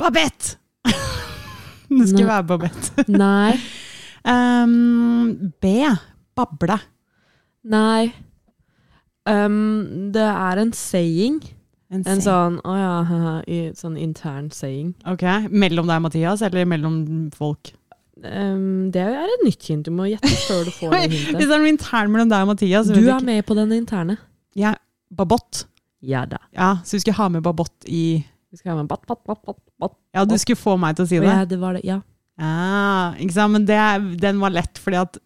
Babette! 0.00 0.56
det 1.90 2.06
skulle 2.08 2.28
være 2.30 2.46
Babette. 2.52 3.04
Nei. 3.10 3.58
Um, 4.24 5.52
B. 5.62 5.74
Bable. 6.38 6.78
Nei. 7.64 8.12
Um, 9.28 10.10
det 10.14 10.24
er 10.24 10.60
en 10.62 10.72
saying. 10.76 11.40
En 11.90 12.04
en 12.06 12.22
sånn 12.22 12.60
å 12.62 12.74
ja, 12.78 12.92
haha, 13.08 13.34
i, 13.50 13.58
sånn 13.76 13.96
intern 13.98 14.48
saying. 14.54 14.92
Ok, 15.10 15.24
Mellom 15.50 15.88
deg 15.90 15.98
og 15.98 16.06
Mathias, 16.06 16.44
eller 16.46 16.68
mellom 16.70 17.00
folk? 17.34 17.72
Um, 18.20 18.90
det 18.94 19.02
er 19.02 19.32
et 19.32 19.44
nytt 19.46 19.66
hint. 19.66 19.88
Du 19.88 19.94
må 19.96 20.06
gjette 20.10 20.30
før 20.46 20.68
du 20.68 20.72
får 20.76 20.92
det 20.94 21.08
Hvis 21.10 21.48
det 21.48 21.48
er 21.48 21.62
noe 21.62 21.72
intern 21.72 22.12
mellom 22.12 22.30
deg 22.30 22.44
og 22.44 22.52
Mathias 22.52 22.90
Du 22.92 23.00
er 23.00 23.24
med 23.26 23.42
på 23.48 23.56
den 23.58 23.74
interne. 23.76 24.18
Ja, 24.58 24.74
Babott. 25.10 25.64
Ja 26.04 26.24
da. 26.28 26.38
Ja, 26.56 26.76
så 26.84 26.96
vi 26.96 27.02
skulle 27.04 27.18
ha 27.18 27.28
med 27.32 27.42
Babott 27.44 27.88
i 27.88 28.20
Vi 28.50 28.60
skal 28.60 28.74
ha 28.74 28.78
med 28.80 28.88
bat, 28.90 29.02
bat, 29.08 29.20
bat, 29.26 29.40
bat, 29.46 29.58
bat. 29.80 29.96
Ja, 30.16 30.24
du 30.28 30.36
skulle 30.40 30.60
få 30.60 30.76
meg 30.80 30.96
til 30.98 31.06
å 31.06 31.10
si 31.10 31.18
det? 31.20 31.28
ja, 31.28 31.42
det 31.48 31.58
var 31.60 31.76
det. 31.76 31.84
Ja. 31.86 32.00
Ja, 32.40 33.12
ikke 33.20 33.34
sant? 33.36 33.52
Men 33.56 33.66
det, 33.68 33.80
den 34.22 34.40
var 34.40 34.54
lett, 34.54 34.78
fordi 34.80 35.00
at 35.00 35.18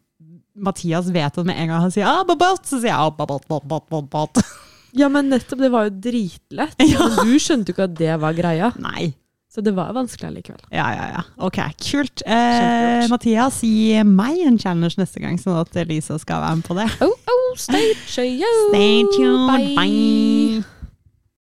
Mathias 0.55 1.11
vet 1.11 1.39
at 1.39 1.47
med 1.47 1.59
en 1.59 1.73
gang 1.73 1.83
han 1.83 1.93
sier 1.95 2.07
ababot, 2.07 2.63
så 2.67 2.79
sier 2.79 2.93
jeg 2.93 3.11
ababot, 3.11 3.45
Babott. 3.91 4.41
ja, 5.01 5.11
men 5.11 5.31
nettopp. 5.33 5.61
Det 5.65 5.71
var 5.75 5.91
jo 5.91 5.99
dritlett. 6.09 6.81
Ja. 6.95 7.11
Men 7.11 7.31
du 7.35 7.37
skjønte 7.43 7.73
jo 7.73 7.77
ikke 7.77 7.89
at 7.91 7.99
det 7.99 8.17
var 8.23 8.37
greia. 8.39 8.73
Nei. 8.83 9.13
Så 9.55 9.63
det 9.63 9.71
var 9.77 9.93
vanskelig 9.95 10.33
allikevel. 10.33 10.65
Ja, 10.75 10.89
ja, 10.91 11.05
ja. 11.15 11.23
Ok, 11.47 11.61
kult. 11.79 12.25
Eh, 12.27 13.05
Mathias, 13.11 13.61
gi 13.63 14.03
meg 14.03 14.43
en 14.49 14.59
challenge 14.59 14.99
neste 14.99 15.23
gang, 15.23 15.39
sånn 15.39 15.61
at 15.61 15.79
Lisa 15.87 16.19
skal 16.19 16.43
være 16.43 16.59
med 16.59 16.67
på 16.67 16.79
det. 16.81 16.91
Oh, 17.07 17.15
oh, 17.31 17.49
stay 17.55 17.95
tuned. 18.03 18.43
Stay 18.73 19.05
tuned. 19.15 19.51
Bye. 19.55 19.75
Bye. 19.79 20.74